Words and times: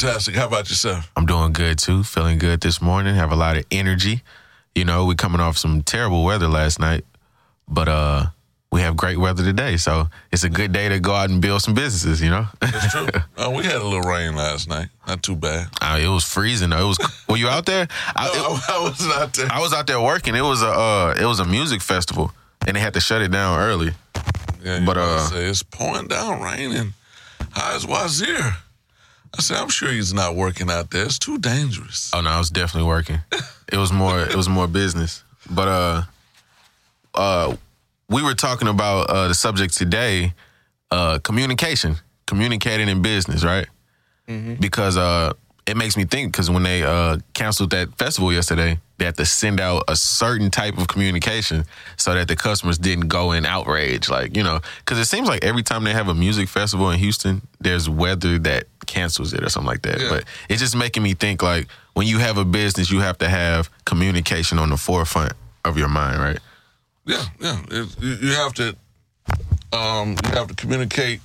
fantastic. 0.00 0.34
How 0.34 0.46
about 0.46 0.68
yourself? 0.68 1.10
I'm 1.16 1.26
doing 1.26 1.52
good 1.52 1.78
too. 1.78 2.02
Feeling 2.02 2.38
good 2.38 2.60
this 2.60 2.80
morning. 2.80 3.14
Have 3.14 3.32
a 3.32 3.36
lot 3.36 3.56
of 3.56 3.64
energy. 3.70 4.22
You 4.74 4.84
know, 4.84 5.04
we 5.06 5.14
coming 5.14 5.40
off 5.40 5.58
some 5.58 5.82
terrible 5.82 6.24
weather 6.24 6.48
last 6.48 6.78
night, 6.78 7.04
but 7.68 7.88
uh, 7.88 8.26
we 8.72 8.80
have 8.80 8.96
great 8.96 9.18
weather 9.18 9.42
today. 9.44 9.76
So 9.76 10.08
it's 10.32 10.44
a 10.44 10.48
good 10.48 10.72
day 10.72 10.88
to 10.88 11.00
go 11.00 11.12
out 11.12 11.28
and 11.28 11.42
build 11.42 11.60
some 11.62 11.74
businesses. 11.74 12.22
You 12.22 12.30
know, 12.30 12.46
That's 12.60 12.90
true. 12.92 13.08
uh, 13.36 13.50
we 13.50 13.64
had 13.64 13.76
a 13.76 13.84
little 13.84 14.00
rain 14.08 14.34
last 14.36 14.68
night. 14.68 14.88
Not 15.06 15.22
too 15.22 15.36
bad. 15.36 15.68
Uh, 15.82 15.98
it 16.02 16.08
was 16.08 16.24
freezing 16.24 16.70
though. 16.70 16.84
It 16.84 16.88
was. 16.88 17.24
Were 17.28 17.36
you 17.36 17.48
out 17.48 17.66
there? 17.66 17.88
I, 18.16 18.26
No, 18.34 18.54
it- 18.54 18.62
I, 18.68 18.80
was 18.88 19.06
not 19.06 19.32
there. 19.34 19.48
I 19.52 19.60
was 19.60 19.72
out 19.74 19.86
there 19.86 20.00
working. 20.00 20.34
It 20.34 20.42
was 20.42 20.62
a 20.62 20.68
uh, 20.68 21.14
it 21.20 21.26
was 21.26 21.40
a 21.40 21.44
music 21.44 21.82
festival, 21.82 22.32
and 22.66 22.76
they 22.76 22.80
had 22.80 22.94
to 22.94 23.00
shut 23.00 23.20
it 23.22 23.30
down 23.30 23.58
early. 23.58 23.92
Yeah, 24.62 24.80
you 24.80 24.86
But, 24.86 24.98
uh, 24.98 25.18
say 25.20 25.44
it's 25.46 25.62
pouring 25.62 26.06
down 26.06 26.42
raining. 26.42 26.92
High 27.52 27.74
as 27.74 27.86
Wazir. 27.86 28.56
I 29.36 29.42
said, 29.42 29.58
I'm 29.58 29.68
sure 29.68 29.90
he's 29.90 30.12
not 30.12 30.34
working 30.34 30.70
out 30.70 30.90
there. 30.90 31.04
It's 31.04 31.18
too 31.18 31.38
dangerous. 31.38 32.10
Oh 32.14 32.20
no, 32.20 32.30
I 32.30 32.38
was 32.38 32.50
definitely 32.50 32.88
working. 32.88 33.18
It 33.72 33.76
was 33.76 33.92
more 33.92 34.20
it 34.20 34.34
was 34.34 34.48
more 34.48 34.66
business. 34.66 35.22
But 35.48 35.68
uh 35.68 36.02
uh 37.14 37.56
we 38.08 38.22
were 38.22 38.34
talking 38.34 38.68
about 38.68 39.08
uh 39.10 39.28
the 39.28 39.34
subject 39.34 39.76
today, 39.76 40.34
uh 40.90 41.18
communication, 41.20 41.96
communicating 42.26 42.88
in 42.88 43.02
business, 43.02 43.44
right? 43.44 43.66
Because 44.60 44.96
uh 44.96 45.32
it 45.66 45.76
makes 45.76 45.96
me 45.96 46.04
think 46.04 46.32
because 46.32 46.50
when 46.50 46.62
they 46.64 46.82
uh 46.82 47.18
canceled 47.34 47.70
that 47.70 47.96
festival 47.98 48.32
yesterday, 48.32 48.78
they 48.98 49.04
had 49.04 49.16
to 49.16 49.24
send 49.24 49.60
out 49.60 49.84
a 49.88 49.94
certain 49.96 50.50
type 50.50 50.76
of 50.78 50.88
communication 50.88 51.64
so 51.96 52.14
that 52.14 52.28
the 52.28 52.36
customers 52.36 52.78
didn't 52.78 53.08
go 53.08 53.32
in 53.32 53.46
outrage, 53.46 54.08
like 54.08 54.36
you 54.36 54.42
know, 54.42 54.60
because 54.78 54.98
it 54.98 55.06
seems 55.06 55.28
like 55.28 55.44
every 55.44 55.62
time 55.62 55.84
they 55.84 55.92
have 55.92 56.08
a 56.08 56.14
music 56.14 56.48
festival 56.48 56.90
in 56.90 56.98
Houston, 56.98 57.42
there's 57.60 57.88
weather 57.88 58.38
that 58.40 58.64
cancels 58.90 59.32
it 59.32 59.42
or 59.42 59.48
something 59.48 59.68
like 59.68 59.82
that. 59.82 60.00
Yeah. 60.00 60.08
But 60.10 60.24
it's 60.48 60.60
just 60.60 60.76
making 60.76 61.02
me 61.02 61.14
think 61.14 61.42
like 61.42 61.68
when 61.94 62.06
you 62.06 62.18
have 62.18 62.36
a 62.36 62.44
business, 62.44 62.90
you 62.90 63.00
have 63.00 63.16
to 63.18 63.28
have 63.28 63.70
communication 63.84 64.58
on 64.58 64.68
the 64.70 64.76
forefront 64.76 65.32
of 65.64 65.78
your 65.78 65.88
mind, 65.88 66.20
right? 66.20 66.38
Yeah, 67.06 67.24
yeah. 67.40 67.60
It, 67.70 67.96
you, 68.00 68.32
have 68.32 68.52
to 68.54 68.76
um, 69.72 70.16
you 70.24 70.30
have 70.32 70.48
to 70.48 70.54
communicate 70.54 71.20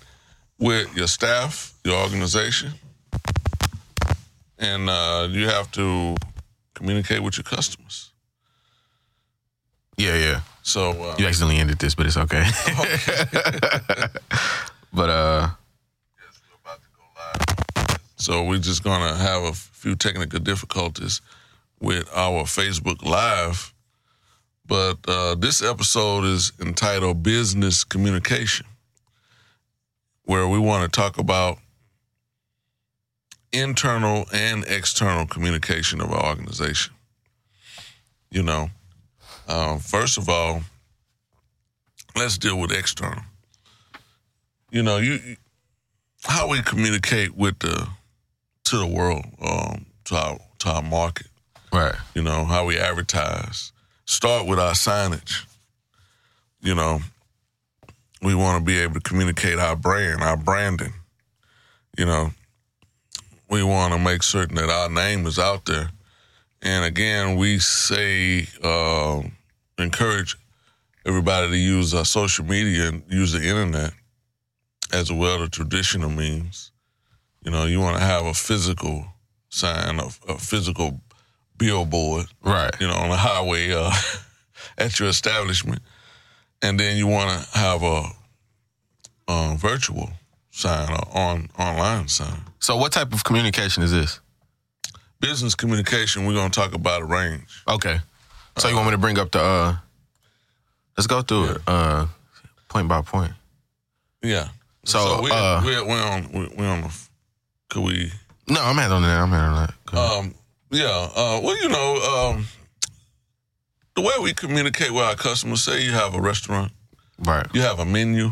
with 0.60 0.96
your 0.96 1.08
staff, 1.08 1.74
your 1.84 1.98
organization, 1.98 2.74
and 4.60 4.90
uh, 4.90 5.28
you 5.32 5.48
have 5.48 5.72
to 5.72 6.16
communicate 6.76 7.22
with 7.24 7.38
your 7.38 7.44
customers. 7.44 8.12
Yeah, 9.98 10.16
yeah. 10.18 10.42
So 10.62 10.92
uh, 10.92 11.16
You 11.18 11.26
accidentally 11.26 11.58
ended 11.58 11.80
this, 11.80 11.96
but 11.96 12.06
it's 12.06 12.18
okay. 12.18 12.44
but 14.94 15.10
uh, 15.10 15.50
So 18.26 18.44
we're 18.44 18.58
just 18.58 18.84
gonna 18.84 19.16
have 19.16 19.44
a 19.44 19.54
few 19.54 19.96
technical 19.96 20.40
difficulties 20.40 21.22
with 21.80 22.10
our 22.12 22.46
Facebook 22.46 23.04
Live. 23.04 23.72
But 24.66 24.98
uh, 25.08 25.36
this 25.36 25.62
episode 25.62 26.24
is 26.26 26.52
entitled 26.60 27.22
Business 27.22 27.84
Communication, 27.84 28.66
where 30.24 30.48
we 30.48 30.58
want 30.58 30.92
to 30.92 31.00
talk 31.00 31.20
about 31.20 31.60
internal 33.54 34.26
and 34.34 34.66
external 34.66 35.28
communication 35.28 36.02
of 36.02 36.12
our 36.12 36.26
organization. 36.26 36.96
You 38.32 38.42
know, 38.42 38.72
um, 39.48 39.78
first 39.78 40.18
of 40.18 40.30
all, 40.30 40.64
let's 42.16 42.40
deal 42.40 42.60
with 42.60 42.72
external. 42.72 43.22
You 44.72 44.82
know, 44.82 44.98
you 44.98 45.38
how 46.24 46.50
we 46.50 46.64
communicate 46.64 47.36
with 47.36 47.60
the 47.60 47.88
to 48.66 48.78
the 48.78 48.88
world, 48.88 49.24
um, 49.42 49.86
to 50.06 50.16
our 50.16 50.38
to 50.60 50.70
our 50.70 50.82
market. 50.82 51.28
right, 51.72 51.96
You 52.14 52.22
know 52.22 52.46
how 52.46 52.66
we 52.66 52.78
advertise. 52.78 53.72
Start 54.06 54.48
with 54.48 54.60
our 54.60 54.74
signage. 54.74 55.46
You 56.62 56.76
know, 56.76 57.00
we 58.22 58.34
want 58.36 58.60
to 58.60 58.66
be 58.66 58.80
able 58.80 58.96
to 58.96 59.00
communicate 59.00 59.60
our 59.60 59.76
brand, 59.76 60.22
our 60.22 60.38
branding. 60.38 60.94
You 61.98 62.06
know, 62.06 62.32
we 63.50 63.64
want 63.64 63.94
to 63.94 64.00
make 64.00 64.24
certain 64.24 64.56
that 64.56 64.70
our 64.70 64.90
name 64.90 65.26
is 65.28 65.40
out 65.40 65.66
there. 65.66 65.90
And 66.62 66.84
again, 66.84 67.36
we 67.36 67.60
say 67.60 68.48
uh, 68.64 69.22
encourage 69.78 70.36
everybody 71.06 71.50
to 71.50 71.58
use 71.58 71.94
our 71.94 72.06
social 72.06 72.46
media 72.46 72.88
and 72.90 73.04
use 73.08 73.34
the 73.34 73.48
internet 73.48 73.92
as 74.92 75.12
well 75.12 75.44
as 75.44 75.50
traditional 75.50 76.10
means. 76.10 76.72
You 77.46 77.52
know, 77.52 77.66
you 77.66 77.80
want 77.80 77.98
to 77.98 78.04
have 78.04 78.26
a 78.26 78.34
physical 78.34 79.06
sign, 79.50 80.00
a, 80.00 80.08
a 80.28 80.38
physical 80.38 81.00
billboard, 81.58 82.26
right, 82.44 82.74
you 82.82 82.88
know, 82.88 82.96
on 82.96 83.10
the 83.10 83.18
highway 83.18 83.72
uh, 83.72 83.92
at 84.78 85.00
your 85.00 85.08
establishment, 85.10 85.82
and 86.62 86.80
then 86.80 86.98
you 86.98 87.08
want 87.08 87.30
to 87.30 87.58
have 87.58 87.84
a, 87.84 88.04
uh 89.28 89.56
virtual 89.58 90.10
sign, 90.52 90.90
or 90.92 91.18
on 91.18 91.50
online 91.58 92.08
sign. 92.08 92.42
So, 92.60 92.78
what 92.78 92.92
type 92.92 93.14
of 93.14 93.24
communication 93.24 93.84
is 93.84 93.92
this? 93.92 94.20
Business 95.20 95.56
communication, 95.56 96.26
we're 96.26 96.34
going 96.34 96.52
to 96.52 96.60
talk 96.60 96.74
about 96.74 97.02
a 97.02 97.06
range. 97.06 97.64
Okay. 97.68 98.00
So 98.58 98.70
you 98.70 98.76
want 98.76 98.88
me 98.88 98.92
to 98.92 98.98
bring 98.98 99.20
up 99.20 99.32
the? 99.32 99.40
uh 99.42 99.76
Let's 100.98 101.08
go 101.08 101.22
through 101.22 101.46
it, 101.52 101.62
uh, 101.68 102.08
point 102.70 102.88
by 102.88 103.02
point. 103.02 103.34
Yeah. 104.24 104.48
So, 104.86 105.22
we, 105.22 105.30
uh, 105.30 105.62
we, 105.66 105.72
we 105.82 105.94
on 105.94 106.32
we, 106.32 106.48
we 106.58 106.66
on 106.66 106.82
the. 106.82 107.08
Could 107.76 107.84
we? 107.84 108.10
No, 108.48 108.62
I'm 108.64 108.78
handling 108.78 109.02
that. 109.04 109.20
I'm 109.20 109.30
handling 109.30 109.68
that. 109.92 109.98
Um. 110.00 110.34
Yeah. 110.72 111.10
Uh. 111.14 111.42
Well, 111.44 111.62
you 111.62 111.68
know, 111.68 111.96
um, 112.38 112.46
the 113.96 114.02
way 114.02 114.14
we 114.22 114.34
communicate 114.34 114.92
with 114.92 115.04
our 115.04 115.16
customers. 115.16 115.62
Say 115.62 115.84
you 115.84 115.92
have 115.92 116.16
a 116.16 116.22
restaurant. 116.22 116.72
right. 117.26 117.46
You 117.54 117.60
have 117.64 117.80
a 117.80 117.86
menu. 117.86 118.32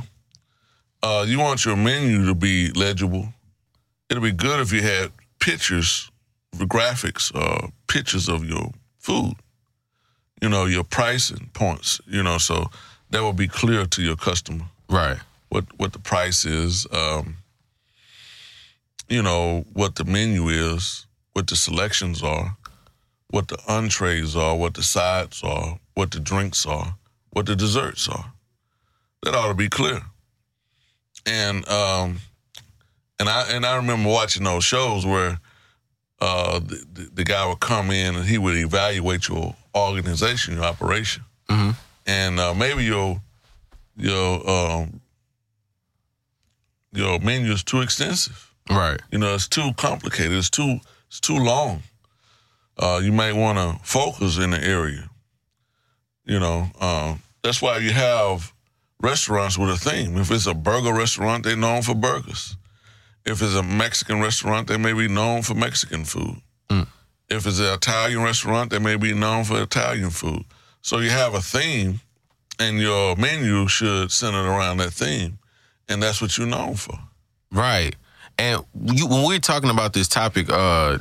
Uh, 1.02 1.26
you 1.28 1.40
want 1.40 1.66
your 1.66 1.76
menu 1.76 2.26
to 2.26 2.34
be 2.34 2.70
legible. 2.72 3.28
It'll 4.10 4.24
be 4.24 4.32
good 4.32 4.62
if 4.62 4.72
you 4.72 4.82
had 4.82 5.12
pictures, 5.42 6.10
the 6.54 6.64
graphics, 6.64 7.30
uh, 7.36 7.68
pictures 7.90 8.30
of 8.30 8.46
your 8.46 8.72
food. 9.00 9.34
You 10.42 10.48
know, 10.48 10.68
your 10.68 10.86
pricing 10.86 11.50
points. 11.54 12.00
You 12.08 12.24
know, 12.24 12.38
so 12.38 12.68
that 13.10 13.22
will 13.22 13.34
be 13.34 13.50
clear 13.50 13.86
to 13.88 14.02
your 14.02 14.16
customer 14.16 14.64
Right. 14.90 15.18
what 15.50 15.66
what 15.76 15.92
the 15.92 16.00
price 16.00 16.46
is. 16.46 16.88
Um, 16.94 17.36
you 19.10 19.22
know 19.22 19.66
what 19.74 19.96
the 19.96 20.06
menu 20.06 20.48
is, 20.50 21.06
what 21.34 21.48
the 21.48 21.56
selections 21.56 22.24
are, 22.24 22.58
what 23.30 23.48
the 23.48 23.58
entrees 23.68 24.36
are, 24.36 24.56
what 24.56 24.74
the 24.76 24.84
sides 24.84 25.42
are, 25.44 25.80
what 25.96 26.12
the 26.12 26.20
drinks 26.20 26.66
are, 26.66 26.96
what 27.32 27.46
the 27.46 27.56
desserts 27.56 28.08
are. 28.08 28.34
That 29.24 29.36
ought 29.36 29.48
to 29.48 29.54
be 29.54 29.70
clear. 29.70 30.02
And 31.26 31.68
um, 31.70 32.20
and 33.20 33.30
I 33.30 33.48
and 33.52 33.66
I 33.66 33.76
remember 33.78 34.10
watching 34.10 34.44
those 34.44 34.64
shows 34.66 35.06
where 35.06 35.40
uh, 36.20 36.60
the, 36.60 36.86
the, 36.94 37.10
the 37.14 37.24
guy 37.24 37.48
would 37.48 37.60
come 37.60 37.92
in 37.92 38.16
and 38.16 38.26
he 38.26 38.38
would 38.38 38.58
evaluate 38.58 39.28
your 39.30 39.56
organization, 39.76 40.56
your 40.56 40.66
operation, 40.66 41.24
Mhm. 41.50 41.76
and 42.06 42.40
uh, 42.40 42.54
maybe 42.54 42.84
your 42.84 43.22
your 43.96 44.50
um, 44.50 45.00
your 46.92 47.20
menu 47.20 47.52
is 47.54 47.64
too 47.64 47.82
extensive. 47.82 48.53
Right. 48.70 49.00
You 49.12 49.20
know, 49.20 49.34
it's 49.36 49.48
too 49.48 49.72
complicated. 49.78 50.34
It's 50.34 50.50
too 50.50 50.80
it's 51.08 51.20
too 51.20 51.38
long. 51.38 51.84
Uh, 52.78 53.02
you 53.04 53.12
might 53.12 53.34
want 53.34 53.58
to 53.58 53.86
focus 53.86 54.38
in 54.38 54.52
the 54.52 54.64
area. 54.64 55.10
You 56.26 56.40
know, 56.40 56.68
um, 56.80 57.22
that's 57.44 57.62
why 57.62 57.78
you 57.78 57.92
have 57.92 58.54
restaurants 59.02 59.58
with 59.58 59.70
a 59.70 59.78
theme. 59.78 60.18
If 60.18 60.32
it's 60.32 60.48
a 60.48 60.54
burger 60.54 60.94
restaurant, 60.94 61.44
they're 61.44 61.56
known 61.56 61.82
for 61.82 61.94
burgers. 61.94 62.56
If 63.26 63.42
it's 63.42 63.56
a 63.56 63.64
Mexican 63.64 64.22
restaurant, 64.22 64.68
they 64.68 64.78
may 64.78 64.94
be 64.94 65.08
known 65.08 65.44
for 65.44 65.54
Mexican 65.54 66.06
food. 66.06 66.42
Mm. 66.70 66.88
If 67.30 67.46
it's 67.46 67.60
an 67.60 67.74
Italian 67.74 68.22
restaurant, 68.22 68.70
they 68.72 68.80
may 68.80 68.96
be 68.96 69.14
known 69.14 69.44
for 69.44 69.62
Italian 69.62 70.10
food. 70.10 70.44
So 70.82 71.00
you 71.00 71.10
have 71.10 71.34
a 71.34 71.42
theme, 71.42 72.02
and 72.60 72.80
your 72.80 73.16
menu 73.16 73.68
should 73.68 74.12
center 74.12 74.44
around 74.44 74.78
that 74.78 74.92
theme, 74.92 75.40
and 75.88 76.02
that's 76.02 76.22
what 76.22 76.38
you're 76.38 76.48
known 76.48 76.76
for. 76.76 76.98
Right. 77.52 77.96
And 78.38 78.62
you, 78.86 79.08
when 79.08 79.24
we 79.28 79.36
were 79.36 79.40
talking 79.40 79.70
about 79.70 79.94
this 79.94 80.08
topic, 80.08 80.50
uh, 80.50 80.98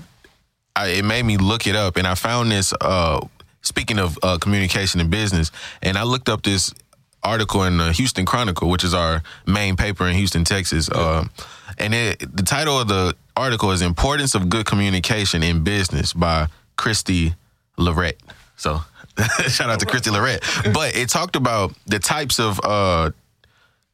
I, 0.77 0.89
it 0.89 1.05
made 1.05 1.25
me 1.25 1.37
look 1.37 1.67
it 1.67 1.77
up, 1.77 1.97
and 1.97 2.07
I 2.07 2.15
found 2.15 2.51
this. 2.51 2.73
Uh, 2.81 3.27
speaking 3.63 3.99
of 3.99 4.19
uh, 4.23 4.39
communication 4.39 5.01
and 5.01 5.11
business, 5.11 5.51
and 5.83 5.97
I 5.97 6.03
looked 6.03 6.29
up 6.29 6.43
this 6.43 6.75
article 7.23 7.63
in 7.65 7.77
the 7.77 7.93
Houston 7.93 8.27
Chronicle, 8.27 8.69
which 8.69 8.85
is 8.85 8.95
our 8.95 9.23
main 9.47 9.77
paper 9.77 10.07
in 10.07 10.17
Houston, 10.17 10.45
Texas. 10.45 10.89
Uh, 10.89 11.27
and 11.79 11.95
it, 11.95 12.37
the 12.37 12.43
title 12.43 12.79
of 12.81 12.89
the 12.89 13.17
article 13.37 13.71
is 13.71 13.83
"Importance 13.83 14.35
of 14.35 14.49
Good 14.49 14.67
Communication 14.67 15.43
in 15.43 15.63
Business" 15.63 16.13
by 16.13 16.49
Kristie 16.77 17.35
Lorette. 17.77 18.21
So, 18.57 18.81
shout 19.49 19.71
out 19.71 19.81
to 19.81 19.87
Kristie 19.87 20.13
Lorette. 20.13 20.43
But 20.73 20.97
it 20.97 21.09
talked 21.09 21.37
about 21.37 21.73
the 21.87 21.99
types 21.99 22.39
of 22.39 22.61
uh, 22.63 23.11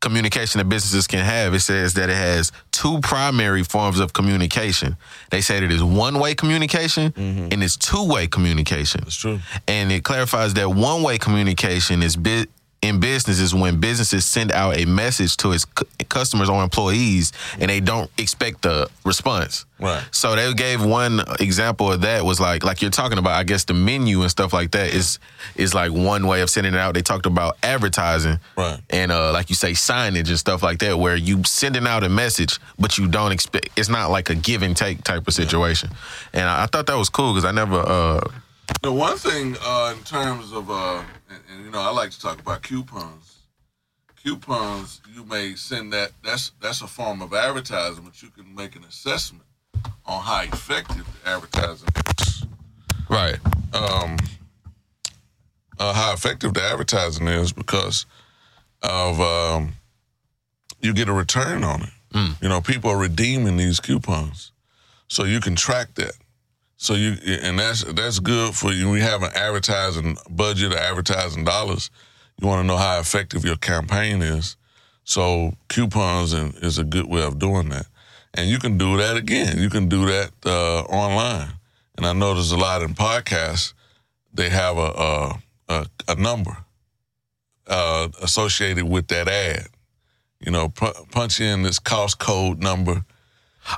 communication 0.00 0.58
that 0.58 0.68
businesses 0.68 1.06
can 1.06 1.24
have. 1.24 1.54
It 1.54 1.60
says 1.60 1.94
that 1.94 2.08
it 2.08 2.16
has 2.16 2.52
two 2.70 3.00
primary 3.00 3.64
forms 3.64 3.98
of 3.98 4.12
communication. 4.12 4.96
They 5.30 5.40
say 5.40 5.60
that 5.60 5.70
it's 5.70 5.82
one 5.82 6.18
way 6.18 6.34
communication 6.34 7.12
mm-hmm. 7.12 7.48
and 7.50 7.62
it's 7.62 7.76
two 7.76 8.06
way 8.06 8.26
communication. 8.26 9.02
That's 9.02 9.16
true. 9.16 9.40
And 9.66 9.90
it 9.90 10.04
clarifies 10.04 10.54
that 10.54 10.70
one 10.70 11.02
way 11.02 11.18
communication 11.18 12.02
is 12.02 12.16
bi- 12.16 12.46
in 12.80 13.00
business 13.00 13.40
is 13.40 13.52
when 13.54 13.80
businesses 13.80 14.24
send 14.24 14.52
out 14.52 14.76
a 14.76 14.84
message 14.84 15.36
to 15.38 15.50
its 15.50 15.64
customers 16.08 16.48
or 16.48 16.62
employees 16.62 17.32
and 17.58 17.68
they 17.70 17.80
don't 17.80 18.08
expect 18.18 18.62
the 18.62 18.88
response. 19.04 19.66
Right. 19.80 20.02
So 20.12 20.36
they 20.36 20.52
gave 20.54 20.84
one 20.84 21.20
example 21.40 21.92
of 21.92 22.02
that 22.02 22.24
was 22.24 22.38
like 22.40 22.62
like 22.64 22.80
you're 22.80 22.90
talking 22.92 23.18
about 23.18 23.32
I 23.32 23.42
guess 23.42 23.64
the 23.64 23.74
menu 23.74 24.22
and 24.22 24.30
stuff 24.30 24.52
like 24.52 24.70
that 24.72 24.94
is 24.94 25.18
is 25.56 25.74
like 25.74 25.90
one 25.92 26.26
way 26.28 26.40
of 26.40 26.50
sending 26.50 26.72
it 26.74 26.78
out. 26.78 26.94
They 26.94 27.02
talked 27.02 27.26
about 27.26 27.56
advertising 27.64 28.38
Right. 28.56 28.78
and 28.90 29.10
uh 29.10 29.32
like 29.32 29.50
you 29.50 29.56
say 29.56 29.72
signage 29.72 30.28
and 30.28 30.38
stuff 30.38 30.62
like 30.62 30.78
that 30.78 30.98
where 30.98 31.16
you 31.16 31.42
sending 31.44 31.86
out 31.86 32.04
a 32.04 32.08
message 32.08 32.58
but 32.78 32.96
you 32.96 33.08
don't 33.08 33.32
expect 33.32 33.70
it's 33.76 33.88
not 33.88 34.10
like 34.10 34.30
a 34.30 34.34
give 34.36 34.62
and 34.62 34.76
take 34.76 35.02
type 35.02 35.26
of 35.26 35.34
situation. 35.34 35.90
And 36.32 36.48
I, 36.48 36.62
I 36.64 36.66
thought 36.66 36.86
that 36.86 36.96
was 36.96 37.08
cool 37.08 37.34
cuz 37.34 37.44
I 37.44 37.50
never 37.50 37.76
uh 37.80 38.20
The 38.82 38.92
one 38.92 39.16
thing 39.16 39.56
uh, 39.62 39.94
in 39.96 40.04
terms 40.04 40.52
of, 40.52 40.70
uh, 40.70 41.02
and, 41.30 41.40
and 41.52 41.64
you 41.64 41.70
know, 41.70 41.80
I 41.80 41.90
like 41.90 42.10
to 42.10 42.20
talk 42.20 42.40
about 42.40 42.62
coupons. 42.62 43.38
Coupons, 44.22 45.00
you 45.14 45.24
may 45.24 45.54
send 45.54 45.92
that. 45.92 46.12
That's 46.24 46.52
that's 46.60 46.82
a 46.82 46.86
form 46.86 47.22
of 47.22 47.32
advertising, 47.34 48.04
but 48.04 48.20
you 48.22 48.28
can 48.30 48.54
make 48.54 48.76
an 48.76 48.84
assessment 48.84 49.44
on 50.06 50.22
how 50.22 50.42
effective 50.42 51.06
the 51.22 51.30
advertising 51.30 51.88
is. 52.20 52.44
right. 53.08 53.38
Uh, 55.80 55.92
how 55.92 56.12
effective 56.12 56.54
the 56.54 56.62
advertising 56.62 57.28
is 57.28 57.52
because 57.52 58.04
of 58.82 59.20
um, 59.20 59.74
you 60.80 60.92
get 60.92 61.08
a 61.08 61.12
return 61.12 61.62
on 61.62 61.82
it. 61.82 61.90
You 62.42 62.48
know, 62.48 62.60
people 62.60 62.90
are 62.90 62.98
redeeming 62.98 63.56
these 63.58 63.78
coupons, 63.80 64.50
so 65.08 65.22
you 65.24 65.40
can 65.40 65.54
track 65.54 65.94
that. 65.94 66.12
So 66.78 66.94
you 66.94 67.16
and 67.26 67.58
that's 67.58 67.82
that's 67.82 68.20
good 68.20 68.54
for 68.54 68.72
you. 68.72 68.88
We 68.88 69.00
have 69.00 69.22
an 69.24 69.32
advertising 69.34 70.16
budget, 70.30 70.72
or 70.72 70.78
advertising 70.78 71.44
dollars. 71.44 71.90
You 72.40 72.46
want 72.46 72.62
to 72.62 72.66
know 72.66 72.76
how 72.76 73.00
effective 73.00 73.44
your 73.44 73.56
campaign 73.56 74.22
is. 74.22 74.56
So 75.02 75.54
coupons 75.68 76.32
is 76.32 76.78
a 76.78 76.84
good 76.84 77.06
way 77.06 77.22
of 77.22 77.40
doing 77.40 77.70
that, 77.70 77.86
and 78.32 78.48
you 78.48 78.60
can 78.60 78.78
do 78.78 78.96
that 78.96 79.16
again. 79.16 79.58
You 79.58 79.70
can 79.70 79.88
do 79.88 80.06
that 80.06 80.30
uh, 80.46 80.82
online. 80.82 81.48
And 81.96 82.06
I 82.06 82.12
know 82.12 82.34
there's 82.34 82.52
a 82.52 82.56
lot 82.56 82.82
in 82.82 82.94
podcasts. 82.94 83.74
They 84.32 84.48
have 84.48 84.78
a 84.78 84.80
a, 84.80 85.42
a, 85.68 85.86
a 86.06 86.14
number 86.14 86.58
uh, 87.66 88.08
associated 88.22 88.84
with 88.84 89.08
that 89.08 89.26
ad. 89.26 89.66
You 90.38 90.52
know, 90.52 90.68
pu- 90.68 91.06
punch 91.10 91.40
in 91.40 91.64
this 91.64 91.80
cost 91.80 92.20
code 92.20 92.62
number. 92.62 93.04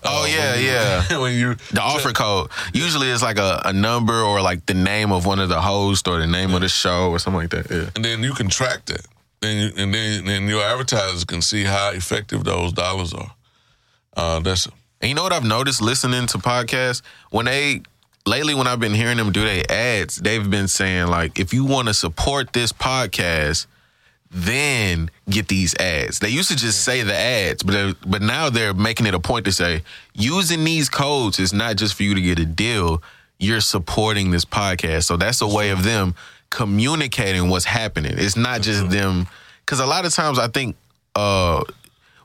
Oh 0.04 0.22
uh, 0.22 0.26
yeah, 0.26 0.52
when 0.52 0.60
you- 0.60 0.66
yeah. 0.70 1.19
when 1.22 1.34
you 1.34 1.54
The 1.72 1.81
offer 1.82 2.12
code 2.12 2.50
usually 2.72 3.08
is 3.10 3.22
like 3.22 3.38
a, 3.38 3.62
a 3.64 3.72
number 3.72 4.14
or 4.20 4.40
like 4.40 4.66
the 4.66 4.75
name 4.75 5.12
of 5.12 5.26
one 5.26 5.38
of 5.40 5.48
the 5.48 5.60
hosts 5.60 6.06
or 6.08 6.19
the 6.19 6.26
name 6.26 6.54
of 6.54 6.60
the 6.60 6.69
show 6.69 7.10
or 7.10 7.19
something 7.19 7.40
like 7.40 7.50
that. 7.50 7.70
Yeah. 7.70 7.90
and 7.96 8.04
then 8.04 8.22
you 8.22 8.32
can 8.34 8.48
track 8.48 8.84
that. 8.87 9.06
Then 9.40 9.56
you, 9.56 9.82
and 9.82 9.94
then 9.94 10.25
then 10.26 10.48
your 10.48 10.62
advertisers 10.62 11.25
can 11.25 11.40
see 11.42 11.64
how 11.64 11.90
effective 11.92 12.44
those 12.44 12.72
dollars 12.72 13.12
are. 13.14 13.32
Uh, 14.16 14.40
that's 14.40 14.66
And 15.00 15.08
you 15.08 15.14
know 15.14 15.22
what 15.22 15.32
I've 15.32 15.44
noticed 15.44 15.81
listening 15.81 16.26
to 16.28 16.38
podcasts 16.38 17.02
when 17.31 17.46
they 17.46 17.82
lately 18.26 18.54
when 18.54 18.66
I've 18.66 18.81
been 18.81 18.94
hearing 18.94 19.16
them 19.16 19.32
do 19.32 19.42
their 19.44 19.64
ads, 19.70 20.16
they've 20.16 20.48
been 20.50 20.69
saying 20.69 21.06
like, 21.06 21.38
if 21.40 21.54
you 21.54 21.64
want 21.64 21.88
to 21.88 21.94
support 21.94 22.52
this 22.52 22.70
podcast, 22.72 23.66
then 24.31 25.11
get 25.29 25.49
these 25.49 25.75
ads. 25.77 26.21
They 26.21 26.29
used 26.29 26.50
to 26.50 26.56
just 26.56 26.85
say 26.85 27.03
the 27.03 27.17
ads, 27.17 27.62
but 27.62 27.97
but 28.06 28.23
now 28.23 28.49
they're 28.49 28.75
making 28.75 29.06
it 29.06 29.15
a 29.15 29.21
point 29.21 29.44
to 29.47 29.53
say 29.53 29.82
using 30.15 30.65
these 30.65 30.88
codes 30.88 31.38
is 31.38 31.53
not 31.53 31.77
just 31.77 31.94
for 31.94 32.05
you 32.05 32.15
to 32.15 32.21
get 32.21 32.38
a 32.38 32.47
deal. 32.47 33.03
You're 33.38 33.61
supporting 33.61 34.31
this 34.31 34.44
podcast, 34.44 35.05
so 35.05 35.17
that's 35.17 35.41
a 35.41 35.49
way 35.49 35.71
of 35.71 35.82
them 35.82 36.15
communicating 36.50 37.49
what's 37.49 37.65
happening. 37.65 38.15
It's 38.19 38.37
not 38.37 38.61
just 38.61 38.91
them 38.91 39.27
because 39.65 39.81
a 39.81 39.87
lot 39.87 40.05
of 40.05 40.12
times 40.12 40.38
I 40.38 40.49
think 40.49 40.76
uh, 41.15 41.65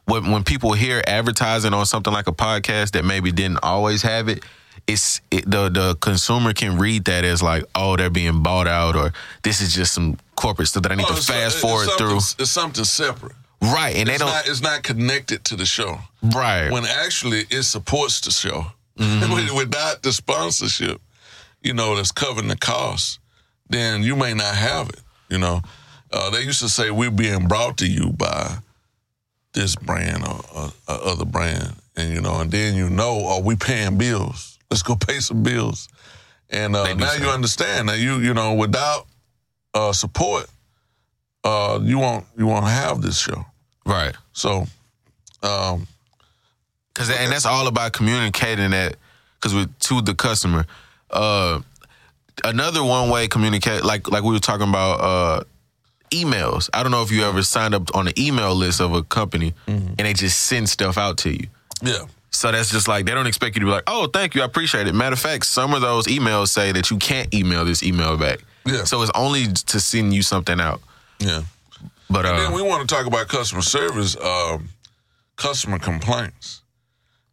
when 0.06 0.30
when 0.32 0.44
people 0.44 0.74
hear 0.74 1.02
advertising 1.08 1.74
on 1.74 1.86
something 1.86 2.14
like 2.14 2.28
a 2.28 2.34
podcast 2.34 2.92
that 2.92 3.06
maybe 3.06 3.32
didn't 3.32 3.60
always 3.64 4.02
have 4.04 4.30
it, 4.30 4.44
it's 4.88 5.22
it, 5.32 5.50
the 5.50 5.70
the 5.70 5.96
consumer 5.96 6.54
can 6.54 6.78
read 6.78 7.06
that 7.06 7.24
as 7.26 7.42
like, 7.42 7.64
oh, 7.74 7.96
they're 7.96 8.10
being 8.10 8.44
bought 8.44 8.68
out, 8.68 8.96
or 8.96 9.14
this 9.44 9.62
is 9.62 9.74
just 9.74 9.94
some 9.94 10.18
corporate 10.36 10.68
stuff 10.68 10.84
that 10.84 10.92
I 10.92 10.96
need 10.96 11.06
Oh, 11.10 11.16
to 11.16 11.22
fast 11.22 11.56
it's 11.56 11.60
forward 11.62 11.90
through. 11.98 12.18
It's 12.18 12.52
something 12.52 12.84
separate. 12.84 13.34
Right, 13.62 13.96
and 13.96 14.08
they 14.08 14.14
It's 14.14 14.22
don't. 14.22 14.30
not, 14.32 14.48
it's 14.48 14.62
not 14.62 14.84
connected 14.84 15.44
to 15.46 15.56
the 15.56 15.66
show. 15.66 16.00
right, 16.22 16.70
When 16.70 16.86
actually 16.86 17.46
it 17.50 17.64
supports 17.64 18.22
the 18.22 18.30
show. 18.32 18.68
Mm-hmm. 19.00 19.56
Without 19.58 20.04
the 20.04 20.14
sponsorship, 20.14 21.02
you 21.62 21.74
know, 21.74 21.96
that's 21.96 22.12
covering 22.12 22.48
the 22.48 22.56
cost, 22.58 23.20
then 23.70 24.04
you 24.04 24.16
may 24.16 24.34
not 24.34 24.56
have 24.56 24.90
it. 24.90 25.02
You 25.30 25.40
know, 25.40 25.62
uh, 26.12 26.30
they 26.30 26.42
used 26.42 26.60
to 26.60 26.70
say 26.70 26.92
we're 26.92 27.10
being 27.12 27.48
brought 27.48 27.78
to 27.78 27.88
you 27.88 28.12
by 28.12 28.58
this 29.54 29.76
brand 29.76 30.24
or, 30.28 30.42
or, 30.54 30.66
or 30.88 31.04
other 31.08 31.26
brand, 31.26 31.76
and 31.96 32.14
you 32.14 32.22
know, 32.22 32.40
and 32.42 32.52
then 32.52 32.76
you 32.76 32.90
know, 32.90 33.26
are 33.26 33.42
we 33.42 33.56
paying 33.56 33.98
bills? 33.98 34.55
Let's 34.76 34.84
go 34.84 34.98
pay 34.98 35.22
some 35.22 35.42
bills. 35.42 35.88
And 36.50 36.76
uh, 36.76 36.94
now 36.96 37.14
you 37.14 37.30
understand 37.30 37.88
that 37.88 37.98
you 37.98 38.20
you 38.20 38.34
know 38.34 38.56
without 38.56 39.08
uh, 39.74 39.94
support, 39.94 40.48
uh, 41.46 41.80
you 41.82 41.98
won't 41.98 42.26
you 42.38 42.46
won't 42.46 42.68
have 42.68 43.02
this 43.02 43.18
show. 43.18 43.46
right. 43.86 44.14
So, 44.34 44.66
um, 45.42 45.88
Cause 46.94 47.10
and 47.10 47.32
that's 47.32 47.46
all 47.46 47.68
about 47.68 47.94
communicating 47.94 48.72
that 48.72 48.98
because 49.36 49.54
with 49.54 49.80
to 49.80 50.02
the 50.02 50.14
customer. 50.14 50.66
Uh, 51.10 51.62
another 52.44 52.84
one 52.84 53.10
way 53.10 53.30
communicate 53.30 53.86
like 53.86 54.10
like 54.12 54.24
we 54.24 54.34
were 54.34 54.40
talking 54.40 54.68
about 54.68 55.00
uh, 55.00 55.44
emails. 56.12 56.70
I 56.74 56.84
don't 56.84 56.92
know 56.92 57.02
if 57.02 57.12
you 57.12 57.24
ever 57.24 57.44
signed 57.44 57.74
up 57.74 57.96
on 57.96 58.10
an 58.10 58.14
email 58.20 58.54
list 58.54 58.82
of 58.82 58.92
a 58.94 59.04
company 59.04 59.54
and 59.68 59.98
they 60.00 60.12
just 60.12 60.38
send 60.42 60.68
stuff 60.68 60.98
out 60.98 61.18
to 61.20 61.30
you. 61.32 61.48
yeah, 61.82 62.04
So 62.36 62.52
that's 62.52 62.72
just 62.72 62.88
like 62.88 63.06
they 63.06 63.14
don't 63.14 63.28
expect 63.28 63.56
you 63.56 63.62
to 63.62 63.66
be 63.66 63.72
like, 63.72 63.84
oh, 63.88 64.08
thank 64.08 64.36
you, 64.36 64.42
I 64.42 64.46
appreciate 64.46 64.88
it. 64.88 64.94
Matter 64.96 65.14
of 65.14 65.20
fact, 65.20 65.46
some 65.46 65.74
of 65.74 65.82
those 65.82 66.08
emails 66.08 66.50
say 66.50 66.72
that 66.72 66.92
you 66.92 66.98
can't 66.98 67.34
email 67.34 67.66
this 67.66 67.82
email 67.84 68.18
back. 68.18 68.40
Yeah. 68.66 68.84
So 68.84 69.02
it's 69.02 69.12
only 69.16 69.46
to 69.48 69.80
send 69.80 70.14
you 70.14 70.22
something 70.22 70.60
out. 70.60 70.82
yeah. 71.20 71.44
But 72.08 72.22
Then 72.24 72.52
uh, 72.52 72.56
we 72.56 72.62
want 72.62 72.88
to 72.88 72.96
talk 72.96 73.08
about 73.08 73.28
customer 73.30 73.64
service, 73.64 74.16
um, 74.18 74.70
customer 75.38 75.80
complaints. 75.80 76.62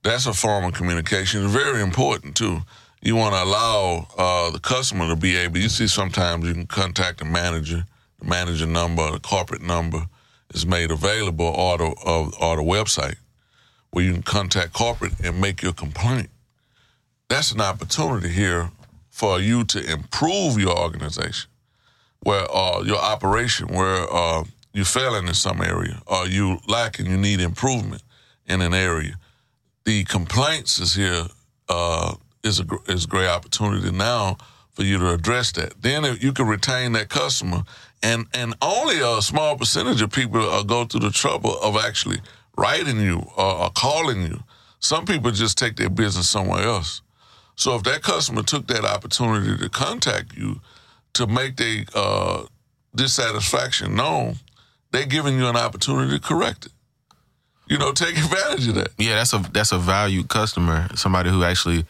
That's 0.02 0.26
a 0.26 0.32
form 0.32 0.64
of 0.64 0.72
communication. 0.72 1.44
It's 1.44 1.52
very 1.52 1.82
important 1.82 2.36
too. 2.36 2.60
You 3.02 3.16
want 3.16 3.34
to 3.34 3.42
allow 3.42 4.06
uh, 4.16 4.50
the 4.50 4.60
customer 4.60 5.08
to 5.08 5.16
be 5.16 5.36
able. 5.36 5.58
You 5.58 5.68
see, 5.68 5.88
sometimes 5.88 6.46
you 6.46 6.54
can 6.54 6.66
contact 6.66 7.18
the 7.18 7.26
manager. 7.26 7.84
The 8.20 8.24
manager 8.26 8.66
number, 8.66 9.10
the 9.10 9.20
corporate 9.20 9.62
number 9.62 10.06
is 10.54 10.64
made 10.64 10.90
available, 10.90 11.46
or 11.46 11.78
the 11.78 11.84
or, 11.84 12.30
or 12.40 12.56
the 12.56 12.62
website 12.62 13.16
where 13.92 14.04
you 14.04 14.12
can 14.14 14.22
contact 14.22 14.72
corporate 14.72 15.12
and 15.22 15.40
make 15.40 15.62
your 15.62 15.72
complaint. 15.72 16.28
That's 17.28 17.52
an 17.52 17.60
opportunity 17.60 18.28
here 18.28 18.70
for 19.10 19.38
you 19.38 19.64
to 19.64 19.92
improve 19.92 20.58
your 20.58 20.76
organization 20.76 21.48
where 22.22 22.46
uh, 22.54 22.82
your 22.82 22.98
operation, 22.98 23.68
where 23.68 24.06
uh, 24.12 24.44
you 24.72 24.84
failing 24.84 25.28
in 25.28 25.34
some 25.34 25.60
area, 25.60 26.00
or 26.06 26.26
you 26.26 26.58
lacking, 26.68 27.06
you 27.06 27.16
need 27.16 27.40
improvement 27.40 28.02
in 28.46 28.60
an 28.60 28.74
area. 28.74 29.14
The 29.84 30.04
complaints 30.04 30.78
is 30.78 30.94
here 30.94 31.26
uh, 31.68 32.14
is 32.42 32.60
a 32.60 32.66
is 32.88 33.04
a 33.04 33.08
great 33.08 33.28
opportunity 33.28 33.90
now 33.90 34.36
for 34.70 34.84
you 34.84 34.98
to 34.98 35.12
address 35.12 35.52
that. 35.52 35.82
Then 35.82 36.04
you 36.20 36.32
can 36.32 36.46
retain 36.46 36.92
that 36.92 37.08
customer, 37.08 37.64
and 38.02 38.26
and 38.32 38.54
only 38.62 39.00
a 39.00 39.20
small 39.20 39.56
percentage 39.56 40.00
of 40.00 40.10
people 40.10 40.40
uh, 40.40 40.62
go 40.62 40.84
through 40.84 41.00
the 41.00 41.10
trouble 41.10 41.58
of 41.60 41.76
actually 41.76 42.20
writing 42.56 43.00
you 43.00 43.22
or, 43.36 43.64
or 43.64 43.70
calling 43.70 44.22
you. 44.22 44.42
Some 44.78 45.04
people 45.04 45.30
just 45.30 45.58
take 45.58 45.76
their 45.76 45.90
business 45.90 46.28
somewhere 46.28 46.62
else. 46.62 47.02
So 47.54 47.76
if 47.76 47.82
that 47.84 48.02
customer 48.02 48.42
took 48.42 48.66
that 48.68 48.84
opportunity 48.84 49.56
to 49.56 49.68
contact 49.68 50.36
you 50.36 50.60
to 51.14 51.26
make 51.26 51.56
their 51.56 51.84
uh, 51.94 52.44
dissatisfaction 52.94 53.94
known, 53.94 54.36
they're 54.90 55.06
giving 55.06 55.36
you 55.36 55.46
an 55.46 55.56
opportunity 55.56 56.18
to 56.18 56.20
correct 56.20 56.66
it. 56.66 56.72
You 57.68 57.78
know, 57.78 57.92
take 57.92 58.16
advantage 58.18 58.68
of 58.68 58.74
that. 58.74 58.88
yeah, 58.98 59.14
that's 59.16 59.32
a 59.32 59.38
that's 59.52 59.72
a 59.72 59.78
valued 59.78 60.28
customer, 60.28 60.88
somebody 60.94 61.30
who 61.30 61.44
actually 61.44 61.86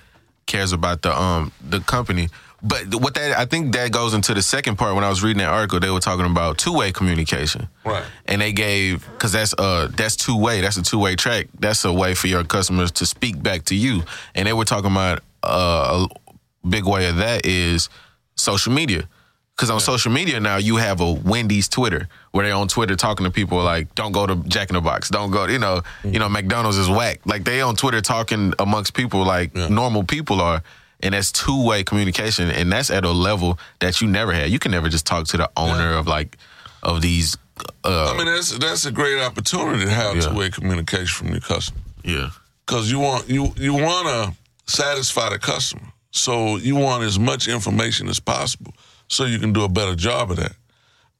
cares 0.46 0.72
about 0.72 1.02
the 1.02 1.18
um 1.18 1.52
the 1.68 1.80
company. 1.80 2.28
But 2.62 2.94
what 2.94 3.14
that 3.14 3.36
I 3.36 3.44
think 3.44 3.72
that 3.74 3.90
goes 3.90 4.14
into 4.14 4.34
the 4.34 4.42
second 4.42 4.76
part. 4.76 4.94
When 4.94 5.02
I 5.02 5.08
was 5.08 5.22
reading 5.22 5.38
that 5.38 5.48
article, 5.48 5.80
they 5.80 5.90
were 5.90 6.00
talking 6.00 6.26
about 6.26 6.58
two 6.58 6.72
way 6.72 6.92
communication. 6.92 7.68
Right. 7.84 8.04
and 8.26 8.40
they 8.40 8.52
gave 8.52 9.04
because 9.10 9.32
that's 9.32 9.52
uh 9.58 9.88
that's 9.96 10.14
two 10.16 10.36
way 10.38 10.60
that's 10.60 10.76
a 10.76 10.82
two 10.82 10.98
way 11.00 11.16
track 11.16 11.48
that's 11.58 11.84
a 11.84 11.92
way 11.92 12.14
for 12.14 12.28
your 12.28 12.44
customers 12.44 12.92
to 12.92 13.06
speak 13.06 13.42
back 13.42 13.64
to 13.64 13.74
you 13.74 14.04
and 14.36 14.46
they 14.46 14.52
were 14.52 14.64
talking 14.64 14.90
about 14.92 15.18
uh, 15.42 16.06
a 16.06 16.68
big 16.68 16.84
way 16.86 17.08
of 17.08 17.16
that 17.16 17.44
is 17.44 17.88
social 18.36 18.72
media 18.72 19.08
Because 19.56 19.68
on 19.70 19.80
social 19.80 20.12
media 20.12 20.38
now, 20.40 20.56
you 20.56 20.76
have 20.76 21.00
a 21.00 21.12
Wendy's 21.12 21.68
Twitter 21.68 22.08
where 22.30 22.46
they're 22.46 22.54
on 22.54 22.68
Twitter 22.68 22.96
talking 22.96 23.24
to 23.26 23.30
people 23.30 23.58
like, 23.62 23.94
"Don't 23.94 24.12
go 24.12 24.26
to 24.26 24.36
Jack 24.48 24.70
in 24.70 24.74
the 24.74 24.80
Box. 24.80 25.10
Don't 25.10 25.30
go." 25.30 25.46
You 25.46 25.58
know, 25.58 25.82
you 26.04 26.18
know, 26.18 26.28
McDonald's 26.28 26.78
is 26.78 26.88
whack. 26.88 27.20
Like 27.26 27.42
they 27.44 27.60
on 27.60 27.76
Twitter 27.76 28.00
talking 28.00 28.54
amongst 28.58 28.94
people 28.94 29.24
like 29.24 29.54
normal 29.68 30.04
people 30.04 30.40
are, 30.40 30.62
and 31.02 31.14
that's 31.14 31.32
two 31.32 31.64
way 31.64 31.82
communication, 31.84 32.50
and 32.50 32.70
that's 32.70 32.90
at 32.90 33.04
a 33.04 33.10
level 33.10 33.58
that 33.80 34.00
you 34.00 34.08
never 34.08 34.32
had. 34.32 34.50
You 34.50 34.58
can 34.58 34.70
never 34.70 34.88
just 34.88 35.06
talk 35.06 35.26
to 35.28 35.36
the 35.36 35.50
owner 35.56 35.94
of 35.94 36.06
like 36.06 36.36
of 36.82 37.02
these. 37.02 37.36
Uh, 37.84 38.12
I 38.12 38.16
mean, 38.16 38.26
that's 38.26 38.56
that's 38.58 38.86
a 38.86 38.92
great 38.92 39.20
opportunity 39.20 39.84
to 39.84 39.90
have 39.90 40.16
Yeah. 40.16 40.22
two 40.22 40.34
way 40.34 40.50
communication 40.50 41.08
from 41.08 41.28
your 41.28 41.40
customer 41.40 41.80
yeah, 42.04 42.30
because 42.66 42.90
you 42.90 42.98
want 42.98 43.28
you 43.28 43.52
you 43.56 43.74
want 43.74 44.08
to 44.08 44.72
satisfy 44.72 45.28
the 45.30 45.38
customer, 45.38 45.92
so 46.10 46.56
you 46.56 46.76
want 46.76 47.04
as 47.04 47.18
much 47.18 47.48
information 47.48 48.08
as 48.08 48.20
possible, 48.20 48.72
so 49.08 49.24
you 49.24 49.38
can 49.38 49.52
do 49.52 49.64
a 49.64 49.68
better 49.68 49.94
job 49.94 50.30
of 50.30 50.36
that. 50.38 50.56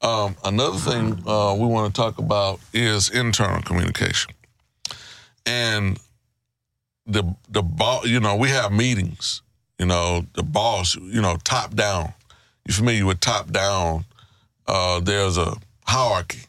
Um, 0.01 0.35
another 0.45 0.79
thing 0.79 1.23
uh, 1.27 1.55
we 1.57 1.67
want 1.67 1.95
to 1.95 2.01
talk 2.01 2.19
about 2.19 2.59
is 2.73 3.09
internal 3.11 3.63
communication, 3.63 4.33
and 5.47 5.99
the 7.07 7.23
the. 7.49 7.63
You 8.05 8.21
know, 8.21 8.37
we 8.37 8.49
have 8.49 8.73
meetings. 8.73 9.43
You 9.83 9.89
know, 9.89 10.25
the 10.35 10.45
boss. 10.45 10.95
You 10.95 11.21
know, 11.21 11.37
top 11.43 11.75
down. 11.75 12.15
You 12.65 12.73
familiar 12.73 13.05
with 13.05 13.19
top 13.19 13.51
down? 13.51 14.05
Uh, 14.65 15.01
there's 15.01 15.37
a 15.37 15.57
hierarchy, 15.85 16.43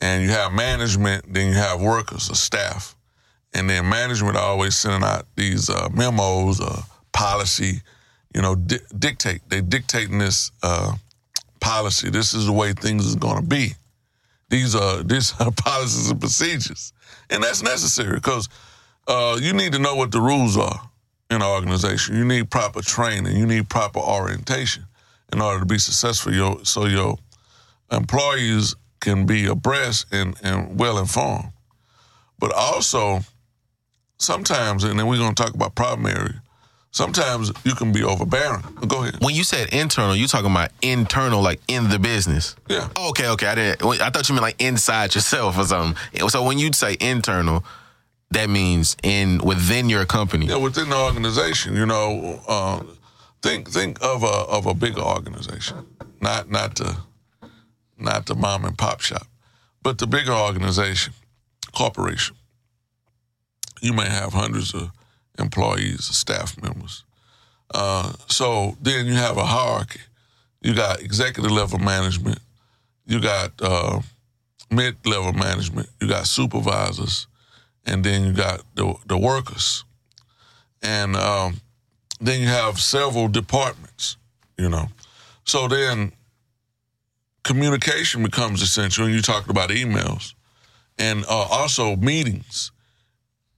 and 0.00 0.24
you 0.24 0.30
have 0.30 0.52
management. 0.52 1.32
Then 1.32 1.46
you 1.46 1.54
have 1.54 1.80
workers, 1.80 2.28
or 2.28 2.34
staff, 2.34 2.96
and 3.54 3.70
then 3.70 3.88
management 3.88 4.36
always 4.36 4.76
sending 4.76 5.04
out 5.04 5.26
these 5.36 5.70
uh, 5.70 5.90
memos, 5.94 6.60
uh, 6.60 6.82
policy. 7.12 7.82
You 8.34 8.42
know, 8.42 8.56
di- 8.56 8.80
dictate. 8.98 9.42
They 9.48 9.60
dictating 9.60 10.18
this 10.18 10.50
uh, 10.64 10.94
policy. 11.60 12.10
This 12.10 12.34
is 12.34 12.46
the 12.46 12.52
way 12.52 12.72
things 12.72 13.06
is 13.06 13.14
going 13.14 13.36
to 13.36 13.46
be. 13.46 13.74
These 14.48 14.74
are 14.74 15.02
these 15.04 15.34
are 15.38 15.52
policies 15.52 16.10
and 16.10 16.18
procedures, 16.18 16.92
and 17.30 17.44
that's 17.44 17.62
necessary 17.62 18.16
because 18.16 18.48
uh, 19.06 19.38
you 19.40 19.52
need 19.52 19.70
to 19.74 19.78
know 19.78 19.94
what 19.94 20.10
the 20.10 20.20
rules 20.20 20.56
are 20.56 20.89
in 21.30 21.36
an 21.36 21.42
organization. 21.42 22.16
You 22.16 22.24
need 22.24 22.50
proper 22.50 22.82
training. 22.82 23.36
You 23.36 23.46
need 23.46 23.68
proper 23.68 24.00
orientation 24.00 24.84
in 25.32 25.40
order 25.40 25.60
to 25.60 25.66
be 25.66 25.78
successful. 25.78 26.34
Your, 26.34 26.64
so 26.64 26.86
your 26.86 27.16
employees 27.90 28.74
can 28.98 29.26
be 29.26 29.46
abreast 29.46 30.06
and, 30.12 30.36
and 30.42 30.78
well 30.78 30.98
informed. 30.98 31.52
But 32.38 32.52
also, 32.52 33.20
sometimes, 34.18 34.84
and 34.84 34.98
then 34.98 35.06
we're 35.06 35.18
going 35.18 35.34
to 35.34 35.42
talk 35.42 35.54
about 35.54 35.74
problem 35.74 36.06
area. 36.06 36.42
Sometimes 36.92 37.52
you 37.62 37.76
can 37.76 37.92
be 37.92 38.02
overbearing. 38.02 38.62
Go 38.88 39.02
ahead. 39.02 39.22
when 39.22 39.34
you 39.34 39.44
said 39.44 39.72
internal, 39.72 40.16
you 40.16 40.26
talking 40.26 40.50
about 40.50 40.70
internal, 40.82 41.40
like 41.40 41.60
in 41.68 41.88
the 41.88 42.00
business. 42.00 42.56
Yeah. 42.68 42.88
Oh, 42.96 43.10
okay, 43.10 43.28
okay. 43.28 43.46
I 43.46 43.54
didn't. 43.54 44.00
I 44.00 44.10
thought 44.10 44.28
you 44.28 44.34
meant 44.34 44.42
like 44.42 44.60
inside 44.60 45.14
yourself 45.14 45.56
or 45.56 45.64
something. 45.64 46.28
So 46.28 46.42
when 46.42 46.58
you 46.58 46.72
say 46.72 46.96
internal, 46.98 47.64
that 48.30 48.48
means 48.48 48.96
in 49.02 49.38
within 49.38 49.88
your 49.88 50.04
company. 50.06 50.46
Yeah, 50.46 50.56
within 50.56 50.90
the 50.90 50.96
organization, 50.96 51.74
you 51.74 51.86
know, 51.86 52.40
uh, 52.46 52.82
think 53.42 53.68
think 53.68 54.02
of 54.02 54.22
a 54.22 54.26
of 54.26 54.66
a 54.66 54.74
bigger 54.74 55.02
organization, 55.02 55.86
not 56.20 56.50
not 56.50 56.76
the 56.76 56.96
not 57.98 58.26
the 58.26 58.34
mom 58.34 58.64
and 58.64 58.78
pop 58.78 59.00
shop, 59.00 59.26
but 59.82 59.98
the 59.98 60.06
bigger 60.06 60.32
organization, 60.32 61.12
corporation. 61.72 62.36
You 63.82 63.92
may 63.94 64.08
have 64.08 64.32
hundreds 64.32 64.74
of 64.74 64.90
employees, 65.38 66.04
staff 66.04 66.60
members. 66.62 67.04
Uh, 67.72 68.12
so 68.26 68.76
then 68.80 69.06
you 69.06 69.14
have 69.14 69.38
a 69.38 69.44
hierarchy. 69.44 70.00
You 70.60 70.74
got 70.74 71.00
executive 71.00 71.50
level 71.50 71.78
management. 71.78 72.38
You 73.06 73.20
got 73.20 73.52
uh, 73.60 74.00
mid 74.70 74.96
level 75.06 75.32
management. 75.32 75.88
You 76.00 76.08
got 76.08 76.26
supervisors 76.26 77.26
and 77.86 78.04
then 78.04 78.24
you 78.24 78.32
got 78.32 78.62
the 78.74 78.94
the 79.06 79.18
workers, 79.18 79.84
and 80.82 81.16
um, 81.16 81.60
then 82.20 82.40
you 82.40 82.48
have 82.48 82.80
several 82.80 83.28
departments. 83.28 84.16
You 84.56 84.68
know, 84.68 84.86
so 85.44 85.68
then 85.68 86.12
communication 87.42 88.22
becomes 88.22 88.62
essential. 88.62 89.06
And 89.06 89.14
you 89.14 89.22
talked 89.22 89.50
about 89.50 89.70
emails, 89.70 90.34
and 90.98 91.24
uh, 91.24 91.46
also 91.50 91.96
meetings, 91.96 92.70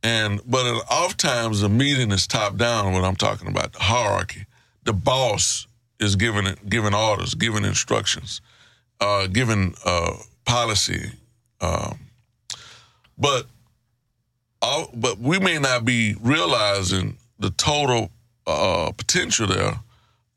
and 0.02 0.40
but 0.46 0.64
oftentimes 0.90 1.60
the 1.60 1.68
meeting 1.68 2.12
is 2.12 2.26
top 2.26 2.56
down. 2.56 2.92
What 2.92 3.04
I'm 3.04 3.16
talking 3.16 3.48
about, 3.48 3.72
the 3.72 3.80
hierarchy, 3.80 4.46
the 4.84 4.92
boss 4.92 5.66
is 5.98 6.16
giving 6.16 6.54
giving 6.68 6.94
orders, 6.94 7.34
giving 7.34 7.64
instructions, 7.64 8.40
uh, 9.00 9.26
giving 9.26 9.74
uh, 9.84 10.14
policy, 10.44 11.12
um, 11.60 11.98
but 13.18 13.46
all, 14.62 14.88
but 14.95 15.19
we 15.19 15.38
may 15.38 15.59
not 15.59 15.85
be 15.85 16.14
realizing 16.21 17.19
the 17.38 17.50
total 17.50 18.11
uh, 18.47 18.92
potential 18.97 19.47
there 19.49 19.81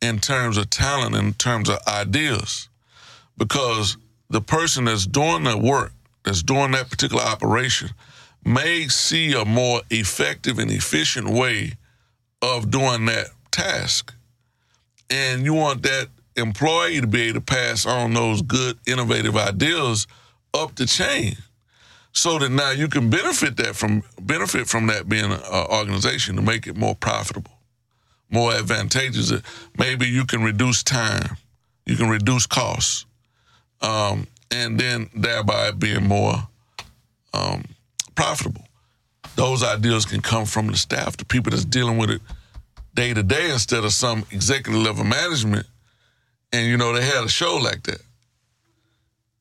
in 0.02 0.20
terms 0.20 0.58
of 0.58 0.70
talent, 0.70 1.16
in 1.16 1.34
terms 1.34 1.70
of 1.70 1.78
ideas, 1.88 2.68
because 3.38 3.98
the 4.30 4.42
person 4.42 4.86
that's 4.86 5.06
doing 5.06 5.44
the 5.44 5.58
work, 5.58 5.94
that's 6.24 6.44
doing 6.44 6.72
that 6.72 6.90
particular 6.90 7.24
operation, 7.24 7.90
may 8.44 8.88
see 8.88 9.34
a 9.34 9.46
more 9.46 9.82
effective 9.90 10.60
and 10.60 10.72
efficient 10.72 11.30
way 11.30 11.74
of 12.42 12.70
doing 12.70 13.06
that 13.06 13.28
task. 13.52 14.14
And 15.10 15.46
you 15.46 15.54
want 15.54 15.84
that 15.84 16.10
employee 16.36 17.02
to 17.02 17.08
be 17.08 17.24
able 17.24 17.36
to 17.36 17.42
pass 17.42 17.86
on 17.86 18.14
those 18.14 18.42
good, 18.42 18.78
innovative 18.88 19.38
ideas 19.38 20.08
up 20.54 20.76
the 20.76 20.86
chain 20.86 21.38
so 22.16 22.40
that 22.40 22.50
now 22.50 22.72
you 22.72 22.88
can 22.88 23.10
benefit 23.10 23.58
that 23.58 23.76
from 23.76 24.02
benefit 24.22 24.68
from 24.68 24.88
that 24.88 25.08
being 25.08 25.32
an 25.32 25.40
organization 25.52 26.38
to 26.38 26.42
make 26.42 26.66
it 26.66 26.76
more 26.76 26.96
profitable, 26.96 27.52
more 28.30 28.54
advantageous. 28.54 29.34
Maybe 29.78 30.08
you 30.08 30.26
can 30.26 30.42
reduce 30.42 30.82
time, 30.82 31.38
you 31.86 31.98
can 31.98 32.10
reduce 32.10 32.48
costs, 32.48 33.06
um, 33.82 34.28
and 34.50 34.80
then 34.80 35.10
thereby 35.14 35.72
being 35.72 36.08
more 36.08 36.36
um, 37.34 37.66
profitable. 38.16 38.64
Those 39.36 39.62
ideas 39.62 40.06
can 40.06 40.22
come 40.22 40.46
from 40.46 40.68
the 40.68 40.78
staff, 40.78 41.18
the 41.18 41.26
people 41.26 41.52
that's 41.52 41.66
dealing 41.66 41.98
with 41.98 42.10
it 42.10 42.22
day 42.94 43.14
to 43.14 43.24
day, 43.24 43.52
instead 43.52 43.84
of 43.84 43.92
some 43.92 44.26
executive 44.32 44.82
level 44.82 45.04
management. 45.04 45.68
And 46.54 46.66
you 46.66 46.78
know 46.78 46.94
they 46.94 47.04
had 47.04 47.26
a 47.26 47.30
show 47.30 47.58
like 47.58 47.84
that. 47.84 48.00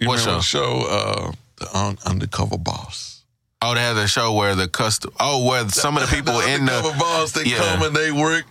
You 0.00 0.08
What 0.08 0.18
show? 0.18 0.40
show? 0.40 0.86
Uh, 0.88 1.32
the 1.56 1.76
Un- 1.76 1.98
Undercover 2.04 2.58
Boss. 2.58 3.22
Oh, 3.62 3.72
they 3.74 3.80
have 3.80 3.96
a 3.96 4.06
show 4.06 4.34
where 4.34 4.54
the 4.54 4.68
custom. 4.68 5.12
Oh, 5.18 5.46
where 5.46 5.66
some 5.70 5.96
of 5.96 6.08
the 6.08 6.14
people 6.14 6.34
the 6.38 6.52
in 6.54 6.66
the 6.66 6.72
undercover 6.72 6.98
boss, 6.98 7.32
they 7.32 7.44
Yeah. 7.44 7.58
come 7.58 7.82
and 7.82 7.96
they 7.96 8.12
work 8.12 8.44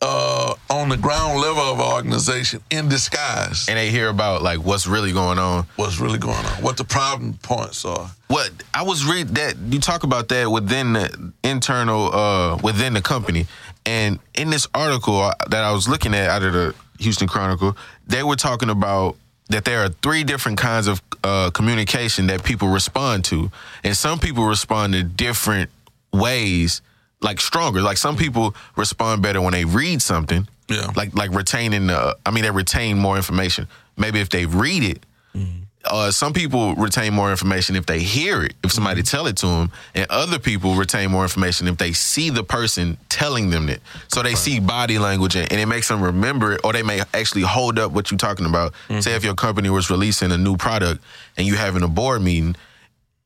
uh, 0.00 0.54
on 0.70 0.88
the 0.88 0.96
ground 0.96 1.40
level 1.40 1.62
of 1.62 1.78
an 1.80 1.84
organization 1.84 2.60
in 2.70 2.88
disguise. 2.88 3.68
and 3.68 3.76
they 3.76 3.90
hear 3.90 4.08
about 4.08 4.42
like 4.42 4.58
what's 4.58 4.86
really 4.86 5.12
going 5.12 5.38
on. 5.38 5.66
What's 5.76 5.98
really 5.98 6.18
going 6.18 6.36
on? 6.44 6.62
What 6.62 6.76
the 6.76 6.84
problem 6.84 7.34
points 7.42 7.84
are? 7.84 8.10
What 8.28 8.50
I 8.72 8.82
was 8.82 9.04
read 9.04 9.28
that 9.36 9.56
you 9.58 9.80
talk 9.80 10.04
about 10.04 10.28
that 10.28 10.50
within 10.50 10.92
the 10.94 11.32
internal 11.44 12.14
uh 12.14 12.56
within 12.62 12.94
the 12.94 13.02
company, 13.02 13.46
and 13.84 14.18
in 14.34 14.50
this 14.50 14.68
article 14.74 15.18
uh, 15.20 15.34
that 15.50 15.64
I 15.64 15.72
was 15.72 15.88
looking 15.88 16.14
at 16.14 16.28
out 16.30 16.42
of 16.44 16.52
the 16.52 16.74
Houston 17.00 17.26
Chronicle, 17.28 17.76
they 18.06 18.22
were 18.22 18.36
talking 18.36 18.70
about 18.70 19.16
that 19.50 19.64
there 19.64 19.84
are 19.84 19.88
three 20.02 20.24
different 20.24 20.58
kinds 20.58 20.86
of 20.86 21.02
uh, 21.24 21.50
communication 21.50 22.26
that 22.28 22.42
people 22.44 22.68
respond 22.68 23.24
to, 23.26 23.50
and 23.84 23.96
some 23.96 24.18
people 24.18 24.44
respond 24.44 24.92
to 24.94 25.02
different 25.02 25.70
ways, 26.12 26.82
like 27.20 27.40
stronger. 27.40 27.80
Like 27.82 27.96
some 27.96 28.16
people 28.16 28.54
respond 28.76 29.22
better 29.22 29.40
when 29.40 29.52
they 29.52 29.64
read 29.64 30.02
something, 30.02 30.46
Yeah. 30.68 30.90
like 30.96 31.14
like 31.14 31.30
retaining. 31.32 31.90
Uh, 31.90 32.14
I 32.26 32.30
mean, 32.30 32.42
they 32.44 32.50
retain 32.50 32.98
more 32.98 33.16
information. 33.16 33.68
Maybe 33.96 34.20
if 34.20 34.28
they 34.30 34.46
read 34.46 34.82
it, 34.84 35.04
uh, 35.84 36.10
some 36.10 36.32
people 36.32 36.74
retain 36.76 37.12
more 37.12 37.30
information 37.30 37.74
if 37.76 37.86
they 37.86 37.98
hear 38.00 38.42
it, 38.44 38.54
if 38.62 38.72
somebody 38.72 39.02
tell 39.02 39.26
it 39.26 39.36
to 39.38 39.46
them, 39.46 39.70
and 39.94 40.06
other 40.10 40.38
people 40.38 40.74
retain 40.74 41.10
more 41.10 41.22
information 41.24 41.66
if 41.68 41.76
they 41.78 41.92
see 41.92 42.30
the 42.30 42.44
person 42.44 42.96
telling 43.08 43.50
them 43.50 43.68
it. 43.68 43.82
So 44.08 44.22
they 44.22 44.34
see 44.34 44.60
body 44.60 44.98
language 44.98 45.34
and, 45.36 45.50
and 45.50 45.60
it 45.60 45.66
makes 45.66 45.88
them 45.88 46.00
remember 46.02 46.52
it, 46.52 46.60
or 46.64 46.72
they 46.72 46.82
may 46.82 47.00
actually 47.14 47.42
hold 47.42 47.78
up 47.78 47.92
what 47.92 48.10
you're 48.10 48.18
talking 48.18 48.46
about. 48.46 48.72
Say 49.00 49.14
if 49.14 49.24
your 49.24 49.34
company 49.34 49.70
was 49.70 49.90
releasing 49.90 50.30
a 50.32 50.38
new 50.38 50.56
product 50.56 51.02
and 51.36 51.46
you 51.46 51.56
having 51.56 51.82
a 51.82 51.88
board 51.88 52.22
meeting, 52.22 52.54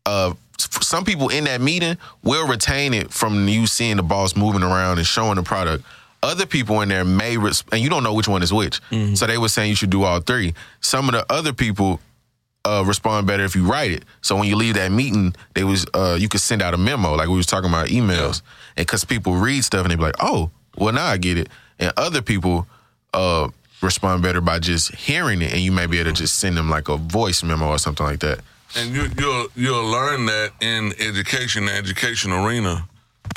uh, 0.07 0.33
some 0.59 1.05
people 1.05 1.29
in 1.29 1.45
that 1.45 1.61
meeting 1.61 1.99
will 2.23 2.47
retain 2.49 2.95
it 2.95 3.13
from 3.13 3.47
you 3.49 3.67
seeing 3.67 3.97
the 3.99 4.03
boss 4.03 4.35
moving 4.37 4.63
around 4.63 4.99
and 4.99 5.07
showing 5.07 5.35
the 5.37 5.43
product. 5.43 5.85
Other 6.23 6.47
people 6.47 6.81
in 6.81 6.89
there 6.89 7.05
may, 7.05 7.37
res- 7.37 7.63
and 7.71 7.81
you 7.83 7.91
don't 7.91 8.03
know 8.03 8.15
which 8.15 8.27
one 8.27 8.43
is 8.43 8.53
which. 8.53 8.81
So 9.15 9.27
they 9.27 9.37
were 9.39 9.49
saying 9.51 9.69
you 9.69 9.77
should 9.77 9.91
do 9.91 10.05
all 10.05 10.21
three. 10.21 10.55
Some 10.81 11.09
of 11.09 11.13
the 11.13 11.27
other 11.31 11.53
people 11.53 12.01
uh, 12.67 12.83
respond 12.85 13.27
better 13.27 13.45
if 13.45 13.55
you 13.55 13.65
write 13.65 13.93
it. 13.93 14.05
So 14.23 14.37
when 14.37 14.49
you 14.49 14.57
leave 14.57 14.75
that 14.75 14.91
meeting, 14.91 15.35
they 15.55 15.65
was 15.65 15.87
uh, 15.95 16.17
you 16.19 16.29
could 16.29 16.41
send 16.41 16.63
out 16.63 16.75
a 16.75 16.77
memo 16.77 17.15
like 17.15 17.29
we 17.29 17.37
was 17.37 17.47
talking 17.47 17.71
about 17.71 17.89
emails, 17.89 18.43
and 18.77 18.87
because 18.87 19.05
people 19.05 19.35
read 19.35 19.65
stuff 19.65 19.83
and 19.85 19.93
they 19.93 19.97
be 19.97 20.03
like, 20.03 20.17
oh, 20.21 20.51
well 20.77 20.93
now 20.93 21.07
I 21.07 21.17
get 21.17 21.39
it. 21.39 21.49
And 21.79 21.93
other 21.97 22.23
people 22.23 22.67
uh, 23.15 23.49
respond 23.83 24.23
better 24.23 24.41
by 24.41 24.59
just 24.59 24.95
hearing 24.95 25.43
it, 25.43 25.53
and 25.53 25.61
you 25.61 25.71
may 25.73 25.87
be 25.87 25.99
able 25.99 26.11
to 26.11 26.17
just 26.17 26.39
send 26.39 26.57
them 26.57 26.69
like 26.69 26.89
a 26.89 26.97
voice 26.97 27.43
memo 27.43 27.69
or 27.69 27.79
something 27.79 28.05
like 28.05 28.21
that. 28.21 28.41
And 28.77 28.95
you, 28.95 29.07
you'll 29.17 29.47
you'll 29.55 29.87
learn 29.87 30.27
that 30.27 30.53
in 30.61 30.93
education, 30.99 31.67
the 31.67 31.73
education 31.73 32.33
arena, 32.33 32.89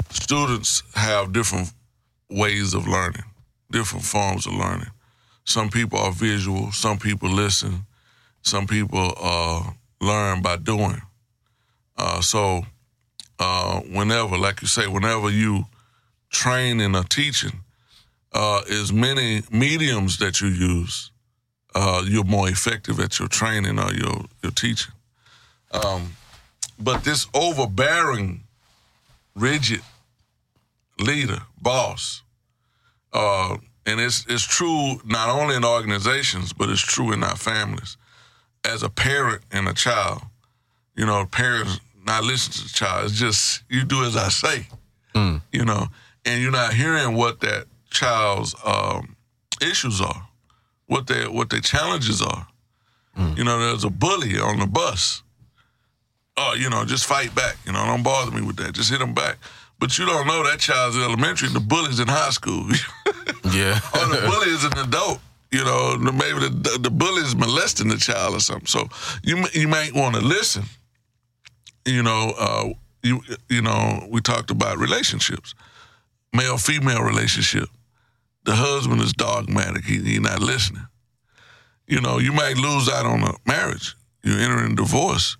students 0.09 0.81
have 0.95 1.31
different 1.33 1.71
ways 2.29 2.73
of 2.73 2.87
learning, 2.87 3.23
different 3.71 4.05
forms 4.05 4.47
of 4.47 4.53
learning. 4.53 4.89
Some 5.45 5.69
people 5.69 5.99
are 5.99 6.11
visual, 6.11 6.71
some 6.71 6.97
people 6.97 7.29
listen, 7.29 7.85
some 8.41 8.67
people 8.67 9.13
uh, 9.21 9.71
learn 10.01 10.41
by 10.41 10.57
doing. 10.57 11.01
Uh, 11.97 12.21
so, 12.21 12.63
uh, 13.39 13.79
whenever, 13.81 14.37
like 14.37 14.61
you 14.61 14.67
say, 14.67 14.87
whenever 14.87 15.29
you 15.29 15.65
train 16.29 16.79
in 16.79 16.95
a 16.95 17.03
teaching, 17.03 17.61
uh, 18.33 18.61
as 18.69 18.93
many 18.93 19.41
mediums 19.51 20.17
that 20.17 20.39
you 20.41 20.47
use, 20.47 21.11
uh, 21.75 22.03
you're 22.05 22.23
more 22.23 22.49
effective 22.49 22.99
at 22.99 23.19
your 23.19 23.27
training 23.27 23.79
or 23.79 23.93
your, 23.93 24.25
your 24.41 24.51
teaching. 24.51 24.93
Um, 25.71 26.13
but 26.79 27.03
this 27.03 27.27
overbearing, 27.33 28.43
rigid 29.35 29.81
leader, 30.99 31.41
boss, 31.61 32.23
uh, 33.13 33.57
and 33.85 33.99
it's 33.99 34.25
it's 34.27 34.45
true 34.45 35.01
not 35.05 35.29
only 35.29 35.55
in 35.55 35.65
organizations, 35.65 36.53
but 36.53 36.69
it's 36.69 36.81
true 36.81 37.11
in 37.11 37.23
our 37.23 37.35
families. 37.35 37.97
As 38.65 38.83
a 38.83 38.89
parent 38.89 39.41
and 39.51 39.67
a 39.67 39.73
child, 39.73 40.21
you 40.95 41.05
know, 41.05 41.25
parents 41.25 41.79
not 42.05 42.23
listen 42.23 42.51
to 42.53 42.63
the 42.63 42.69
child. 42.69 43.05
It's 43.05 43.17
just 43.19 43.63
you 43.69 43.83
do 43.83 44.03
as 44.03 44.15
I 44.17 44.29
say, 44.29 44.67
Mm. 45.15 45.41
you 45.51 45.65
know, 45.65 45.87
and 46.25 46.41
you're 46.41 46.51
not 46.51 46.73
hearing 46.73 47.15
what 47.15 47.39
that 47.39 47.65
child's 47.89 48.53
um, 48.65 49.15
issues 49.61 50.01
are, 50.01 50.27
what 50.87 51.07
their 51.07 51.31
what 51.31 51.49
their 51.49 51.61
challenges 51.61 52.21
are. 52.21 52.47
You 53.35 53.43
know, 53.43 53.59
there's 53.59 53.83
a 53.83 53.89
bully 53.89 54.39
on 54.39 54.59
the 54.59 54.65
bus. 54.67 55.23
Oh, 56.37 56.53
you 56.57 56.69
know, 56.69 56.85
just 56.85 57.05
fight 57.05 57.35
back. 57.35 57.57
You 57.65 57.73
know, 57.73 57.85
don't 57.85 58.01
bother 58.03 58.31
me 58.31 58.41
with 58.41 58.55
that. 58.57 58.71
Just 58.73 58.89
hit 58.89 59.01
him 59.01 59.13
back. 59.13 59.37
But 59.77 59.97
you 59.97 60.05
don't 60.05 60.25
know 60.25 60.41
that 60.45 60.59
child's 60.59 60.95
in 60.95 61.01
elementary 61.01 61.47
and 61.47 61.55
the 61.55 61.59
bully's 61.59 61.99
in 61.99 62.07
high 62.07 62.29
school. 62.29 62.65
Yeah. 63.51 63.79
or 63.93 64.05
the 64.07 64.21
bully 64.29 64.49
is 64.51 64.63
an 64.63 64.77
adult. 64.77 65.19
You 65.51 65.63
know, 65.63 65.97
maybe 65.97 66.39
the, 66.47 66.79
the 66.79 66.91
bully 66.91 67.23
is 67.23 67.35
molesting 67.35 67.87
the 67.87 67.97
child 67.97 68.35
or 68.35 68.39
something. 68.39 68.67
So 68.67 68.87
you 69.23 69.45
you 69.53 69.67
might 69.67 69.93
want 69.93 70.15
to 70.15 70.21
listen. 70.21 70.63
You 71.85 72.03
know, 72.03 72.33
uh, 72.37 72.69
you 73.01 73.21
you 73.49 73.61
know, 73.61 74.07
we 74.11 74.21
talked 74.21 74.51
about 74.51 74.77
relationships, 74.77 75.55
male 76.33 76.57
female 76.57 77.01
relationship. 77.01 77.67
The 78.43 78.55
husband 78.55 79.01
is 79.01 79.13
dogmatic. 79.13 79.85
He, 79.85 79.99
he's 80.01 80.19
not 80.19 80.39
listening. 80.39 80.87
You 81.87 82.01
know, 82.01 82.19
you 82.19 82.31
might 82.31 82.57
lose 82.57 82.87
out 82.87 83.07
on 83.07 83.23
a 83.23 83.33
marriage. 83.47 83.95
You 84.23 84.37
enter 84.37 84.63
in 84.65 84.75
divorce 84.75 85.37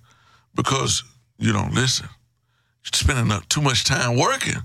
because 0.54 1.04
you 1.38 1.52
don't 1.52 1.72
listen. 1.72 2.08
You're 2.84 2.92
spending 2.94 3.40
too 3.48 3.62
much 3.62 3.84
time 3.84 4.18
working. 4.18 4.56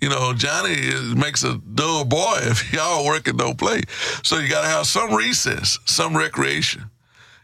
You 0.00 0.08
know, 0.08 0.32
Johnny 0.32 0.74
is, 0.74 1.14
makes 1.16 1.42
a 1.42 1.58
dull 1.58 2.04
boy 2.04 2.38
if 2.42 2.72
y'all 2.72 3.04
working 3.04 3.36
don't 3.36 3.58
play. 3.58 3.82
So 4.22 4.38
you 4.38 4.48
got 4.48 4.62
to 4.62 4.68
have 4.68 4.86
some 4.86 5.14
recess, 5.14 5.78
some 5.84 6.16
recreation. 6.16 6.90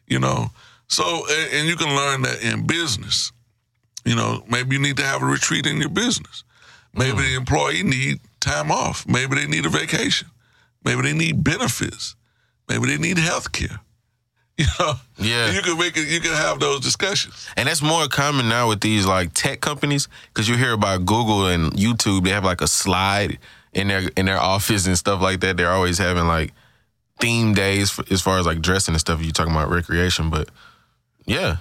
You 0.06 0.20
know, 0.20 0.50
so 0.86 1.24
and, 1.28 1.52
and 1.52 1.68
you 1.68 1.76
can 1.76 1.94
learn 1.94 2.22
that 2.22 2.42
in 2.42 2.66
business. 2.66 3.32
You 4.04 4.14
know, 4.14 4.44
maybe 4.48 4.76
you 4.76 4.82
need 4.82 4.98
to 4.98 5.02
have 5.02 5.22
a 5.22 5.26
retreat 5.26 5.66
in 5.66 5.78
your 5.78 5.88
business. 5.88 6.44
Maybe 6.92 7.12
hmm. 7.12 7.22
the 7.22 7.34
employee 7.34 7.82
need 7.82 8.20
time 8.40 8.70
off. 8.70 9.06
Maybe 9.08 9.36
they 9.36 9.46
need 9.46 9.66
a 9.66 9.70
vacation. 9.70 10.28
Maybe 10.84 11.02
they 11.02 11.14
need 11.14 11.42
benefits. 11.42 12.14
Maybe 12.68 12.86
they 12.86 12.98
need 12.98 13.18
health 13.18 13.52
care. 13.52 13.80
You 14.58 14.66
know, 14.78 14.94
Yeah. 15.18 15.50
you 15.52 15.62
can 15.62 15.76
make 15.78 15.96
it. 15.96 16.06
You 16.08 16.20
can 16.20 16.32
have 16.32 16.60
those 16.60 16.78
discussions. 16.80 17.48
And 17.56 17.66
that's 17.68 17.82
more 17.82 18.06
common 18.06 18.48
now 18.48 18.68
with 18.68 18.80
these 18.80 19.04
like 19.04 19.32
tech 19.34 19.60
companies 19.60 20.06
because 20.28 20.48
you 20.48 20.56
hear 20.56 20.72
about 20.72 21.04
Google 21.06 21.48
and 21.48 21.72
YouTube. 21.72 22.22
They 22.24 22.30
have 22.30 22.44
like 22.44 22.60
a 22.60 22.68
slide 22.68 23.38
in 23.72 23.88
their 23.88 24.08
in 24.16 24.26
their 24.26 24.38
office 24.38 24.86
and 24.86 24.96
stuff 24.96 25.20
like 25.20 25.40
that. 25.40 25.56
They're 25.56 25.72
always 25.72 25.98
having 25.98 26.28
like 26.28 26.52
theme 27.18 27.52
days 27.54 27.90
for, 27.90 28.04
as 28.12 28.22
far 28.22 28.38
as 28.38 28.46
like 28.46 28.60
dressing 28.60 28.94
and 28.94 29.00
stuff. 29.00 29.20
You 29.24 29.32
talking 29.32 29.52
about 29.52 29.70
recreation, 29.70 30.30
but 30.30 30.48
yeah, 31.26 31.56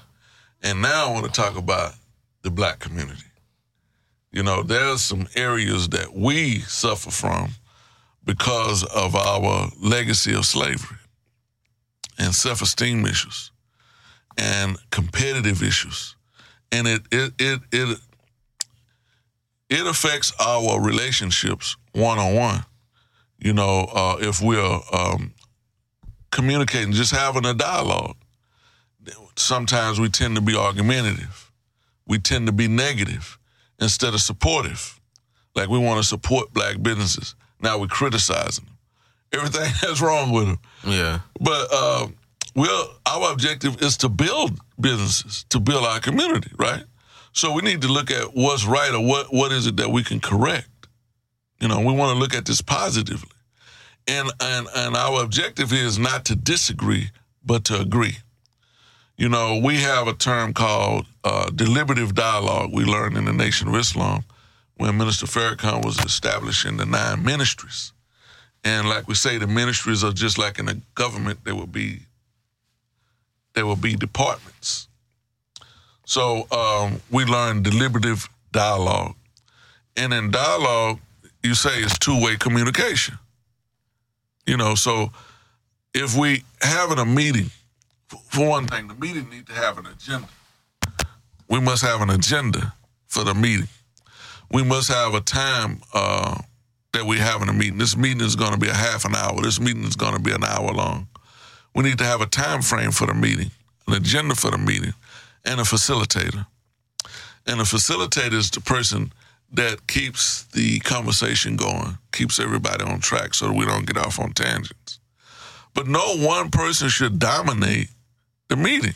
And 0.61 0.81
now 0.81 1.09
I 1.09 1.11
want 1.13 1.25
to 1.25 1.31
talk 1.31 1.57
about 1.57 1.93
the 2.43 2.51
black 2.51 2.77
community. 2.79 3.23
You 4.31 4.43
know, 4.43 4.61
there's 4.61 5.01
some 5.01 5.27
areas 5.35 5.89
that 5.89 6.13
we 6.15 6.59
suffer 6.59 7.09
from 7.09 7.51
because 8.25 8.83
of 8.83 9.15
our 9.15 9.69
legacy 9.81 10.33
of 10.35 10.45
slavery 10.45 10.97
and 12.17 12.33
self-esteem 12.33 13.05
issues 13.05 13.51
and 14.37 14.77
competitive 14.91 15.61
issues. 15.61 16.15
And 16.71 16.87
it 16.87 17.01
it 17.11 17.33
it 17.39 17.59
it 17.71 17.99
it 19.69 19.87
affects 19.87 20.33
our 20.39 20.81
relationships 20.81 21.77
one 21.93 22.19
on 22.19 22.35
one. 22.35 22.65
You 23.39 23.53
know, 23.53 23.89
uh, 23.93 24.17
if 24.19 24.41
we're 24.41 24.79
um, 24.91 25.33
communicating, 26.31 26.93
just 26.93 27.11
having 27.11 27.45
a 27.45 27.53
dialogue 27.53 28.15
sometimes 29.35 29.99
we 29.99 30.09
tend 30.09 30.35
to 30.35 30.41
be 30.41 30.55
argumentative. 30.55 31.51
We 32.07 32.19
tend 32.19 32.47
to 32.47 32.53
be 32.53 32.67
negative 32.67 33.37
instead 33.79 34.13
of 34.13 34.21
supportive. 34.21 34.99
Like 35.55 35.69
we 35.69 35.79
want 35.79 36.01
to 36.01 36.07
support 36.07 36.53
black 36.53 36.81
businesses. 36.81 37.35
Now 37.61 37.79
we're 37.79 37.87
criticizing 37.87 38.65
them. 38.65 38.72
Everything 39.33 39.71
that's 39.81 40.01
wrong 40.01 40.31
with 40.31 40.45
them. 40.45 40.59
yeah, 40.87 41.19
But 41.39 41.67
uh, 41.71 42.07
we're, 42.55 42.83
our 43.05 43.31
objective 43.31 43.81
is 43.81 43.97
to 43.97 44.09
build 44.09 44.59
businesses, 44.79 45.45
to 45.49 45.59
build 45.59 45.85
our 45.85 45.99
community, 45.99 46.51
right? 46.57 46.83
So 47.31 47.51
we 47.51 47.63
need 47.63 47.81
to 47.81 47.87
look 47.87 48.11
at 48.11 48.35
what's 48.35 48.65
right 48.65 48.93
or 48.93 49.03
what, 49.03 49.33
what 49.33 49.51
is 49.51 49.65
it 49.65 49.77
that 49.77 49.89
we 49.89 50.03
can 50.03 50.19
correct. 50.19 50.67
You 51.59 51.67
know, 51.67 51.79
we 51.79 51.93
want 51.93 52.13
to 52.13 52.19
look 52.19 52.35
at 52.35 52.45
this 52.45 52.61
positively. 52.61 53.29
And, 54.07 54.29
and, 54.39 54.67
and 54.75 54.95
our 54.95 55.23
objective 55.23 55.73
is 55.73 55.97
not 55.97 56.25
to 56.25 56.35
disagree, 56.35 57.09
but 57.43 57.63
to 57.65 57.79
agree. 57.79 58.17
You 59.17 59.29
know, 59.29 59.59
we 59.63 59.77
have 59.77 60.07
a 60.07 60.13
term 60.13 60.53
called 60.53 61.05
uh, 61.23 61.49
deliberative 61.49 62.13
dialogue 62.13 62.71
we 62.73 62.83
learned 62.83 63.17
in 63.17 63.25
the 63.25 63.33
Nation 63.33 63.69
of 63.69 63.75
Islam 63.75 64.25
when 64.75 64.97
Minister 64.97 65.25
Farrakhan 65.25 65.85
was 65.85 65.97
establishing 65.99 66.77
the 66.77 66.85
nine 66.85 67.23
ministries. 67.23 67.92
And 68.63 68.87
like 68.87 69.07
we 69.07 69.15
say, 69.15 69.37
the 69.37 69.47
ministries 69.47 70.03
are 70.03 70.13
just 70.13 70.37
like 70.37 70.59
in 70.59 70.65
the 70.65 70.79
government, 70.95 71.43
they 71.43 71.51
will 71.51 71.67
be 71.67 71.99
there 73.53 73.65
will 73.65 73.75
be 73.75 73.95
departments. 73.95 74.87
So 76.05 76.47
um, 76.51 77.01
we 77.11 77.23
learn 77.23 77.61
deliberative 77.61 78.27
dialogue. 78.51 79.15
And 79.95 80.11
in 80.11 80.31
dialogue, 80.31 80.99
you 81.43 81.53
say 81.53 81.79
it's 81.79 81.97
two-way 81.99 82.37
communication. 82.37 83.19
You 84.47 84.57
know, 84.57 84.75
so 84.75 85.11
if 85.93 86.17
we 86.17 86.43
having 86.61 86.97
a 86.97 87.05
meeting, 87.05 87.51
for 88.29 88.49
one 88.49 88.65
thing, 88.67 88.87
the 88.87 88.95
meeting 88.95 89.29
need 89.29 89.47
to 89.47 89.53
have 89.53 89.77
an 89.77 89.85
agenda. 89.85 90.27
We 91.47 91.59
must 91.59 91.83
have 91.83 92.01
an 92.01 92.09
agenda 92.09 92.73
for 93.07 93.23
the 93.23 93.33
meeting. 93.33 93.67
We 94.51 94.63
must 94.63 94.89
have 94.89 95.13
a 95.13 95.21
time 95.21 95.81
uh, 95.93 96.41
that 96.93 97.05
we 97.05 97.17
having 97.17 97.49
a 97.49 97.53
meeting. 97.53 97.79
This 97.79 97.97
meeting 97.97 98.21
is 98.21 98.35
going 98.35 98.53
to 98.53 98.59
be 98.59 98.69
a 98.69 98.73
half 98.73 99.03
an 99.03 99.15
hour. 99.15 99.41
This 99.41 99.59
meeting 99.59 99.83
is 99.83 99.95
going 99.95 100.13
to 100.13 100.21
be 100.21 100.31
an 100.31 100.43
hour 100.43 100.71
long. 100.71 101.07
We 101.75 101.83
need 101.83 101.97
to 101.97 102.05
have 102.05 102.21
a 102.21 102.27
time 102.27 102.61
frame 102.61 102.91
for 102.91 103.07
the 103.07 103.15
meeting, 103.15 103.51
an 103.87 103.95
agenda 103.95 104.35
for 104.35 104.51
the 104.51 104.59
meeting, 104.59 104.93
and 105.43 105.59
a 105.59 105.63
facilitator. 105.63 106.45
And 107.47 107.59
a 107.59 107.63
facilitator 107.63 108.33
is 108.33 108.51
the 108.51 108.61
person 108.61 109.11
that 109.51 109.87
keeps 109.87 110.43
the 110.45 110.79
conversation 110.79 111.55
going, 111.55 111.97
keeps 112.11 112.39
everybody 112.39 112.83
on 112.83 112.99
track 112.99 113.33
so 113.33 113.51
we 113.51 113.65
don't 113.65 113.85
get 113.85 113.97
off 113.97 114.19
on 114.19 114.33
tangents. 114.33 114.99
But 115.73 115.87
no 115.87 116.15
one 116.17 116.51
person 116.51 116.89
should 116.89 117.17
dominate 117.17 117.89
the 118.49 118.55
meeting. 118.55 118.93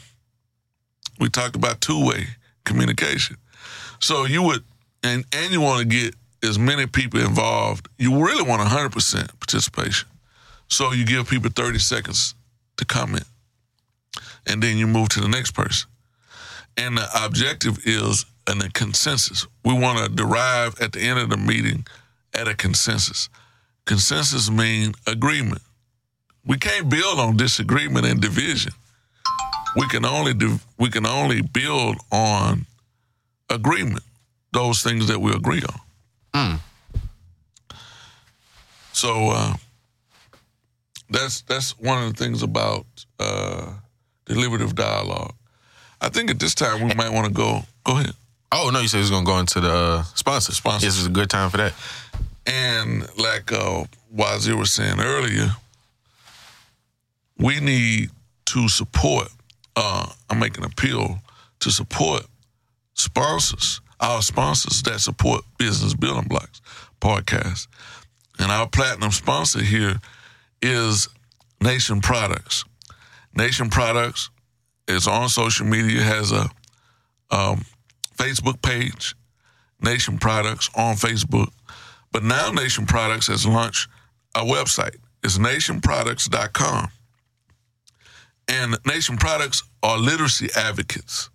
We 1.20 1.30
talked 1.30 1.56
about 1.56 1.82
two-way 1.82 2.28
communication. 2.64 3.38
So 4.00 4.26
you 4.26 4.44
would, 4.44 4.64
and, 5.04 5.26
and 5.32 5.52
you 5.52 5.62
want 5.62 5.80
to 5.80 5.86
get 5.86 6.16
as 6.48 6.58
many 6.58 6.88
people 6.88 7.20
involved. 7.20 7.88
You 7.98 8.24
really 8.26 8.44
want 8.44 8.62
100% 8.62 9.40
participation. 9.40 10.08
So 10.70 10.92
you 10.92 11.06
give 11.06 11.30
people 11.30 11.50
30 11.50 11.80
seconds 11.80 12.36
to 12.78 12.86
comment. 12.86 13.26
And 14.46 14.62
then 14.64 14.78
you 14.78 14.88
move 14.88 15.10
to 15.10 15.22
the 15.22 15.28
next 15.28 15.52
person. 15.52 15.90
And 16.78 16.98
the 16.98 17.08
objective 17.24 17.80
is 17.86 18.26
an, 18.48 18.62
a 18.62 18.70
consensus. 18.70 19.46
We 19.66 19.74
want 19.74 20.00
to 20.00 20.10
derive 20.10 20.80
at 20.80 20.94
the 20.94 21.02
end 21.02 21.20
of 21.20 21.30
the 21.30 21.38
meeting 21.38 21.86
at 22.34 22.48
a 22.48 22.56
consensus. 22.56 23.30
Consensus 23.86 24.50
mean 24.50 24.94
agreement. 25.06 25.62
We 26.46 26.58
can't 26.58 26.90
build 26.90 27.20
on 27.20 27.36
disagreement 27.36 28.06
and 28.06 28.22
division. 28.22 28.74
We 29.76 29.88
can 29.88 30.06
only 30.06 30.34
do 30.34 30.60
we 30.78 30.90
can 30.90 31.06
only 31.06 31.42
build 31.42 31.98
on 32.12 32.66
agreement, 33.50 34.04
those 34.54 34.82
things 34.82 35.08
that 35.08 35.20
we 35.20 35.32
agree 35.32 35.62
on. 35.62 35.80
Mm. 36.38 36.60
So 38.94 39.30
uh, 39.30 39.54
that's 41.10 41.42
that's 41.42 41.78
one 41.80 42.04
of 42.04 42.16
the 42.16 42.24
things 42.24 42.44
about 42.44 42.86
uh, 43.20 43.74
deliberative 44.26 44.76
dialogue. 44.76 45.34
I 46.00 46.10
think 46.10 46.30
at 46.30 46.40
this 46.40 46.54
time 46.54 46.88
we 46.88 46.94
might 46.94 47.12
want 47.12 47.28
to 47.28 47.34
go. 47.34 47.62
Go 47.84 47.94
ahead. 47.94 48.14
Oh 48.52 48.70
no, 48.72 48.80
you 48.80 48.88
said 48.88 49.02
it's 49.02 49.10
gonna 49.10 49.26
go 49.26 49.40
into 49.40 49.60
the 49.60 49.74
uh, 49.74 50.04
sponsor. 50.16 50.54
Sponsors. 50.54 50.84
This 50.84 51.00
is 51.00 51.08
a 51.08 51.12
good 51.12 51.30
time 51.30 51.50
for 51.50 51.58
that. 51.58 51.74
And 52.46 53.08
like 53.18 53.52
uh, 53.52 53.86
Wazir 54.12 54.56
was 54.56 54.72
saying 54.72 55.00
earlier, 55.00 55.50
we 57.38 57.60
need 57.60 58.10
to 58.46 58.70
support. 58.70 59.28
Uh, 59.76 60.08
I'm 60.30 60.40
making 60.40 60.64
an 60.64 60.72
appeal 60.72 61.20
to 61.60 61.72
support 61.72 62.26
sponsors, 62.94 63.82
our 64.00 64.22
sponsors 64.22 64.82
that 64.84 65.00
support 65.00 65.44
Business 65.58 65.94
Building 65.94 66.28
Blocks 66.28 66.62
podcast. 67.02 67.68
And 68.40 68.52
our 68.52 68.68
platinum 68.68 69.12
sponsor 69.12 69.62
here 69.62 70.00
is 70.62 71.10
Nation 71.62 72.02
Products. 72.02 72.64
Nation 73.36 73.70
Products 73.70 74.30
is 74.88 75.08
on 75.08 75.30
social 75.30 75.66
media, 75.66 76.02
has 76.02 76.32
a 76.32 76.50
um, 77.32 77.66
Facebook 78.16 78.62
page, 78.62 79.16
Nation 79.82 80.18
Products 80.18 80.70
on 80.76 80.96
Facebook. 80.96 81.50
But 82.12 82.24
now 82.24 82.52
Nation 82.52 82.86
Products 82.86 83.28
has 83.28 83.46
launched 83.46 83.90
a 84.36 84.42
website. 84.42 84.96
It's 85.24 85.38
nationproducts.com. 85.38 86.90
And 88.50 88.78
Nation 88.86 89.18
Products 89.18 89.64
are 89.84 89.98
literacy 89.98 90.50
advocates, 90.56 91.30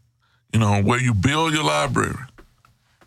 you 0.52 0.60
know, 0.60 0.82
where 0.82 1.00
you 1.00 1.12
build 1.12 1.52
your 1.52 1.64
library. 1.64 2.14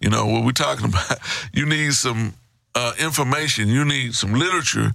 You 0.06 0.12
know, 0.12 0.28
what 0.28 0.46
we're 0.46 0.52
talking 0.52 0.86
about, 0.89 1.18
you 1.52 1.65
need 1.65 1.94
some 1.94 2.36
uh, 2.76 2.94
information, 3.00 3.70
you 3.70 3.84
need 3.84 4.13
some 4.13 4.34
literature 4.34 4.91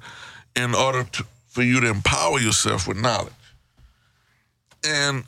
in 0.54 0.72
order 0.72 1.02
to, 1.02 1.24
for 1.48 1.64
you 1.64 1.80
to 1.80 1.90
empower 1.90 2.38
yourself 2.38 2.86
with 2.86 2.96
knowledge. 2.96 3.32
And 4.86 5.24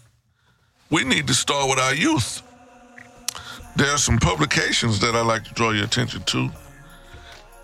we 0.88 1.03
need 1.03 1.27
to 1.27 1.35
start 1.35 1.68
with 1.68 1.81
our 1.81 1.95
youth. 1.97 2.42
There 3.75 3.90
are 3.90 3.99
some 3.99 4.18
publications 4.18 5.01
that 5.01 5.16
I'd 5.16 5.27
like 5.27 5.45
to 5.45 5.55
draw 5.55 5.73
your 5.73 5.85
attention 5.85 6.23
to. 6.27 6.51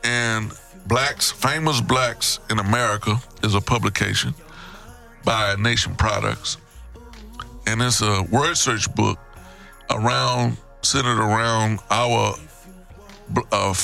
And 0.02 0.50
Blacks, 0.86 1.30
Famous 1.30 1.80
Blacks 1.80 2.40
in 2.50 2.58
America 2.58 3.22
is 3.44 3.54
a 3.54 3.60
publication 3.60 4.34
by 5.24 5.54
Nation 5.54 5.94
Products. 5.94 6.56
And 7.68 7.80
it's 7.80 8.02
a 8.02 8.24
word 8.24 8.56
search 8.56 8.92
book 8.96 9.20
around, 9.90 10.56
centered 10.82 11.18
around 11.18 11.80
our 11.90 12.34
uh, 13.52 13.74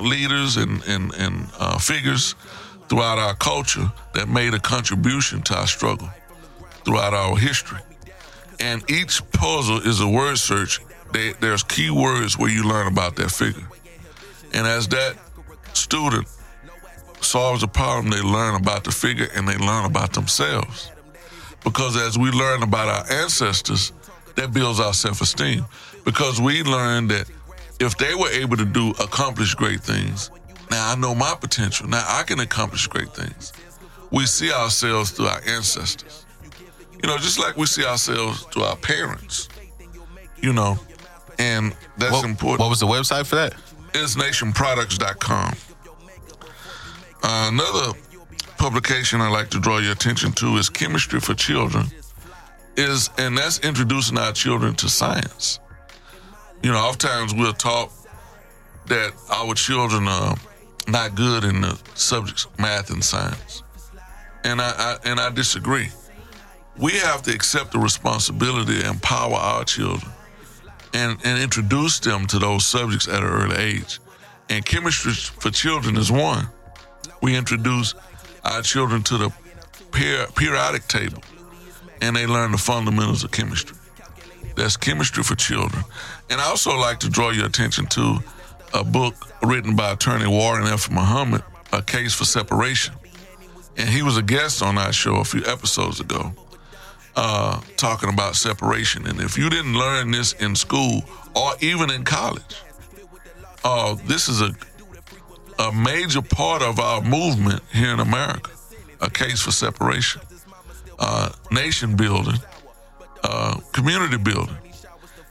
leaders 0.00 0.56
and, 0.56 0.82
and, 0.84 1.14
and 1.14 1.48
uh, 1.58 1.78
figures 1.78 2.34
throughout 2.88 3.18
our 3.18 3.34
culture 3.34 3.90
that 4.14 4.28
made 4.28 4.54
a 4.54 4.60
contribution 4.60 5.42
to 5.42 5.54
our 5.56 5.66
struggle 5.66 6.08
throughout 6.84 7.12
our 7.12 7.36
history. 7.36 7.80
And 8.60 8.88
each 8.90 9.20
puzzle 9.32 9.78
is 9.78 10.00
a 10.00 10.08
word 10.08 10.38
search. 10.38 10.80
They, 11.12 11.32
there's 11.32 11.62
key 11.62 11.90
words 11.90 12.38
where 12.38 12.50
you 12.50 12.66
learn 12.66 12.86
about 12.86 13.16
that 13.16 13.30
figure. 13.30 13.68
And 14.54 14.66
as 14.66 14.88
that 14.88 15.16
student 15.72 16.28
solves 17.20 17.62
a 17.62 17.68
problem, 17.68 18.10
they 18.10 18.22
learn 18.22 18.54
about 18.54 18.84
the 18.84 18.92
figure 18.92 19.26
and 19.34 19.46
they 19.48 19.56
learn 19.56 19.84
about 19.84 20.14
themselves. 20.14 20.90
Because 21.64 21.96
as 21.96 22.16
we 22.16 22.30
learn 22.30 22.62
about 22.62 22.88
our 22.88 23.20
ancestors, 23.22 23.92
that 24.36 24.52
builds 24.52 24.80
our 24.80 24.94
self 24.94 25.20
esteem. 25.20 25.64
Because 26.04 26.40
we 26.40 26.62
learn 26.62 27.08
that 27.08 27.28
if 27.80 27.96
they 27.98 28.14
were 28.14 28.28
able 28.30 28.56
to 28.56 28.64
do 28.64 28.90
accomplish 29.00 29.54
great 29.54 29.80
things, 29.80 30.30
now 30.70 30.92
I 30.92 30.94
know 30.94 31.14
my 31.14 31.34
potential. 31.40 31.88
Now 31.88 32.04
I 32.06 32.22
can 32.22 32.40
accomplish 32.40 32.86
great 32.86 33.10
things. 33.10 33.52
We 34.10 34.26
see 34.26 34.52
ourselves 34.52 35.10
through 35.10 35.26
our 35.26 35.40
ancestors. 35.46 36.24
You 37.02 37.08
know, 37.08 37.18
just 37.18 37.38
like 37.38 37.56
we 37.56 37.66
see 37.66 37.84
ourselves 37.84 38.42
through 38.52 38.62
our 38.62 38.76
parents. 38.76 39.48
You 40.40 40.52
know, 40.52 40.78
and 41.38 41.74
that's 41.98 42.12
What, 42.12 42.24
important. 42.24 42.60
what 42.60 42.68
was 42.70 42.80
the 42.80 42.86
website 42.86 43.26
for 43.26 43.36
that? 43.36 43.54
It's 43.94 44.14
nationproducts.com. 44.16 45.54
Uh, 47.22 47.50
another 47.52 47.98
publication 48.58 49.20
I 49.20 49.28
like 49.28 49.50
to 49.50 49.60
draw 49.60 49.78
your 49.78 49.92
attention 49.92 50.32
to 50.32 50.56
is 50.56 50.68
Chemistry 50.68 51.20
for 51.20 51.34
Children. 51.34 51.86
Is 52.76 53.08
and 53.18 53.36
that's 53.38 53.60
introducing 53.60 54.18
our 54.18 54.32
children 54.32 54.74
to 54.76 54.88
science. 54.88 55.60
You 56.62 56.72
know, 56.72 56.78
oftentimes 56.78 57.34
we're 57.34 57.52
taught 57.52 57.90
that 58.86 59.12
our 59.30 59.54
children 59.54 60.06
are 60.08 60.36
not 60.88 61.14
good 61.14 61.44
in 61.44 61.62
the 61.62 61.80
subjects 61.94 62.46
math 62.58 62.90
and 62.90 63.02
science, 63.02 63.62
and 64.44 64.60
I, 64.60 64.72
I 64.76 64.96
and 65.08 65.18
I 65.18 65.30
disagree. 65.30 65.88
We 66.78 66.92
have 66.92 67.22
to 67.22 67.34
accept 67.34 67.72
the 67.72 67.78
responsibility 67.78 68.80
to 68.80 68.88
empower 68.88 69.34
our 69.36 69.64
children 69.64 70.12
and, 70.92 71.18
and 71.24 71.42
introduce 71.42 71.98
them 71.98 72.26
to 72.26 72.38
those 72.38 72.66
subjects 72.66 73.08
at 73.08 73.22
an 73.22 73.28
early 73.28 73.56
age. 73.56 73.98
And 74.48 74.64
chemistry 74.64 75.12
for 75.12 75.50
children 75.50 75.96
is 75.96 76.12
one. 76.12 76.48
We 77.22 77.36
introduce 77.36 77.94
our 78.44 78.62
children 78.62 79.02
to 79.04 79.18
the 79.18 79.30
per- 79.90 80.26
periodic 80.36 80.86
table, 80.88 81.22
and 82.00 82.16
they 82.16 82.26
learn 82.26 82.52
the 82.52 82.58
fundamentals 82.58 83.24
of 83.24 83.30
chemistry. 83.30 83.76
That's 84.56 84.76
chemistry 84.76 85.22
for 85.22 85.34
children. 85.34 85.84
And 86.30 86.40
I 86.40 86.44
also 86.44 86.76
like 86.76 87.00
to 87.00 87.10
draw 87.10 87.30
your 87.30 87.46
attention 87.46 87.86
to 87.86 88.18
a 88.74 88.84
book 88.84 89.14
written 89.42 89.76
by 89.76 89.92
attorney 89.92 90.26
Warren 90.26 90.66
F. 90.66 90.90
Muhammad, 90.90 91.42
A 91.72 91.82
Case 91.82 92.14
for 92.14 92.24
Separation. 92.24 92.94
And 93.76 93.88
he 93.88 94.02
was 94.02 94.16
a 94.16 94.22
guest 94.22 94.62
on 94.62 94.78
our 94.78 94.92
show 94.92 95.16
a 95.16 95.24
few 95.24 95.44
episodes 95.44 96.00
ago 96.00 96.32
uh, 97.14 97.60
talking 97.76 98.08
about 98.08 98.36
separation. 98.36 99.06
And 99.06 99.20
if 99.20 99.36
you 99.36 99.50
didn't 99.50 99.74
learn 99.74 100.10
this 100.10 100.32
in 100.34 100.56
school 100.56 101.02
or 101.34 101.52
even 101.60 101.90
in 101.90 102.04
college, 102.04 102.62
uh, 103.64 103.96
this 104.06 104.28
is 104.28 104.40
a 104.40 104.52
a 105.58 105.72
major 105.72 106.22
part 106.22 106.62
of 106.62 106.78
our 106.78 107.00
movement 107.02 107.62
here 107.72 107.90
in 107.90 108.00
America. 108.00 108.50
A 109.00 109.10
case 109.10 109.42
for 109.42 109.50
separation, 109.52 110.22
uh, 110.98 111.30
nation 111.50 111.96
building, 111.96 112.38
uh, 113.22 113.58
community 113.72 114.16
building, 114.16 114.56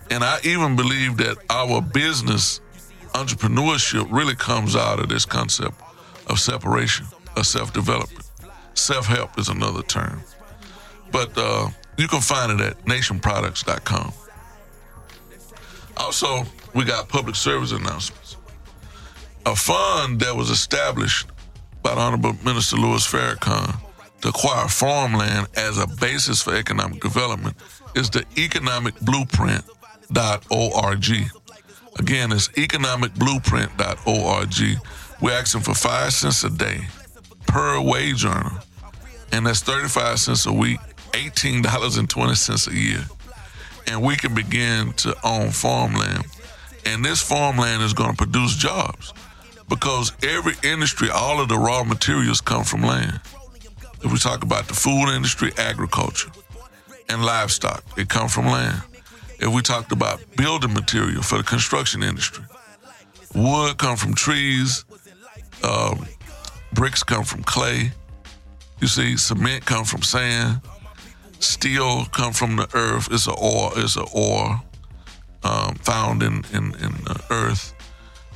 and 0.10 0.24
I 0.24 0.40
even 0.44 0.76
believe 0.76 1.18
that 1.18 1.38
our 1.50 1.82
business 1.82 2.62
entrepreneurship 3.14 4.12
really 4.12 4.36
comes 4.36 4.76
out 4.76 5.00
of 5.00 5.10
this 5.10 5.26
concept 5.26 5.76
of 6.28 6.40
separation, 6.40 7.08
of 7.36 7.48
self 7.48 7.74
development. 7.74 8.30
Self 8.74 9.08
help 9.08 9.40
is 9.40 9.50
another 9.50 9.82
term. 9.84 10.22
But 11.12 11.38
uh, 11.38 11.70
you 11.98 12.08
can 12.08 12.22
find 12.22 12.60
it 12.60 12.66
at 12.66 12.86
nationproducts.com. 12.86 14.14
Also, 15.98 16.44
we 16.74 16.84
got 16.84 17.08
public 17.08 17.36
service 17.36 17.72
announcements. 17.72 18.36
A 19.46 19.56
fund 19.56 20.20
that 20.20 20.36
was 20.36 20.50
established 20.50 21.28
by 21.82 21.96
the 21.96 22.02
Honorable 22.02 22.34
Minister 22.44 22.76
Louis 22.76 23.06
Farrakhan 23.08 23.80
to 24.26 24.30
acquire 24.30 24.68
farmland 24.68 25.48
as 25.56 25.78
a 25.78 25.86
basis 25.86 26.42
for 26.42 26.56
economic 26.56 27.00
development 27.00 27.56
is 27.94 28.10
the 28.10 28.22
economicblueprint.org. 28.22 31.06
Again, 32.00 32.32
it's 32.32 32.48
economicblueprint.org. 32.50 34.80
We're 35.22 35.32
asking 35.32 35.62
for 35.62 35.76
five 35.76 36.12
cents 36.12 36.44
a 36.44 36.50
day 36.50 36.88
per 37.46 37.80
wage 37.80 38.26
earner, 38.26 38.62
and 39.32 39.46
that's 39.46 39.62
35 39.62 40.20
cents 40.20 40.48
a 40.48 40.54
week, 40.54 40.80
$18.20 41.12 42.68
a 42.68 42.76
year. 42.76 43.06
And 43.86 44.02
we 44.02 44.16
can 44.16 44.34
begin 44.34 44.94
to 44.94 45.16
own 45.24 45.52
farmland. 45.52 46.26
And 46.88 47.06
this 47.06 47.22
farmland 47.22 47.84
is 47.84 47.94
going 47.94 48.10
to 48.10 48.18
produce 48.18 48.56
jobs 48.56 49.14
because 49.70 50.14
every 50.24 50.56
industry, 50.64 51.12
all 51.12 51.40
of 51.40 51.48
the 51.48 51.60
raw 51.60 51.84
materials 51.84 52.42
come 52.42 52.64
from 52.64 52.82
land. 52.82 53.22
If 54.06 54.12
we 54.12 54.20
talk 54.20 54.44
about 54.44 54.68
the 54.68 54.76
food 54.76 55.10
industry, 55.10 55.52
agriculture, 55.58 56.30
and 57.10 57.26
livestock, 57.26 57.84
it 57.98 58.08
come 58.08 58.30
from 58.30 58.46
land. 58.46 58.84
If 59.40 59.52
we 59.52 59.64
talked 59.64 59.92
about 59.92 60.22
building 60.38 60.74
material 60.74 61.24
for 61.24 61.40
the 61.40 61.44
construction 61.44 62.04
industry, 62.04 62.46
wood 63.34 63.80
come 63.80 63.98
from 63.98 64.14
trees, 64.14 64.86
um, 65.64 66.06
bricks 66.72 67.02
come 67.02 67.24
from 67.24 67.42
clay. 67.44 67.92
You 68.80 68.88
see, 68.88 69.18
cement 69.18 69.66
come 69.66 69.86
from 69.86 70.04
sand. 70.04 70.62
Steel 71.40 72.06
come 72.06 72.32
from 72.32 72.58
the 72.58 72.70
earth. 72.76 73.08
It's 73.12 73.26
a 73.26 73.34
ore. 73.34 73.72
It's 73.76 73.98
a 73.98 74.06
ore 74.14 74.62
um, 75.44 75.76
found 75.76 76.22
in 76.22 76.44
in, 76.54 76.76
in 76.76 76.92
the 77.06 77.20
earth. 77.32 77.74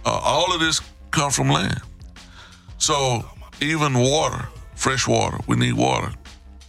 Uh, 0.03 0.19
all 0.23 0.51
of 0.51 0.59
this 0.59 0.81
come 1.11 1.29
from 1.29 1.49
land. 1.49 1.81
So 2.79 3.23
even 3.61 3.93
water, 3.93 4.49
fresh 4.79 5.07
water, 5.07 5.37
we 5.45 5.57
need 5.57 5.73
water, 5.73 6.11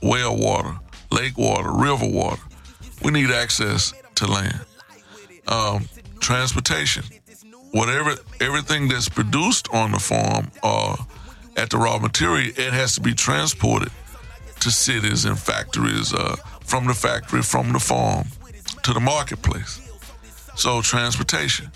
well 0.03 0.37
water, 0.37 0.77
lake 1.13 1.39
water, 1.39 1.71
river 1.73 2.07
water. 2.07 2.43
We 3.03 3.13
need 3.13 3.31
access 3.31 3.95
to 4.17 4.27
land. 4.27 4.61
Um, 5.47 5.87
transportation, 6.19 7.05
whatever, 7.71 8.17
everything 8.41 8.89
that's 8.89 9.09
produced 9.09 9.69
on 9.73 9.93
the 9.93 10.01
farm 10.01 10.51
or 10.63 10.97
at 11.57 11.71
the 11.71 11.79
raw 11.79 11.99
material, 11.99 12.53
it 12.57 12.73
has 12.73 12.97
to 12.97 13.01
be 13.01 13.15
transported 13.15 13.93
to 14.59 14.71
cities 14.71 15.25
and 15.25 15.39
factories, 15.39 16.13
uh, 16.13 16.37
from 16.63 16.87
the 16.87 16.95
factory, 16.95 17.43
from 17.43 17.73
the 17.73 17.79
farm 17.79 18.27
to 18.83 18.93
the 18.93 19.01
marketplace. 19.01 19.81
So 20.57 20.83
transportation. 20.83 21.71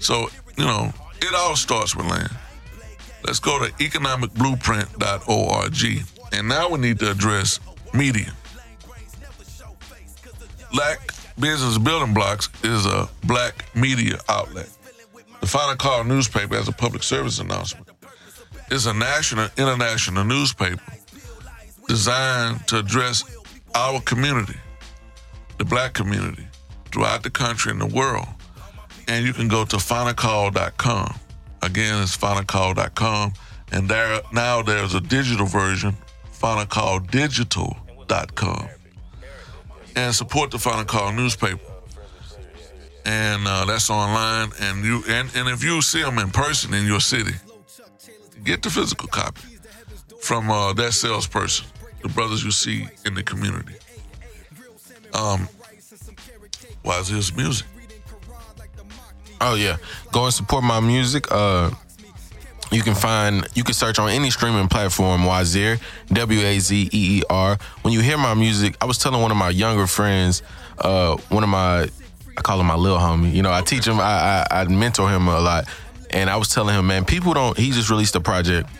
So, 0.00 0.28
you 0.56 0.64
know, 0.64 0.92
it 1.20 1.34
all 1.34 1.54
starts 1.54 1.94
with 1.94 2.06
land. 2.06 2.30
Let's 3.24 3.40
go 3.40 3.58
to 3.64 3.72
economicblueprint.org. 3.72 6.06
And 6.32 6.48
now 6.48 6.70
we 6.70 6.78
need 6.78 6.98
to 7.00 7.10
address 7.10 7.58
media. 7.92 8.32
Black 10.72 11.00
Business 11.38 11.78
Building 11.78 12.14
Blocks 12.14 12.48
is 12.64 12.86
a 12.86 13.08
black 13.24 13.64
media 13.74 14.18
outlet. 14.28 14.68
The 15.40 15.46
Final 15.46 15.76
Call 15.76 16.04
newspaper, 16.04 16.56
as 16.56 16.68
a 16.68 16.72
public 16.72 17.02
service 17.02 17.40
announcement, 17.40 17.88
is 18.70 18.86
a 18.86 18.94
national, 18.94 19.48
international 19.58 20.24
newspaper 20.24 20.80
designed 21.88 22.66
to 22.68 22.78
address 22.78 23.24
our 23.74 24.00
community, 24.00 24.58
the 25.58 25.64
black 25.64 25.94
community, 25.94 26.46
throughout 26.86 27.22
the 27.22 27.30
country 27.30 27.72
and 27.72 27.80
the 27.80 27.86
world. 27.86 28.26
And 29.08 29.26
you 29.26 29.32
can 29.32 29.48
go 29.48 29.64
to 29.64 29.76
finalcall.com. 29.76 31.14
Again, 31.62 32.02
it's 32.02 32.16
finalcall.com. 32.16 33.34
And 33.70 33.88
there 33.88 34.20
now 34.32 34.62
there's 34.62 34.94
a 34.94 35.00
digital 35.00 35.46
version, 35.46 35.96
finalcalldigital.com. 36.32 38.68
And 39.94 40.14
support 40.14 40.50
the 40.50 40.58
Final 40.58 40.84
Call 40.84 41.12
newspaper. 41.12 41.60
And 43.04 43.46
uh, 43.46 43.66
that's 43.66 43.90
online. 43.90 44.50
And 44.60 44.82
you 44.84 45.04
and, 45.08 45.30
and 45.34 45.48
if 45.48 45.64
you 45.64 45.82
see 45.82 46.02
them 46.02 46.18
in 46.18 46.30
person 46.30 46.72
in 46.74 46.86
your 46.86 47.00
city, 47.00 47.32
get 48.44 48.62
the 48.62 48.70
physical 48.70 49.08
copy 49.08 49.58
from 50.20 50.48
uh, 50.50 50.72
that 50.74 50.92
salesperson, 50.92 51.66
the 52.02 52.08
brothers 52.08 52.44
you 52.44 52.50
see 52.50 52.88
in 53.04 53.14
the 53.14 53.22
community. 53.22 53.74
Um, 55.14 55.48
why 56.82 56.98
is 56.98 57.08
this 57.08 57.34
music? 57.36 57.66
Oh 59.44 59.54
yeah, 59.56 59.76
go 60.12 60.24
and 60.24 60.32
support 60.32 60.62
my 60.62 60.78
music. 60.78 61.26
Uh, 61.30 61.70
you 62.70 62.82
can 62.82 62.94
find 62.94 63.46
you 63.54 63.64
can 63.64 63.74
search 63.74 63.98
on 63.98 64.08
any 64.08 64.30
streaming 64.30 64.68
platform 64.68 65.24
Wazir 65.24 65.78
W 66.08 66.40
A 66.40 66.58
Z 66.60 66.88
E 66.92 67.18
E 67.18 67.22
R. 67.28 67.58
When 67.82 67.92
you 67.92 68.00
hear 68.00 68.16
my 68.16 68.34
music, 68.34 68.76
I 68.80 68.84
was 68.84 68.98
telling 68.98 69.20
one 69.20 69.32
of 69.32 69.36
my 69.36 69.50
younger 69.50 69.88
friends, 69.88 70.44
uh, 70.78 71.16
one 71.28 71.42
of 71.42 71.48
my 71.48 71.88
I 72.36 72.40
call 72.42 72.60
him 72.60 72.66
my 72.66 72.76
little 72.76 72.98
homie. 72.98 73.32
You 73.34 73.42
know, 73.42 73.52
I 73.52 73.62
teach 73.62 73.84
him, 73.84 73.98
I, 73.98 74.46
I 74.50 74.60
I 74.60 74.64
mentor 74.64 75.10
him 75.10 75.26
a 75.26 75.40
lot, 75.40 75.68
and 76.10 76.30
I 76.30 76.36
was 76.36 76.48
telling 76.48 76.74
him, 76.76 76.86
man, 76.86 77.04
people 77.04 77.34
don't. 77.34 77.58
He 77.58 77.72
just 77.72 77.90
released 77.90 78.14
a 78.14 78.20
project, 78.20 78.70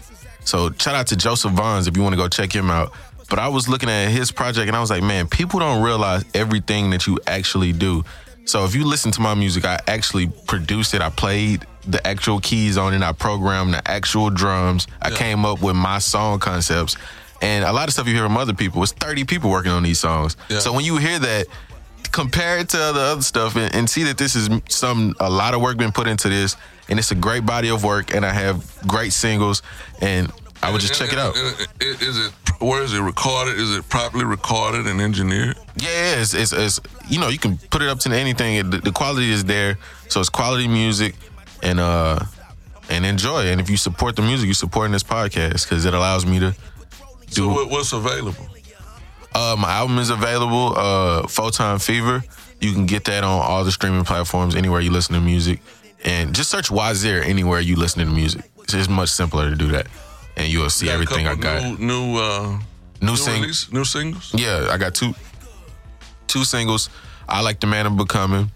so 0.45 0.71
shout 0.79 0.95
out 0.95 1.09
to 1.09 1.17
Joseph 1.17 1.53
Vons 1.53 1.89
if 1.89 1.97
you 1.97 2.05
want 2.05 2.13
to 2.13 2.17
go 2.17 2.29
check 2.29 2.55
him 2.55 2.71
out. 2.71 2.93
But 3.29 3.41
I 3.41 3.49
was 3.49 3.69
looking 3.69 3.89
at 3.89 4.11
his 4.11 4.31
project 4.31 4.69
and 4.69 4.77
I 4.77 4.81
was 4.81 4.91
like, 4.91 5.03
man, 5.03 5.27
people 5.27 5.59
don't 5.59 5.83
realize 5.83 6.23
everything 6.35 6.91
that 6.91 7.07
you 7.07 7.19
actually 7.27 7.73
do. 7.73 8.05
So 8.45 8.65
if 8.65 8.75
you 8.75 8.85
listen 8.85 9.11
to 9.13 9.21
my 9.21 9.35
music, 9.35 9.65
I 9.65 9.79
actually 9.87 10.27
produced 10.47 10.95
it. 10.95 11.01
I 11.01 11.11
played 11.11 11.65
the 11.87 12.05
actual 12.07 12.41
keys 12.41 12.77
on 12.77 12.95
it. 12.95 13.03
I 13.03 13.13
programmed 13.13 13.75
the 13.75 13.89
actual 13.91 14.31
drums. 14.31 14.87
I 15.01 15.11
Yeah. 15.11 15.17
came 15.17 15.45
up 15.45 15.61
with 15.63 15.77
my 15.77 15.99
song 15.99 16.39
concepts. 16.39 16.97
And 17.41 17.65
a 17.65 17.73
lot 17.73 17.89
of 17.89 17.95
stuff 17.95 18.07
you 18.07 18.15
hear 18.15 18.23
from 18.25 18.37
other 18.37 18.53
people, 18.55 18.83
it's 18.83 18.93
30 18.93 19.25
people 19.25 19.51
working 19.51 19.73
on 19.73 19.83
these 19.83 19.99
songs. 19.99 20.37
Yeah. 20.49 20.61
So 20.61 20.73
when 20.73 20.85
you 20.85 20.97
hear 20.97 21.19
that, 21.19 21.47
compare 22.13 22.59
it 22.59 22.69
to 22.71 22.77
the 22.77 23.01
other 23.13 23.23
stuff 23.23 23.57
and, 23.57 23.75
and 23.75 23.89
see 23.89 24.03
that 24.05 24.19
this 24.19 24.37
is 24.37 24.49
some 24.69 25.15
a 25.19 25.31
lot 25.31 25.55
of 25.55 25.61
work 25.61 25.77
been 25.79 25.93
put 25.93 26.07
into 26.07 26.29
this 26.29 26.57
and 26.91 26.99
it's 26.99 27.11
a 27.11 27.15
great 27.15 27.47
body 27.47 27.69
of 27.71 27.83
work 27.85 28.15
and 28.15 28.25
I 28.27 28.33
have 28.35 28.63
great 28.87 29.13
singles 29.15 29.63
and 30.03 30.31
I 30.63 30.71
would 30.71 30.81
just 30.81 30.93
And- 31.01 31.11
check 31.11 31.13
it 31.13 31.19
out. 31.19 31.37
and- 31.37 31.69
and- 31.81 32.03
Is 32.03 32.19
it 32.19 32.33
where 32.61 32.83
is 32.85 32.93
it 32.95 33.01
recorded? 33.01 33.59
Is 33.59 33.75
it 33.77 33.89
properly 33.89 34.25
recorded 34.25 34.87
and 34.87 35.01
engineered? 35.01 35.57
Yeah, 35.77 35.89
yeah, 35.89 36.21
it's, 36.23 36.33
it's, 36.33 36.53
it's 36.53 36.81
you 37.09 37.19
know 37.19 37.29
you 37.29 37.39
can 37.39 37.59
put 37.71 37.83
it 37.83 37.89
up 37.89 37.99
to 38.01 38.11
anything. 38.15 38.71
The, 38.71 38.79
the 38.79 38.93
quality 38.93 39.31
is 39.33 39.45
there, 39.45 39.79
so 40.09 40.21
it's 40.21 40.29
quality 40.29 40.69
music, 40.69 41.17
and 41.63 41.81
uh 41.81 42.21
and 42.89 43.05
enjoy. 43.05 43.47
And 43.49 43.61
if 43.61 43.69
you 43.69 43.77
support 43.77 44.15
the 44.17 44.23
music, 44.23 44.47
you're 44.47 44.55
supporting 44.55 44.93
this 44.93 45.03
podcast 45.03 45.65
because 45.69 45.85
it 45.85 45.95
allows 45.95 46.25
me 46.27 46.39
to 46.41 46.53
So 47.31 47.43
do. 47.43 47.49
what, 47.49 47.71
what's 47.71 47.93
available? 47.93 48.47
Uh, 49.35 49.57
my 49.59 49.73
album 49.73 49.99
is 49.99 50.11
available. 50.11 50.75
Uh, 50.77 51.27
Photon 51.27 51.79
Fever. 51.79 52.23
You 52.61 52.73
can 52.75 52.87
get 52.87 53.05
that 53.07 53.25
on 53.25 53.41
all 53.41 53.65
the 53.65 53.73
streaming 53.73 54.05
platforms 54.05 54.55
anywhere 54.55 54.81
you 54.81 54.93
listen 54.93 55.15
to 55.15 55.21
music, 55.21 55.61
and 56.05 56.33
just 56.35 56.49
search 56.51 56.71
Wazir 56.71 57.23
anywhere 57.23 57.59
you 57.61 57.75
listen 57.77 58.07
to 58.07 58.13
music. 58.13 58.43
It's 58.73 58.89
much 58.89 59.09
simpler 59.09 59.49
to 59.51 59.57
do 59.57 59.69
that, 59.69 59.87
and 60.43 60.53
you'll 60.53 60.71
see 60.71 60.89
a 60.89 60.93
everything 60.93 61.27
I 61.27 61.35
got. 61.37 61.63
New 61.63 61.87
new, 61.87 62.17
uh, 62.17 62.59
New, 63.01 63.09
new 63.13 63.17
sing- 63.17 63.41
release, 63.43 63.73
new 63.73 63.85
singles. 63.85 64.33
Yeah, 64.35 64.69
I 64.71 64.77
got 64.79 64.95
two 64.95 65.15
two 66.27 66.45
singles. 66.45 66.89
I 67.29 67.41
like 67.41 67.61
the 67.61 67.67
man 67.67 67.87
of 67.87 67.97
becoming. 67.97 68.51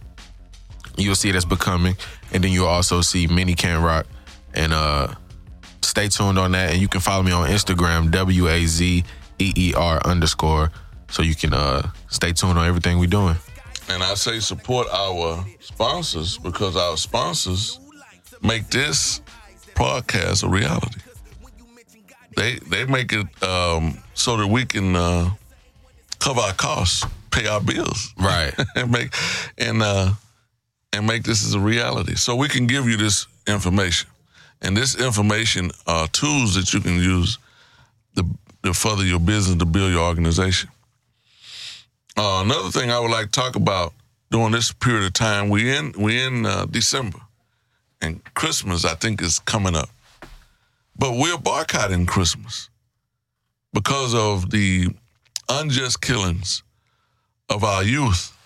You'll 0.96 1.14
see 1.14 1.31
that's 1.31 1.44
becoming, 1.44 1.96
and 2.33 2.42
then 2.42 2.53
you'll 2.53 2.66
also 2.68 3.01
see 3.03 3.27
Mini 3.27 3.55
Can 3.55 3.83
Rock. 3.83 4.07
And 4.55 4.72
uh 4.72 5.14
stay 5.83 6.09
tuned 6.09 6.38
on 6.38 6.53
that. 6.53 6.72
And 6.72 6.81
you 6.81 6.88
can 6.88 7.01
follow 7.01 7.22
me 7.22 7.33
on 7.33 7.49
Instagram, 7.49 8.11
W 8.11 8.49
A 8.49 8.66
Z 8.66 9.05
E 9.38 9.53
E 9.57 9.75
R 9.75 10.01
underscore, 10.05 10.70
so 11.11 11.22
you 11.22 11.35
can 11.35 11.53
uh 11.55 11.88
stay 12.09 12.33
tuned 12.33 12.59
on 12.59 12.66
everything 12.66 12.99
we're 12.99 13.07
doing. 13.07 13.37
And 13.88 14.03
I 14.03 14.14
say 14.14 14.40
support 14.40 14.88
our 14.92 15.44
sponsors 15.61 16.38
because 16.38 16.77
our 16.77 16.96
sponsors 16.96 17.79
make 18.42 18.68
this 18.70 19.20
podcast 19.75 20.42
a 20.44 20.49
reality. 20.49 21.01
They 22.37 22.59
they 22.70 22.85
make 22.85 23.12
it 23.12 23.27
um, 23.42 23.99
so 24.14 24.37
that 24.37 24.46
we 24.46 24.64
can 24.66 24.94
uh, 24.94 25.31
cover 26.18 26.40
our 26.40 26.53
costs, 26.53 27.05
pay 27.31 27.46
our 27.46 27.61
bills, 27.61 28.12
Right. 28.18 28.55
and 28.77 28.90
make 28.90 29.12
and 29.59 29.83
uh, 29.83 30.11
and 30.92 31.07
make 31.07 31.25
this 31.25 31.44
as 31.44 31.55
a 31.55 31.61
reality. 31.61 32.14
So 32.14 32.37
we 32.37 32.49
can 32.49 32.66
give 32.66 32.87
you 32.88 32.96
this 32.96 33.27
information, 33.46 34.09
and 34.62 34.77
this 34.77 34.94
information 35.01 35.70
are 35.87 36.09
tools 36.09 36.55
that 36.55 36.72
you 36.72 36.81
can 36.81 36.96
use 36.96 37.38
to, 38.16 38.25
to 38.64 38.75
further 38.75 39.05
your 39.05 39.20
business, 39.20 39.57
to 39.59 39.64
build 39.66 39.92
your 39.92 40.05
organization. 40.05 40.70
Uh, 42.18 42.42
another 42.44 42.70
thing 42.70 42.90
I 42.90 42.99
would 42.99 43.11
like 43.11 43.27
to 43.27 43.40
talk 43.40 43.57
about 43.57 43.92
during 44.31 44.53
this 44.53 44.72
period 44.72 45.05
of 45.05 45.12
time, 45.12 45.49
we 45.49 45.75
in 45.75 45.92
we 45.99 46.20
in 46.22 46.44
uh, 46.46 46.66
December, 46.66 47.18
and 48.03 48.22
Christmas 48.35 48.85
I 48.85 48.94
think 48.94 49.22
is 49.22 49.38
coming 49.38 49.75
up, 49.77 49.88
but 50.98 51.12
we're 51.12 51.38
boycotting 51.38 52.06
Christmas 52.06 52.70
because 53.72 54.14
of 54.14 54.50
the 54.50 54.88
unjust 55.48 56.00
killings 56.00 56.62
of 57.48 57.62
our 57.64 57.82
youth, 57.82 58.37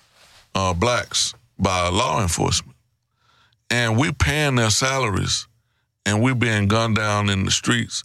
uh, 0.54 0.74
blacks, 0.74 1.34
by 1.58 1.88
law 1.88 2.20
enforcement, 2.22 2.76
and 3.70 3.98
we 3.98 4.12
paying 4.12 4.56
their 4.56 4.70
salaries, 4.70 5.46
and 6.06 6.22
we 6.22 6.34
being 6.34 6.68
gunned 6.68 6.96
down 6.96 7.28
in 7.28 7.44
the 7.44 7.50
streets, 7.50 8.02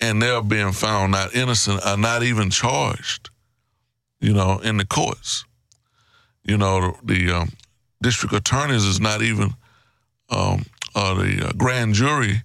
and 0.00 0.20
they're 0.20 0.42
being 0.42 0.72
found 0.72 1.12
not 1.12 1.34
innocent 1.34 1.80
or 1.86 1.96
not 1.96 2.22
even 2.22 2.50
charged 2.50 3.30
you 4.20 4.32
know, 4.32 4.58
in 4.58 4.76
the 4.76 4.86
courts. 4.86 5.44
You 6.44 6.56
know, 6.56 6.96
the, 7.02 7.30
um, 7.30 7.50
district 8.02 8.34
attorneys 8.34 8.84
is 8.84 9.00
not 9.00 9.22
even, 9.22 9.54
um, 10.30 10.64
the 10.94 11.48
uh, 11.48 11.52
grand 11.56 11.94
jury 11.94 12.42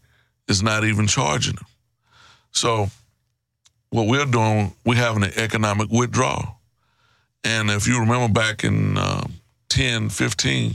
is 0.47 0.61
not 0.61 0.83
even 0.83 1.07
charging 1.07 1.55
them. 1.55 1.65
So, 2.51 2.89
what 3.89 4.07
we're 4.07 4.25
doing, 4.25 4.73
we're 4.85 4.95
having 4.95 5.23
an 5.23 5.33
economic 5.35 5.89
withdrawal. 5.89 6.59
And 7.43 7.69
if 7.69 7.87
you 7.87 7.99
remember 7.99 8.31
back 8.31 8.63
in 8.63 8.97
um, 8.97 9.33
10, 9.69 10.09
15, 10.09 10.73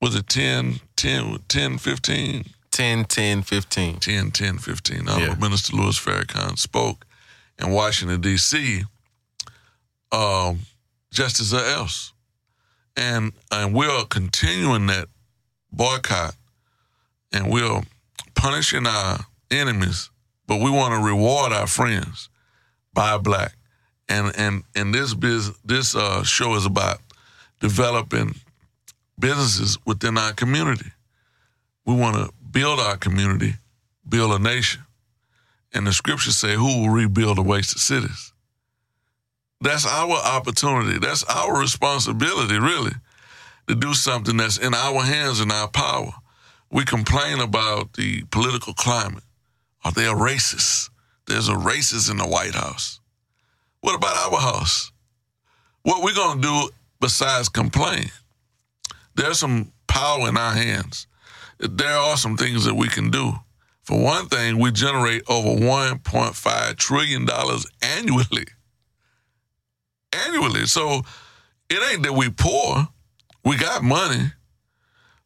was 0.00 0.16
it 0.16 0.26
10, 0.26 0.80
10, 0.96 1.38
10, 1.48 1.78
15? 1.78 2.44
10, 2.70 3.04
10, 3.04 3.42
15. 3.42 4.00
10, 4.00 4.30
10, 4.30 4.58
15. 4.58 5.08
Honorable 5.08 5.20
Yeah. 5.20 5.34
Minister 5.40 5.76
Louis 5.76 5.98
Farrakhan 5.98 6.58
spoke 6.58 7.06
in 7.58 7.70
Washington, 7.70 8.20
D.C., 8.20 8.82
um, 10.12 10.60
Justice 11.12 11.54
or 11.54 11.64
Else. 11.64 12.12
And, 12.96 13.32
and 13.50 13.74
we're 13.74 14.04
continuing 14.06 14.86
that 14.88 15.08
boycott 15.72 16.34
and 17.34 17.50
we're 17.50 17.82
punishing 18.36 18.86
our 18.86 19.18
enemies, 19.50 20.08
but 20.46 20.60
we 20.60 20.70
want 20.70 20.94
to 20.94 21.04
reward 21.04 21.52
our 21.52 21.66
friends 21.66 22.30
by 22.94 23.18
black. 23.18 23.56
And, 24.08 24.32
and, 24.38 24.62
and 24.76 24.94
this, 24.94 25.14
biz, 25.14 25.50
this 25.64 25.96
uh, 25.96 26.22
show 26.22 26.54
is 26.54 26.64
about 26.64 26.98
developing 27.60 28.36
businesses 29.18 29.78
within 29.84 30.16
our 30.16 30.32
community. 30.32 30.92
We 31.84 31.94
want 31.94 32.16
to 32.16 32.32
build 32.50 32.78
our 32.78 32.96
community, 32.96 33.54
build 34.08 34.32
a 34.32 34.42
nation. 34.42 34.82
And 35.72 35.86
the 35.86 35.92
scriptures 35.92 36.36
say, 36.36 36.54
Who 36.54 36.82
will 36.82 36.90
rebuild 36.90 37.38
the 37.38 37.42
wasted 37.42 37.80
cities? 37.80 38.32
That's 39.60 39.86
our 39.86 40.12
opportunity. 40.12 40.98
That's 40.98 41.24
our 41.24 41.58
responsibility, 41.58 42.58
really, 42.58 42.92
to 43.66 43.74
do 43.74 43.94
something 43.94 44.36
that's 44.36 44.58
in 44.58 44.72
our 44.72 45.02
hands 45.02 45.40
and 45.40 45.50
our 45.50 45.68
power. 45.68 46.12
We 46.74 46.84
complain 46.84 47.38
about 47.38 47.92
the 47.92 48.24
political 48.32 48.74
climate. 48.74 49.22
Are 49.84 49.92
they 49.92 50.06
a 50.06 50.12
racist? 50.12 50.90
There's 51.28 51.48
a 51.48 51.52
racist 51.52 52.10
in 52.10 52.16
the 52.16 52.26
White 52.26 52.56
House. 52.56 52.98
What 53.80 53.94
about 53.94 54.16
our 54.16 54.40
house? 54.40 54.90
What 55.84 56.02
we 56.02 56.12
gonna 56.12 56.42
do 56.42 56.70
besides 57.00 57.48
complain? 57.48 58.10
There's 59.14 59.38
some 59.38 59.70
power 59.86 60.28
in 60.28 60.36
our 60.36 60.52
hands. 60.52 61.06
There 61.60 61.96
are 61.96 62.16
some 62.16 62.36
things 62.36 62.64
that 62.64 62.74
we 62.74 62.88
can 62.88 63.08
do. 63.08 63.34
For 63.84 64.02
one 64.02 64.26
thing, 64.26 64.58
we 64.58 64.72
generate 64.72 65.22
over 65.28 65.50
$1.5 65.50 66.76
trillion 66.76 67.28
annually. 67.82 68.46
Annually. 70.12 70.66
So 70.66 71.02
it 71.70 71.92
ain't 71.92 72.02
that 72.02 72.14
we 72.14 72.30
poor. 72.30 72.88
We 73.44 73.58
got 73.58 73.84
money. 73.84 74.32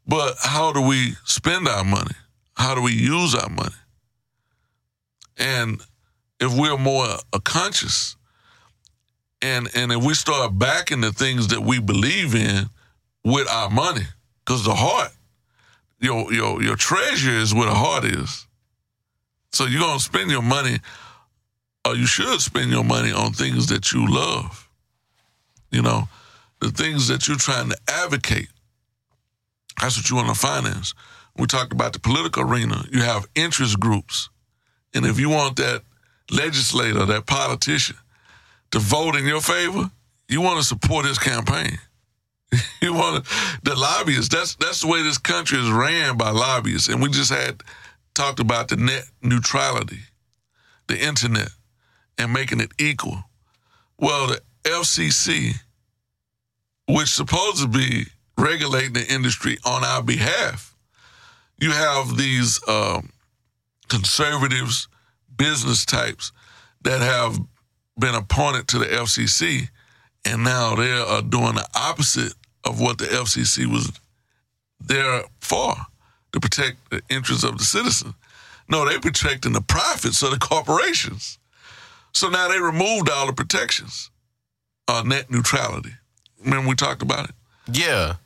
But 0.08 0.36
how 0.40 0.72
do 0.72 0.80
we 0.80 1.12
spend 1.24 1.68
our 1.68 1.84
money? 1.84 2.14
How 2.54 2.74
do 2.74 2.82
we 2.82 2.92
use 2.92 3.34
our 3.34 3.50
money? 3.50 3.74
And 5.36 5.80
if 6.40 6.56
we're 6.58 6.78
more 6.78 7.06
conscious 7.44 8.16
and 9.42 9.68
and 9.74 9.92
if 9.92 10.02
we 10.02 10.14
start 10.14 10.58
backing 10.58 11.00
the 11.00 11.12
things 11.12 11.48
that 11.48 11.60
we 11.60 11.78
believe 11.78 12.34
in 12.34 12.70
with 13.24 13.48
our 13.48 13.70
money, 13.70 14.06
because 14.44 14.64
the 14.64 14.74
heart, 14.74 15.12
your 16.00 16.32
your 16.32 16.62
your 16.62 16.76
treasure 16.76 17.30
is 17.30 17.54
where 17.54 17.66
the 17.66 17.74
heart 17.74 18.04
is. 18.04 18.46
So 19.52 19.66
you're 19.66 19.80
gonna 19.80 20.00
spend 20.00 20.30
your 20.30 20.42
money, 20.42 20.78
or 21.84 21.94
you 21.94 22.06
should 22.06 22.40
spend 22.40 22.70
your 22.70 22.84
money 22.84 23.12
on 23.12 23.32
things 23.32 23.66
that 23.68 23.92
you 23.92 24.06
love. 24.08 24.68
You 25.70 25.82
know, 25.82 26.08
the 26.60 26.70
things 26.70 27.08
that 27.08 27.28
you're 27.28 27.36
trying 27.36 27.68
to 27.68 27.76
advocate. 27.88 28.48
That's 29.80 29.96
what 29.96 30.10
you 30.10 30.16
want 30.16 30.28
to 30.28 30.34
finance. 30.34 30.94
We 31.36 31.46
talked 31.46 31.72
about 31.72 31.92
the 31.92 32.00
political 32.00 32.42
arena. 32.42 32.84
You 32.90 33.02
have 33.02 33.26
interest 33.34 33.78
groups. 33.78 34.28
And 34.94 35.06
if 35.06 35.20
you 35.20 35.28
want 35.30 35.56
that 35.56 35.82
legislator, 36.30 37.04
that 37.06 37.26
politician 37.26 37.96
to 38.72 38.78
vote 38.78 39.14
in 39.14 39.24
your 39.24 39.40
favor, 39.40 39.90
you 40.28 40.40
want 40.40 40.58
to 40.60 40.66
support 40.66 41.06
his 41.06 41.18
campaign. 41.18 41.78
you 42.82 42.92
want 42.92 43.24
to, 43.24 43.30
the 43.62 43.74
lobbyists. 43.74 44.34
That's 44.34 44.56
that's 44.56 44.80
the 44.80 44.88
way 44.88 45.02
this 45.02 45.18
country 45.18 45.58
is 45.58 45.70
ran 45.70 46.16
by 46.16 46.30
lobbyists. 46.30 46.88
And 46.88 47.02
we 47.02 47.10
just 47.10 47.30
had 47.30 47.62
talked 48.14 48.40
about 48.40 48.68
the 48.68 48.76
net 48.76 49.04
neutrality, 49.22 50.00
the 50.86 50.98
internet, 50.98 51.50
and 52.16 52.32
making 52.32 52.60
it 52.60 52.72
equal. 52.78 53.22
Well, 53.98 54.28
the 54.28 54.40
FCC, 54.64 55.54
which 56.88 57.08
supposed 57.08 57.62
to 57.62 57.68
be 57.68 58.06
regulating 58.38 58.92
the 58.92 59.12
industry 59.12 59.58
on 59.64 59.84
our 59.84 60.02
behalf, 60.02 60.74
you 61.58 61.72
have 61.72 62.16
these 62.16 62.60
um, 62.68 63.10
conservatives, 63.88 64.88
business 65.36 65.84
types 65.84 66.32
that 66.82 67.00
have 67.00 67.38
been 67.98 68.14
appointed 68.14 68.68
to 68.68 68.78
the 68.78 68.86
FCC, 68.86 69.68
and 70.24 70.44
now 70.44 70.76
they 70.76 70.92
are 70.92 71.22
doing 71.22 71.54
the 71.54 71.66
opposite 71.74 72.32
of 72.64 72.80
what 72.80 72.98
the 72.98 73.06
FCC 73.06 73.66
was 73.66 73.90
there 74.80 75.22
for 75.40 75.74
to 76.32 76.40
protect 76.40 76.90
the 76.90 77.02
interests 77.10 77.44
of 77.44 77.58
the 77.58 77.64
citizen. 77.64 78.14
No, 78.68 78.84
they're 78.86 79.00
protecting 79.00 79.52
the 79.52 79.62
profits 79.62 80.22
of 80.22 80.30
the 80.30 80.38
corporations. 80.38 81.38
So 82.12 82.28
now 82.28 82.48
they 82.48 82.60
removed 82.60 83.10
all 83.10 83.26
the 83.26 83.32
protections, 83.32 84.10
uh, 84.86 85.02
net 85.04 85.30
neutrality. 85.30 85.92
Remember 86.44 86.68
we 86.68 86.74
talked 86.74 87.02
about 87.02 87.28
it? 87.30 87.34
Yeah, 87.72 88.16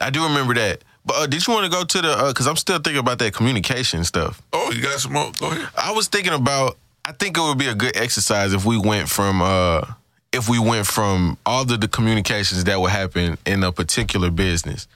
I 0.00 0.10
do 0.10 0.24
remember 0.24 0.54
that. 0.54 0.82
But 1.04 1.16
uh, 1.16 1.26
did 1.26 1.46
you 1.46 1.52
want 1.52 1.64
to 1.64 1.70
go 1.70 1.84
to 1.84 2.00
the? 2.02 2.24
Because 2.28 2.46
I'm 2.46 2.56
still 2.56 2.78
thinking 2.78 3.00
about 3.00 3.18
that 3.20 3.32
communication 3.34 4.04
stuff. 4.04 4.42
Oh, 4.52 4.70
you 4.72 4.82
got 4.82 4.98
some 5.00 5.12
more? 5.12 5.32
Go 5.38 5.50
ahead. 5.50 5.68
I 5.76 5.92
was 5.92 6.08
thinking 6.08 6.32
about. 6.32 6.76
I 7.04 7.12
think 7.12 7.36
it 7.38 7.40
would 7.40 7.58
be 7.58 7.66
a 7.66 7.74
good 7.74 7.96
exercise 7.96 8.52
if 8.52 8.64
we 8.64 8.78
went 8.78 9.08
from. 9.08 9.40
uh 9.42 9.84
if 10.32 10.48
we 10.48 10.60
went 10.60 10.86
from 10.86 11.36
all 11.44 11.64
the, 11.64 11.76
the 11.76 11.88
communications 11.88 12.62
that 12.62 12.80
would 12.80 12.92
happen 12.92 13.36
in 13.46 13.64
a 13.64 13.72
particular 13.72 14.30
business, 14.30 14.86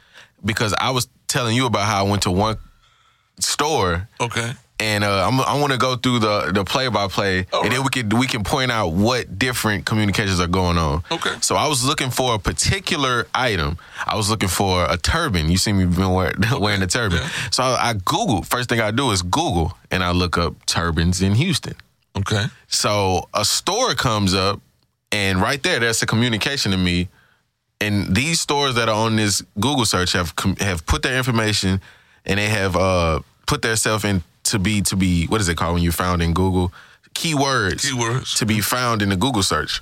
because 0.44 0.72
I 0.78 0.90
was 0.90 1.08
telling 1.26 1.56
you 1.56 1.66
about 1.66 1.86
how 1.86 2.06
I 2.06 2.08
went 2.08 2.22
to 2.22 2.30
one 2.30 2.56
store 3.40 4.08
Okay. 4.20 4.52
And 4.80 5.04
uh, 5.04 5.28
I'm, 5.28 5.40
I 5.40 5.58
want 5.60 5.72
to 5.72 5.78
go 5.78 5.96
through 5.96 6.18
the 6.18 6.50
the 6.52 6.64
play 6.64 6.88
by 6.88 7.06
play, 7.06 7.46
and 7.52 7.72
then 7.72 7.82
we 7.82 7.88
can 7.90 8.08
we 8.18 8.26
can 8.26 8.42
point 8.42 8.72
out 8.72 8.88
what 8.88 9.38
different 9.38 9.87
communications 9.87 10.40
are 10.40 10.48
going 10.48 10.78
on. 10.78 11.04
Okay. 11.10 11.34
So 11.40 11.54
I 11.54 11.68
was 11.68 11.84
looking 11.84 12.10
for 12.10 12.34
a 12.34 12.38
particular 12.38 13.26
item. 13.34 13.78
I 14.04 14.16
was 14.16 14.30
looking 14.30 14.48
for 14.48 14.84
a 14.90 14.96
turban. 14.96 15.48
You 15.48 15.58
see 15.58 15.72
me 15.72 15.87
been 15.87 16.12
wear, 16.12 16.34
wearing 16.58 16.82
a 16.82 16.87
turban. 16.87 17.18
Yeah. 17.18 17.30
So 17.50 17.62
I, 17.62 17.90
I 17.90 17.94
Googled. 17.94 18.46
First 18.46 18.68
thing 18.68 18.80
I 18.80 18.90
do 18.90 19.10
is 19.12 19.22
Google, 19.22 19.76
and 19.90 20.02
I 20.02 20.10
look 20.10 20.37
up 20.37 20.66
turbans 20.66 21.22
in 21.22 21.34
Houston. 21.34 21.74
Okay. 22.16 22.46
So 22.66 23.28
a 23.32 23.44
store 23.44 23.94
comes 23.94 24.34
up, 24.34 24.60
and 25.12 25.40
right 25.40 25.62
there, 25.62 25.78
that's 25.78 26.02
a 26.02 26.06
communication 26.06 26.72
to 26.72 26.78
me. 26.78 27.08
And 27.80 28.14
these 28.14 28.40
stores 28.40 28.74
that 28.74 28.88
are 28.88 29.06
on 29.06 29.16
this 29.16 29.42
Google 29.60 29.84
search 29.84 30.12
have 30.12 30.34
have 30.58 30.84
put 30.87 31.02
their 31.02 31.16
information, 31.16 31.80
and 32.26 32.38
they 32.38 32.48
have 32.48 32.76
uh, 32.76 33.20
put 33.46 33.62
themselves 33.62 34.04
in 34.04 34.22
to 34.44 34.59
be 34.59 34.83
to 34.83 34.96
be 34.96 35.26
what 35.26 35.40
is 35.40 35.48
it 35.48 35.57
called 35.57 35.74
when 35.74 35.83
you 35.83 35.92
found 35.92 36.22
in 36.22 36.33
Google 36.35 36.72
keywords 37.14 37.87
Keywords. 37.87 38.37
to 38.38 38.46
be 38.46 38.61
found 38.61 39.02
in 39.02 39.09
the 39.09 39.16
Google 39.16 39.42
search. 39.42 39.80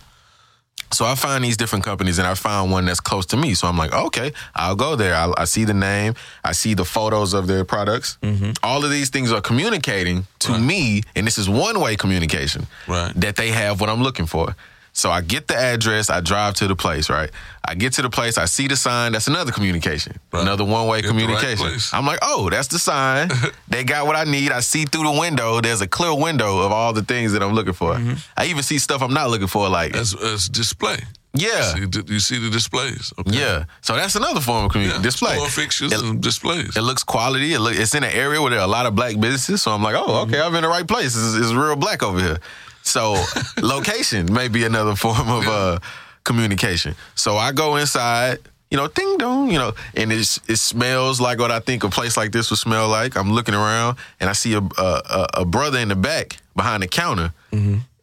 So 0.92 1.07
I 1.07 1.14
find 1.14 1.42
these 1.42 1.57
different 1.57 1.87
companies, 1.87 2.18
and 2.18 2.29
I 2.29 2.35
found 2.35 2.70
one 2.70 2.85
that's 2.85 3.01
close 3.01 3.25
to 3.27 3.37
me. 3.38 3.55
So 3.55 3.66
I'm 3.66 3.79
like, 3.79 3.94
okay, 3.94 4.33
I'll 4.55 4.77
go 4.77 4.94
there. 4.94 5.14
I, 5.14 5.33
I 5.38 5.44
see 5.46 5.64
the 5.64 5.72
name, 5.72 6.12
I 6.44 6.53
see 6.53 6.75
the 6.75 6.85
photos 6.85 7.33
of 7.33 7.46
their 7.46 7.64
products. 7.64 8.18
Mm-hmm. 8.22 8.51
All 8.62 8.85
of 8.85 8.90
these 8.90 9.09
things 9.09 9.33
are 9.33 9.40
communicating 9.40 10.27
to 10.40 10.59
me, 10.59 11.01
and 11.16 11.27
this 11.27 11.38
is 11.38 11.48
one 11.48 11.81
way 11.81 11.96
communication 11.96 12.66
Right. 12.87 13.11
that 13.16 13.37
they 13.37 13.53
have 13.53 13.81
what 13.81 13.88
I'm 13.88 14.03
looking 14.03 14.27
for. 14.27 14.55
So 14.94 15.11
I 15.11 15.22
get 15.22 15.48
the 15.48 15.57
address, 15.57 16.11
I 16.11 16.20
drive 16.20 16.55
to 16.57 16.68
the 16.68 16.76
place, 16.76 17.09
right? 17.09 17.31
I 17.64 17.74
get 17.74 17.94
to 17.94 18.02
the 18.02 18.11
place, 18.11 18.37
I 18.37 18.44
see 18.44 18.68
the 18.68 18.76
sign, 18.76 19.12
that's 19.12 19.26
another 19.26 19.50
communication. 19.50 20.18
Right. 20.33 20.42
Another 20.42 20.64
one 20.64 20.87
way 20.87 21.00
Get 21.00 21.09
the 21.09 21.14
right 21.14 21.40
communication. 21.40 21.81
I'm 21.96 22.05
like, 22.05 22.18
oh, 22.20 22.50
that's 22.50 22.68
the 22.68 22.78
sign. 22.78 23.31
they 23.68 23.85
got 23.85 24.07
what 24.07 24.16
I 24.16 24.24
need. 24.24 24.52
I 24.52 24.61
see 24.61 24.85
through 24.85 25.05
the 25.05 25.18
window. 25.18 25.61
There's 25.62 25.81
a 25.81 25.87
clear 25.88 26.14
window 26.14 26.59
of 26.59 26.72
all 26.72 26.92
the 26.92 27.02
things 27.02 27.33
that 27.33 27.42
I'm 27.42 27.55
looking 27.55 27.72
for. 27.72 27.94
Mm-hmm. 27.94 28.14
I 28.37 28.46
even 28.46 28.62
see 28.62 28.78
stuff 28.78 29.00
I'm 29.02 29.14
not 29.14 29.31
looking 29.31 29.46
for, 29.48 29.68
like, 29.70 29.96
As, 29.96 30.14
as 30.14 30.48
display. 30.50 30.98
yeah. 31.33 31.72
See, 31.72 31.87
you 32.09 32.20
see 32.20 32.38
the 32.38 32.50
displays. 32.50 33.14
Okay. 33.18 33.38
Yeah. 33.38 33.64
So 33.81 33.94
that's 33.96 34.14
another 34.16 34.40
form 34.40 34.66
of 34.66 34.72
community 34.72 34.98
Yeah. 34.98 35.02
display. 35.02 35.37
Store 35.37 35.48
fixtures 35.48 35.92
It- 35.92 36.00
and 36.02 36.20
displays. 36.20 36.76
It 36.76 36.83
looks 36.83 37.02
quality. 37.02 37.55
It 37.55 37.61
look, 37.61 37.74
it's 37.76 37.94
in 37.94 38.05
an 38.05 38.12
area 38.12 38.42
where 38.42 38.50
there 38.50 38.61
are 38.61 38.64
a 38.64 38.70
lot 38.70 38.85
of 38.85 38.94
black 38.94 39.18
businesses. 39.18 39.62
So 39.62 39.70
I'm 39.70 39.83
like, 39.83 39.94
oh, 39.96 40.22
okay, 40.26 40.38
I'm 40.42 40.55
in 40.55 40.62
the 40.62 40.68
right 40.68 40.87
place. 40.87 41.16
It's, 41.16 41.35
it's 41.35 41.52
real 41.55 41.76
black 41.76 42.02
over 42.02 42.20
here. 42.20 42.38
So 42.83 43.23
location 43.62 44.33
may 44.33 44.49
be 44.49 44.64
another 44.64 44.95
form 44.97 45.29
of 45.29 45.47
uh, 45.47 45.79
communication. 46.25 46.95
So 47.14 47.37
I 47.37 47.53
go 47.53 47.77
inside, 47.77 48.38
you 48.71 48.77
know, 48.77 48.88
ding 48.88 49.18
dong, 49.18 49.51
you 49.51 49.59
know, 49.59 49.73
and 49.95 50.12
it's, 50.12 50.38
it 50.49 50.57
smells 50.57 51.21
like 51.21 51.38
what 51.38 51.51
I 51.51 51.61
think 51.61 51.85
a 51.85 51.88
place 51.90 52.16
like 52.16 52.33
this 52.33 52.51
would 52.51 52.59
smell 52.59 52.88
like. 52.88 53.16
I'm 53.16 53.33
looking 53.33 53.55
around 53.55 53.99
and 54.21 54.31
I 54.31 54.33
see 54.33 54.55
a, 54.55 54.59
a, 54.61 55.29
a- 55.35 55.45
brother 55.45 55.79
in 55.79 55.88
the 55.88 55.97
back 55.97 56.38
behind 56.57 56.83
the 56.83 56.88
counter. 56.88 57.33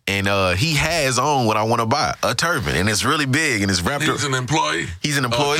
And 0.07 0.27
uh, 0.27 0.55
he 0.55 0.73
has 0.75 1.19
on 1.19 1.45
what 1.45 1.55
I 1.55 1.61
want 1.63 1.81
to 1.81 1.85
buy, 1.85 2.15
a 2.23 2.33
turban, 2.33 2.75
and 2.75 2.89
it's 2.89 3.05
really 3.05 3.27
big 3.27 3.61
and 3.61 3.69
it's 3.69 3.81
wrapped. 3.81 4.03
He's 4.13 4.23
an 4.25 4.33
employee. 4.33 4.87
He's 5.03 5.17
an 5.19 5.25
employee. 5.25 5.59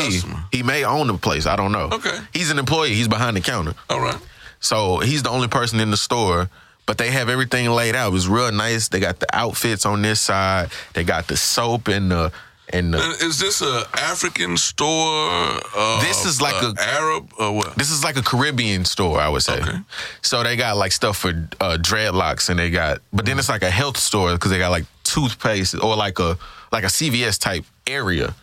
He 0.51 0.63
may 0.63 0.83
own 0.85 1.05
the 1.05 1.13
place. 1.19 1.45
I 1.45 1.55
don't 1.55 1.71
know. 1.71 1.89
Okay. 1.91 2.17
He's 2.33 2.49
an 2.49 2.57
employee. 2.57 2.95
He's 2.95 3.07
behind 3.07 3.37
the 3.37 3.41
counter. 3.41 3.75
All 3.91 3.99
right. 4.01 4.17
So 4.59 4.97
he's 4.99 5.21
the 5.21 5.29
only 5.29 5.47
person 5.49 5.79
in 5.79 5.91
the 5.91 5.97
store, 5.97 6.49
but 6.89 6.97
they 6.97 7.11
have 7.11 7.29
everything 7.29 7.69
laid 7.69 7.95
out. 7.95 8.07
It 8.07 8.13
was 8.13 8.27
real 8.27 8.51
nice. 8.51 8.87
They 8.87 8.99
got 8.99 9.19
the 9.19 9.27
outfits 9.31 9.85
on 9.85 10.01
this 10.01 10.19
side. 10.19 10.71
They 10.95 11.03
got 11.03 11.27
the 11.27 11.37
soap 11.37 11.87
and 11.87 12.09
the 12.09 12.31
and 12.73 12.91
the, 12.95 12.97
is 13.21 13.37
this 13.37 13.61
a 13.61 13.83
African 13.93 14.57
store? 14.57 15.29
Uh, 15.77 16.01
This 16.01 16.25
is 16.25 16.41
like 16.41 16.55
uh, 16.63 16.73
a- 16.75 16.81
Arab 16.81 17.29
or 17.37 17.55
what? 17.57 17.75
this 17.75 17.91
is 17.91 18.03
like 18.03 18.17
a 18.17 18.23
Caribbean 18.23 18.85
store, 18.85 19.19
I 19.19 19.29
would 19.29 19.43
say. 19.43 19.59
Okay. 19.61 19.77
So 20.23 20.41
they 20.41 20.55
got 20.55 20.77
like 20.77 20.91
stuff 20.91 21.17
for 21.17 21.29
uh, 21.61 21.77
dreadlocks, 21.79 22.49
and 22.49 22.57
they 22.57 22.71
got, 22.71 23.01
but 23.13 23.25
then 23.27 23.37
it's 23.37 23.49
like 23.49 23.61
a 23.61 23.69
health 23.69 23.97
store 23.97 24.33
because 24.33 24.49
they 24.49 24.57
got 24.57 24.71
like 24.71 24.85
toothpaste 25.03 25.75
or 25.75 25.95
like 25.95 26.17
a 26.17 26.37
like 26.71 26.83
a 26.83 26.87
CVS 26.87 27.39
type 27.39 27.65
area. 27.85 28.33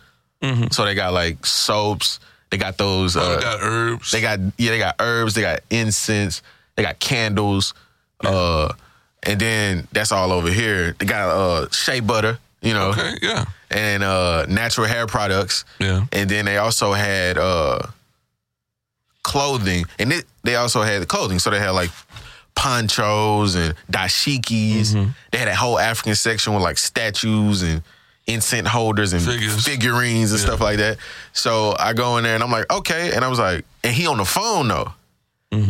So 0.71 0.85
they 0.85 0.95
got 0.95 1.11
like 1.11 1.45
soaps. 1.45 2.21
They 2.49 2.57
got 2.57 2.77
those. 2.77 3.17
Oh, 3.17 3.19
uh, 3.21 3.35
they 3.35 3.41
got 3.41 3.59
herbs. 3.61 4.11
They 4.11 4.21
got 4.21 4.39
yeah, 4.57 4.71
they 4.71 4.79
got 4.79 4.95
herbs, 4.99 5.33
they 5.33 5.41
got 5.41 5.59
incense, 5.69 6.41
they 6.75 6.83
got 6.83 6.99
candles, 6.99 7.73
uh, 8.23 8.73
and 9.23 9.39
then 9.39 9.87
that's 9.91 10.11
all 10.11 10.31
over 10.31 10.49
here. 10.49 10.95
They 10.99 11.05
got 11.05 11.29
uh 11.29 11.69
shea 11.71 11.99
butter, 11.99 12.39
you 12.61 12.73
know, 12.73 12.89
okay. 12.89 13.15
Yeah. 13.21 13.45
and 13.71 14.03
uh 14.03 14.45
natural 14.47 14.87
hair 14.87 15.07
products. 15.07 15.65
Yeah. 15.79 16.05
And 16.11 16.29
then 16.29 16.45
they 16.45 16.57
also 16.57 16.93
had 16.93 17.37
uh 17.37 17.79
clothing, 19.23 19.85
and 19.99 20.13
it, 20.13 20.25
they 20.43 20.55
also 20.55 20.81
had 20.81 21.01
the 21.01 21.05
clothing, 21.05 21.39
so 21.39 21.49
they 21.49 21.59
had 21.59 21.71
like 21.71 21.89
ponchos 22.55 23.55
and 23.55 23.75
dashikis. 23.91 24.93
Mm-hmm. 24.93 25.09
They 25.31 25.37
had 25.37 25.47
a 25.47 25.55
whole 25.55 25.77
African 25.79 26.15
section 26.15 26.53
with 26.53 26.63
like 26.63 26.77
statues 26.77 27.61
and 27.61 27.81
incense 28.25 28.67
holders 28.67 29.13
and 29.13 29.21
Figures. 29.21 29.63
figurines 29.65 30.31
and 30.31 30.39
Yeah. 30.41 30.45
stuff 30.47 30.59
like 30.61 30.77
that. 30.77 30.97
So 31.33 31.75
I 31.79 31.93
go 31.93 32.17
in 32.17 32.23
there 32.23 32.35
and 32.35 32.43
I'm 32.43 32.51
like, 32.51 32.71
okay, 32.71 33.13
and 33.15 33.23
I 33.23 33.27
was 33.27 33.39
like, 33.39 33.63
and 33.83 33.93
he 33.93 34.07
on 34.07 34.17
the 34.17 34.25
phone 34.25 34.67
though. 34.67 34.93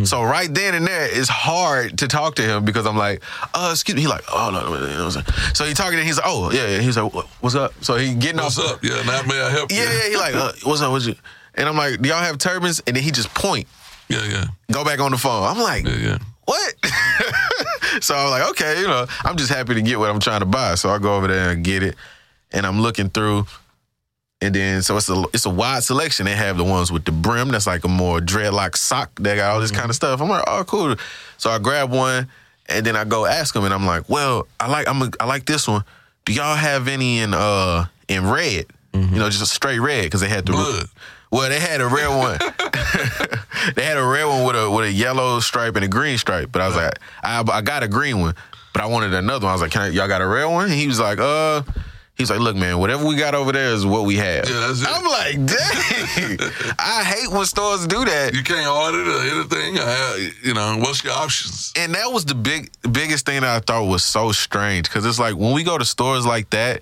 So 0.04 0.22
right 0.24 0.54
then 0.54 0.74
and 0.76 0.86
there, 0.86 1.08
it's 1.10 1.30
hard 1.30 2.00
to 2.00 2.08
talk 2.08 2.36
to 2.36 2.42
him 2.42 2.66
because 2.66 2.86
I'm 2.86 2.98
like, 2.98 3.22
uh, 3.54 3.70
excuse 3.72 3.96
me. 3.96 4.02
He 4.02 4.08
like, 4.08 4.24
oh 4.34 4.50
no, 4.52 4.62
no, 4.62 4.80
no, 4.80 4.86
you 4.86 4.94
know 4.98 5.06
what 5.06 5.18
I'm 5.18 5.24
saying? 5.24 5.54
So 5.54 5.66
he 5.66 5.74
talking, 5.74 5.98
and 5.98 6.06
he's 6.06 6.18
like, 6.18 6.26
oh 6.28 6.52
yeah, 6.52 6.68
yeah. 6.68 6.80
He's 6.82 6.98
like, 6.98 7.14
what's 7.42 7.56
up? 7.56 7.74
So 7.82 7.96
he 7.96 8.14
getting 8.16 8.38
What's 8.42 8.60
off. 8.60 8.76
up? 8.78 8.84
Yeah, 8.84 9.02
now 9.04 9.22
may 9.24 9.40
I 9.40 9.50
help 9.50 9.72
you? 9.72 9.78
Yeah, 9.78 9.84
yeah. 9.92 10.10
He 10.10 10.18
like, 10.18 10.36
uh, 10.36 10.52
what's 10.64 10.82
up? 10.82 10.92
What's 10.92 11.06
you? 11.06 11.16
And 11.56 11.70
I'm 11.70 11.78
like, 11.78 12.02
do 12.02 12.10
y'all 12.10 12.18
have 12.22 12.38
turbans? 12.38 12.82
And 12.86 12.96
then 12.96 13.04
he 13.04 13.12
just 13.12 13.34
point, 13.34 13.68
yeah, 14.10 14.26
yeah, 14.26 14.46
go 14.72 14.84
back 14.84 15.00
on 15.00 15.12
the 15.12 15.18
phone. 15.18 15.44
I'm 15.44 15.60
like, 15.60 15.86
yeah, 15.86 15.96
yeah. 15.96 16.18
what? 16.46 16.76
so 18.04 18.16
I'm 18.16 18.30
like, 18.32 18.50
okay, 18.52 18.82
you 18.82 18.88
know, 18.88 19.06
I'm 19.24 19.38
just 19.38 19.52
happy 19.52 19.76
to 19.76 19.82
get 19.82 20.00
what 20.00 20.10
I'm 20.10 20.20
trying 20.20 20.42
to 20.42 20.46
buy. 20.46 20.76
So 20.76 20.90
I 20.90 20.98
go 21.00 21.16
over 21.16 21.28
there 21.28 21.52
and 21.52 21.64
get 21.64 21.84
it, 21.84 21.96
and 22.52 22.66
I'm 22.66 22.82
looking 22.82 23.10
through, 23.10 23.46
and 24.42 24.54
then 24.54 24.82
so 24.82 24.98
it's 24.98 25.10
a 25.10 25.24
it's 25.34 25.46
a 25.46 25.50
wide 25.50 25.84
selection. 25.84 26.26
They 26.26 26.36
have 26.36 26.58
the 26.58 26.64
ones 26.64 26.92
with 26.92 27.06
the 27.06 27.12
brim 27.12 27.50
that's 27.50 27.68
like 27.68 27.84
a 27.84 27.88
more 27.88 28.20
dreadlock 28.20 28.76
sock. 28.78 29.20
They 29.20 29.36
got 29.36 29.54
all 29.54 29.60
this 29.60 29.72
kind 29.72 29.90
of 29.90 29.96
stuff. 29.96 30.22
I'm 30.22 30.30
like, 30.30 30.44
oh, 30.48 30.64
cool. 30.66 30.96
So 31.38 31.50
I 31.50 31.58
grab 31.60 31.92
one, 31.92 32.28
and 32.68 32.86
then 32.86 32.96
I 32.96 33.04
go 33.04 33.26
ask 33.26 33.54
them, 33.54 33.66
and 33.66 33.74
I'm 33.74 33.86
like, 33.86 34.10
well, 34.10 34.48
I 34.60 34.68
like 34.70 34.88
I'm 34.88 35.02
a, 35.02 35.12
I 35.20 35.26
like 35.26 35.46
this 35.46 35.68
one. 35.68 35.84
Do 36.26 36.34
y'all 36.34 36.56
have 36.56 36.88
any 36.88 37.20
in 37.20 37.34
uh 37.34 37.86
in 38.08 38.30
red? 38.30 38.66
You 38.94 39.20
know, 39.20 39.30
just 39.30 39.44
a 39.44 39.46
straight 39.46 39.78
red 39.78 40.06
because 40.06 40.22
they 40.22 40.28
had 40.28 40.48
the 40.48 40.54
Blood. 40.54 40.88
well, 41.30 41.48
they 41.50 41.60
had 41.60 41.82
a 41.82 41.88
red 41.88 42.08
one. 42.08 42.40
they 43.76 43.84
had 43.84 43.96
a 43.96 44.04
red 44.04 44.26
one 44.26 44.44
with 44.44 44.56
a 44.56 44.72
with 44.72 44.86
a 44.86 44.92
yellow 44.92 45.40
stripe 45.40 45.76
and 45.76 45.86
a 45.86 45.88
green 45.88 46.18
stripe. 46.18 46.52
But 46.52 46.64
I 46.64 46.68
was 46.68 46.76
like, 46.76 46.94
I, 47.22 47.44
I 47.48 47.62
got 47.62 47.84
a 47.84 47.88
green 47.88 48.20
one, 48.22 48.34
but 48.74 48.82
I 48.82 48.88
wanted 48.88 49.14
another 49.14 49.46
one. 49.46 49.52
I 49.52 49.54
was 49.54 49.62
like, 49.62 49.72
Can 49.72 49.84
I, 49.84 49.88
y'all 49.90 50.08
got 50.08 50.22
a 50.22 50.28
red 50.28 50.46
one? 50.46 50.66
And 50.66 50.74
he 50.74 50.88
was 50.88 51.00
like, 51.00 51.20
uh. 51.20 51.62
He's 52.18 52.32
like, 52.32 52.40
look, 52.40 52.56
man, 52.56 52.80
whatever 52.80 53.06
we 53.06 53.16
got 53.16 53.36
over 53.36 53.52
there 53.52 53.74
is 53.74 53.86
what 53.86 54.06
we 54.06 54.16
have. 54.16 54.50
Yeah, 54.50 54.68
that's 54.68 54.82
it. 54.82 54.88
I'm 54.90 55.04
like, 55.06 55.36
dang. 55.46 56.74
I 56.80 57.04
hate 57.04 57.32
when 57.32 57.46
stores 57.46 57.86
do 57.86 58.04
that. 58.06 58.34
You 58.34 58.44
can't 58.44 58.68
order 58.68 59.08
or 59.08 59.22
anything. 59.22 59.78
I, 59.80 60.32
you 60.44 60.56
know, 60.56 60.78
what's 60.80 61.04
your 61.04 61.14
options? 61.14 61.74
And 61.78 61.94
that 61.94 62.12
was 62.12 62.26
the 62.26 62.34
big 62.34 62.72
biggest 62.92 63.28
thing 63.28 63.42
that 63.42 63.56
I 63.56 63.60
thought 63.60 63.86
was 63.88 64.04
so 64.04 64.32
strange. 64.32 64.90
Cause 64.90 65.06
it's 65.06 65.20
like 65.20 65.36
when 65.36 65.54
we 65.54 65.64
go 65.64 65.78
to 65.78 65.86
stores 65.86 66.26
like 66.26 66.50
that, 66.50 66.82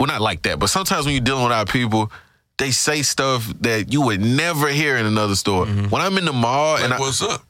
well 0.00 0.08
not 0.08 0.20
like 0.20 0.42
that, 0.42 0.58
but 0.58 0.66
sometimes 0.66 1.04
when 1.06 1.14
you're 1.14 1.24
dealing 1.24 1.44
with 1.44 1.52
our 1.52 1.64
people, 1.64 2.10
they 2.58 2.72
say 2.72 3.02
stuff 3.02 3.46
that 3.60 3.92
you 3.92 4.02
would 4.02 4.20
never 4.20 4.68
hear 4.68 4.96
in 4.96 5.06
another 5.06 5.36
store. 5.36 5.66
When 5.66 6.02
I'm 6.02 6.18
in 6.18 6.24
the 6.24 6.32
mall 6.32 6.76
and 6.76 6.92
I, 6.92 6.98
what's 6.98 7.22
up? 7.22 7.44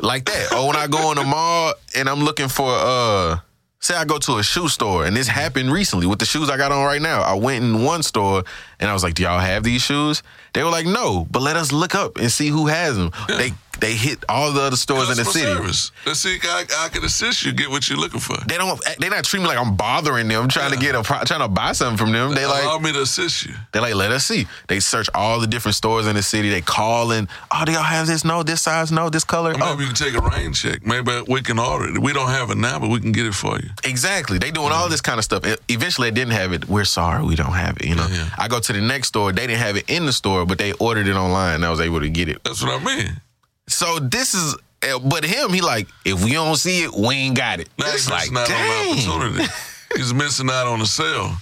like 0.00 0.26
that. 0.26 0.52
Or 0.52 0.66
when 0.66 0.76
I 0.76 0.86
go 0.86 1.10
in 1.12 1.16
the 1.16 1.24
mall 1.24 1.72
and 1.96 2.08
I'm 2.10 2.20
looking 2.20 2.48
for 2.48 2.68
uh 2.70 3.38
say 3.84 3.94
I 3.94 4.04
go 4.04 4.18
to 4.18 4.38
a 4.38 4.42
shoe 4.42 4.68
store 4.68 5.04
and 5.04 5.14
this 5.14 5.28
happened 5.28 5.70
recently 5.70 6.06
with 6.06 6.18
the 6.18 6.24
shoes 6.24 6.48
I 6.48 6.56
got 6.56 6.72
on 6.72 6.84
right 6.84 7.02
now. 7.02 7.20
I 7.20 7.34
went 7.34 7.64
in 7.64 7.84
one 7.84 8.02
store 8.02 8.44
and 8.84 8.90
I 8.90 8.92
was 8.92 9.02
like, 9.02 9.14
"Do 9.14 9.22
y'all 9.22 9.40
have 9.40 9.62
these 9.64 9.80
shoes?" 9.82 10.22
They 10.52 10.62
were 10.62 10.70
like, 10.70 10.84
"No, 10.86 11.26
but 11.30 11.40
let 11.42 11.56
us 11.56 11.72
look 11.72 11.94
up 11.94 12.18
and 12.18 12.30
see 12.30 12.48
who 12.48 12.66
has 12.68 12.96
them." 12.96 13.10
They 13.28 13.52
they 13.80 13.94
hit 13.94 14.24
all 14.28 14.52
the 14.52 14.60
other 14.62 14.76
stores 14.76 15.10
in 15.10 15.16
the 15.16 15.24
city. 15.24 15.46
service. 15.52 15.90
Let's 16.06 16.20
see 16.20 16.38
I, 16.44 16.64
I 16.78 16.88
can 16.90 17.04
assist 17.04 17.44
you 17.44 17.52
get 17.52 17.70
what 17.70 17.88
you're 17.88 17.98
looking 17.98 18.20
for. 18.20 18.36
They 18.46 18.56
don't 18.56 18.80
they 19.00 19.08
not 19.08 19.24
treat 19.24 19.40
me 19.40 19.46
like 19.48 19.58
I'm 19.58 19.74
bothering 19.74 20.28
them 20.28 20.42
I'm 20.42 20.48
trying 20.48 20.70
to 20.70 20.76
get 20.78 20.94
a 20.94 21.02
trying 21.02 21.40
to 21.40 21.48
buy 21.48 21.72
something 21.72 21.98
from 21.98 22.12
them. 22.12 22.34
They 22.34 22.44
Allow 22.44 22.54
like 22.54 22.64
allow 22.64 22.78
me 22.78 22.92
to 22.92 23.02
assist 23.02 23.46
you. 23.46 23.54
they 23.72 23.80
like 23.80 23.94
let 23.96 24.12
us 24.12 24.24
see. 24.26 24.46
They 24.68 24.78
search 24.78 25.08
all 25.12 25.40
the 25.40 25.48
different 25.48 25.74
stores 25.74 26.06
in 26.06 26.14
the 26.14 26.22
city. 26.22 26.50
They 26.50 26.60
call 26.60 27.10
and, 27.10 27.26
"Oh, 27.50 27.64
do 27.64 27.72
y'all 27.72 27.82
have 27.82 28.06
this? 28.06 28.24
No, 28.24 28.42
this 28.44 28.62
size, 28.62 28.92
no, 28.92 29.10
this 29.10 29.24
color." 29.24 29.50
Maybe 29.50 29.62
Oh, 29.64 29.78
you 29.80 29.86
can 29.86 29.94
take 29.96 30.14
a 30.14 30.20
rain 30.20 30.52
check. 30.52 30.86
Maybe 30.86 31.10
we 31.26 31.42
can 31.42 31.58
order 31.58 31.88
it. 31.96 31.98
We 32.00 32.12
don't 32.12 32.30
have 32.30 32.50
it 32.50 32.56
now, 32.56 32.78
but 32.78 32.90
we 32.90 33.00
can 33.00 33.10
get 33.12 33.26
it 33.26 33.34
for 33.34 33.58
you. 33.58 33.70
Exactly. 33.82 34.38
They 34.38 34.52
doing 34.52 34.70
all 34.72 34.88
this 34.88 35.00
kind 35.00 35.18
of 35.18 35.24
stuff. 35.24 35.42
Eventually, 35.68 36.10
they 36.10 36.14
didn't 36.14 36.34
have 36.34 36.52
it. 36.52 36.68
We're 36.68 36.84
sorry, 36.84 37.24
we 37.24 37.34
don't 37.34 37.52
have 37.54 37.76
it. 37.78 37.86
You 37.86 37.96
know. 37.96 38.06
Yeah, 38.08 38.16
yeah. 38.18 38.30
I 38.38 38.46
go 38.48 38.60
to 38.60 38.72
the 38.74 38.80
next 38.82 39.08
store. 39.08 39.32
They 39.32 39.46
didn't 39.46 39.60
have 39.60 39.76
it 39.76 39.88
in 39.88 40.06
the 40.06 40.12
store, 40.12 40.44
but 40.46 40.58
they 40.58 40.72
ordered 40.74 41.06
it 41.08 41.16
online. 41.16 41.56
and 41.56 41.64
I 41.64 41.70
was 41.70 41.80
able 41.80 42.00
to 42.00 42.08
get 42.10 42.28
it. 42.28 42.42
That's 42.44 42.62
what 42.62 42.80
I 42.80 42.84
mean. 42.84 43.20
So 43.68 43.98
this 43.98 44.34
is. 44.34 44.56
eh, 44.82 44.98
But 45.02 45.24
him, 45.24 45.52
he 45.52 45.60
like, 45.62 45.88
if 46.04 46.22
we 46.24 46.32
don't 46.32 46.56
see 46.56 46.82
it, 46.84 46.92
we 46.92 47.14
ain't 47.14 47.36
got 47.36 47.60
it. 47.60 47.68
Now 47.78 47.86
it's 47.86 47.94
he's 48.06 48.10
like, 48.10 48.30
missing 48.30 48.36
out 48.54 48.60
on 48.60 48.96
dang. 48.96 49.08
opportunity. 49.10 49.52
he's 49.96 50.12
missing 50.14 50.50
out 50.50 50.66
on 50.66 50.78
the 50.80 50.86
sale 50.86 51.32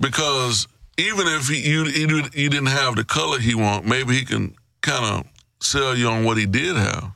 because 0.00 0.66
even 0.98 1.26
if 1.28 1.48
he, 1.48 1.60
you, 1.68 1.84
you 1.84 2.22
you 2.34 2.48
didn't 2.50 2.66
have 2.66 2.96
the 2.96 3.04
color 3.04 3.38
he 3.38 3.54
want, 3.54 3.86
maybe 3.86 4.14
he 4.14 4.24
can 4.24 4.54
kind 4.82 5.04
of 5.04 5.26
sell 5.60 5.96
you 5.96 6.08
on 6.08 6.24
what 6.24 6.36
he 6.36 6.46
did 6.46 6.76
have. 6.76 7.10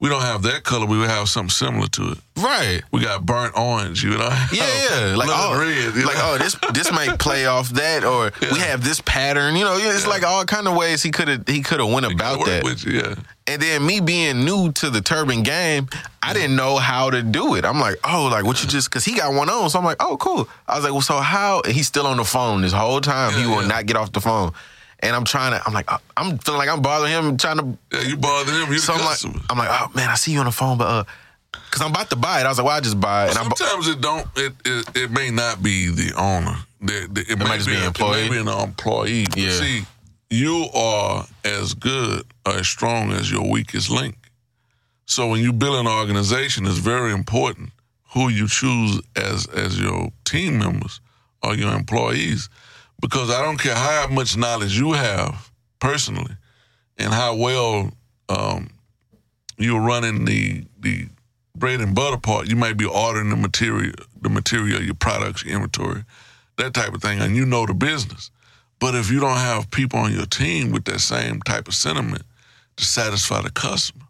We 0.00 0.08
don't 0.08 0.22
have 0.22 0.42
that 0.42 0.62
color. 0.62 0.86
We 0.86 0.96
would 0.96 1.10
have 1.10 1.28
something 1.28 1.50
similar 1.50 1.88
to 1.88 2.12
it. 2.12 2.18
Right. 2.36 2.82
We 2.92 3.02
got 3.02 3.26
burnt 3.26 3.58
orange. 3.58 4.04
You 4.04 4.10
know. 4.10 4.28
Yeah, 4.52 4.66
yeah. 4.90 5.14
Like, 5.18 5.28
oh, 5.30 5.58
red. 5.58 5.94
you 5.94 6.06
like 6.06 6.16
know? 6.16 6.34
oh, 6.34 6.38
this 6.38 6.56
this 6.72 6.92
might 6.92 7.18
play 7.18 7.46
off 7.46 7.70
that, 7.70 8.04
or 8.04 8.30
we 8.52 8.60
have 8.60 8.84
this 8.84 9.00
pattern. 9.00 9.56
You 9.56 9.64
know, 9.64 9.76
it's 9.76 10.06
like 10.06 10.22
all 10.22 10.44
kind 10.44 10.68
of 10.68 10.76
ways 10.76 11.02
he 11.02 11.10
could 11.10 11.28
have 11.28 11.48
he 11.48 11.62
could 11.62 11.80
have 11.80 11.90
went 11.90 12.06
about 12.06 12.44
that. 12.46 12.62
with 12.62 12.84
you, 12.84 13.00
yeah. 13.00 13.14
And 13.48 13.60
then 13.60 13.84
me 13.84 14.00
being 14.00 14.44
new 14.44 14.70
to 14.72 14.90
the 14.90 15.00
turban 15.00 15.42
game, 15.42 15.88
I 16.22 16.34
didn't 16.34 16.54
know 16.54 16.76
how 16.76 17.10
to 17.10 17.22
do 17.22 17.54
it. 17.54 17.64
I'm 17.64 17.80
like, 17.80 17.96
oh, 18.04 18.28
like 18.30 18.44
what 18.44 18.62
you 18.62 18.68
just 18.68 18.90
because 18.90 19.04
he 19.04 19.16
got 19.16 19.32
one 19.34 19.48
on, 19.48 19.70
so 19.70 19.78
I'm 19.78 19.84
like, 19.84 20.02
oh, 20.02 20.16
cool. 20.18 20.48
I 20.68 20.76
was 20.76 20.84
like, 20.84 20.92
well, 20.92 21.00
so 21.00 21.18
how? 21.18 21.62
And 21.62 21.72
he's 21.72 21.88
still 21.88 22.06
on 22.06 22.18
the 22.18 22.24
phone 22.24 22.62
this 22.62 22.72
whole 22.72 23.00
time. 23.00 23.32
he 23.32 23.46
will 23.46 23.62
yeah. 23.62 23.68
not 23.68 23.86
get 23.86 23.96
off 23.96 24.12
the 24.12 24.20
phone. 24.20 24.52
And 25.00 25.14
I'm 25.14 25.24
trying 25.24 25.52
to, 25.52 25.64
I'm 25.66 25.72
like, 25.72 25.90
uh, 25.92 25.98
I'm 26.16 26.38
feeling 26.38 26.58
like 26.58 26.68
I'm 26.68 26.82
bothering 26.82 27.12
him, 27.12 27.36
trying 27.36 27.58
to. 27.58 27.78
Yeah, 27.92 28.08
you 28.08 28.16
bother 28.16 28.52
him. 28.52 28.72
You 28.72 28.78
So 28.78 28.94
I'm 28.94 29.00
like, 29.00 29.08
customer. 29.10 29.40
I'm 29.48 29.58
like, 29.58 29.68
oh 29.70 29.90
man, 29.94 30.10
I 30.10 30.14
see 30.14 30.32
you 30.32 30.40
on 30.40 30.46
the 30.46 30.52
phone, 30.52 30.76
but 30.78 30.86
uh, 30.86 31.04
because 31.52 31.82
I'm 31.82 31.90
about 31.90 32.10
to 32.10 32.16
buy 32.16 32.40
it. 32.40 32.46
I 32.46 32.48
was 32.48 32.58
like, 32.58 32.66
well, 32.66 32.76
I 32.76 32.80
just 32.80 33.00
buy 33.00 33.26
it. 33.26 33.30
And 33.30 33.38
I'm, 33.38 33.56
Sometimes 33.56 33.88
it 33.88 34.00
don't. 34.00 34.26
It, 34.36 34.52
it 34.64 34.96
it 34.96 35.10
may 35.10 35.30
not 35.30 35.62
be 35.62 35.88
the 35.88 36.14
owner. 36.16 36.56
The, 36.80 37.08
the, 37.10 37.32
it, 37.32 37.38
may 37.38 37.44
might 37.44 37.56
just 37.56 37.68
be 37.68 37.76
an 37.76 37.84
employee. 37.84 38.20
It 38.20 38.30
may 38.30 38.36
be 38.36 38.38
an 38.38 38.48
employee. 38.48 39.24
But 39.28 39.36
Yeah. 39.36 39.50
See, 39.52 39.82
you 40.30 40.66
are 40.74 41.26
as 41.44 41.74
good 41.74 42.24
or 42.46 42.54
as 42.54 42.68
strong 42.68 43.12
as 43.12 43.30
your 43.30 43.48
weakest 43.48 43.90
link. 43.90 44.16
So 45.06 45.28
when 45.28 45.40
you 45.40 45.52
build 45.52 45.76
an 45.76 45.86
organization, 45.86 46.66
it's 46.66 46.78
very 46.78 47.12
important 47.12 47.70
who 48.14 48.28
you 48.28 48.48
choose 48.48 49.00
as 49.16 49.46
as 49.46 49.80
your 49.80 50.10
team 50.24 50.58
members 50.58 51.00
or 51.42 51.54
your 51.54 51.72
employees, 51.72 52.48
because 53.00 53.30
I 53.30 53.42
don't 53.42 53.58
care 53.58 53.74
how 53.74 54.08
much 54.10 54.36
knowledge 54.36 54.78
you 54.78 54.92
have 54.92 55.50
personally, 55.80 56.34
and 56.96 57.12
how 57.12 57.34
well 57.36 57.92
um, 58.28 58.70
you're 59.56 59.80
running 59.80 60.24
the 60.24 60.64
the 60.80 61.06
bread 61.54 61.80
and 61.80 61.94
butter 61.94 62.18
part. 62.18 62.48
You 62.48 62.56
might 62.56 62.76
be 62.76 62.84
ordering 62.84 63.30
the 63.30 63.36
material, 63.36 63.94
the 64.20 64.28
material, 64.28 64.82
your 64.82 64.94
products, 64.94 65.44
your 65.44 65.54
inventory, 65.54 66.04
that 66.56 66.74
type 66.74 66.94
of 66.94 67.02
thing, 67.02 67.20
and 67.20 67.36
you 67.36 67.44
know 67.44 67.66
the 67.66 67.74
business. 67.74 68.30
But 68.80 68.94
if 68.94 69.10
you 69.10 69.20
don't 69.20 69.38
have 69.38 69.70
people 69.70 69.98
on 69.98 70.12
your 70.12 70.26
team 70.26 70.70
with 70.70 70.84
that 70.84 71.00
same 71.00 71.40
type 71.42 71.66
of 71.66 71.74
sentiment 71.74 72.22
to 72.76 72.84
satisfy 72.84 73.42
the 73.42 73.50
customer, 73.50 74.04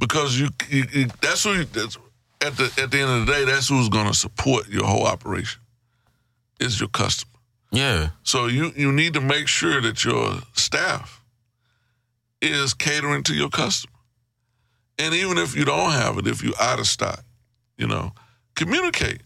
because 0.00 0.38
you, 0.38 0.48
you, 0.68 0.84
you 0.92 1.06
that's 1.20 1.44
who 1.44 1.54
you, 1.54 1.64
that's, 1.64 1.96
at 2.40 2.56
the 2.56 2.64
at 2.80 2.90
the 2.90 2.98
end 3.00 3.10
of 3.10 3.26
the 3.26 3.32
day, 3.32 3.44
that's 3.44 3.68
who's 3.68 3.88
going 3.88 4.06
to 4.06 4.14
support 4.14 4.68
your 4.68 4.84
whole 4.84 5.06
operation. 5.06 5.60
Is 6.60 6.80
your 6.80 6.88
customer. 6.88 7.37
Yeah, 7.70 8.08
So 8.22 8.46
you 8.46 8.72
you 8.76 8.92
need 8.92 9.14
to 9.14 9.20
make 9.20 9.46
sure 9.48 9.80
that 9.80 10.04
your 10.04 10.38
staff 10.54 11.22
is 12.40 12.72
catering 12.74 13.22
to 13.24 13.34
your 13.34 13.48
customer. 13.50 13.92
And 14.98 15.14
even 15.14 15.38
if 15.38 15.54
you 15.56 15.64
don't 15.64 15.92
have 15.92 16.18
it, 16.18 16.26
if 16.26 16.42
you're 16.42 16.60
out 16.60 16.78
of 16.80 16.86
stock, 16.86 17.24
you 17.76 17.86
know, 17.86 18.12
communicate. 18.54 19.20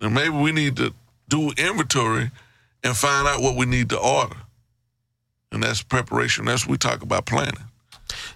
And 0.00 0.14
maybe 0.14 0.30
we 0.36 0.52
need 0.52 0.76
to 0.76 0.92
do 1.28 1.50
inventory 1.56 2.30
and 2.84 2.96
find 2.96 3.26
out 3.26 3.40
what 3.42 3.56
we 3.56 3.66
need 3.66 3.88
to 3.90 3.98
order. 3.98 4.36
And 5.50 5.62
that's 5.62 5.82
preparation. 5.82 6.44
That's 6.44 6.64
what 6.66 6.72
we 6.72 6.78
talk 6.78 7.02
about 7.02 7.26
planning. 7.26 7.64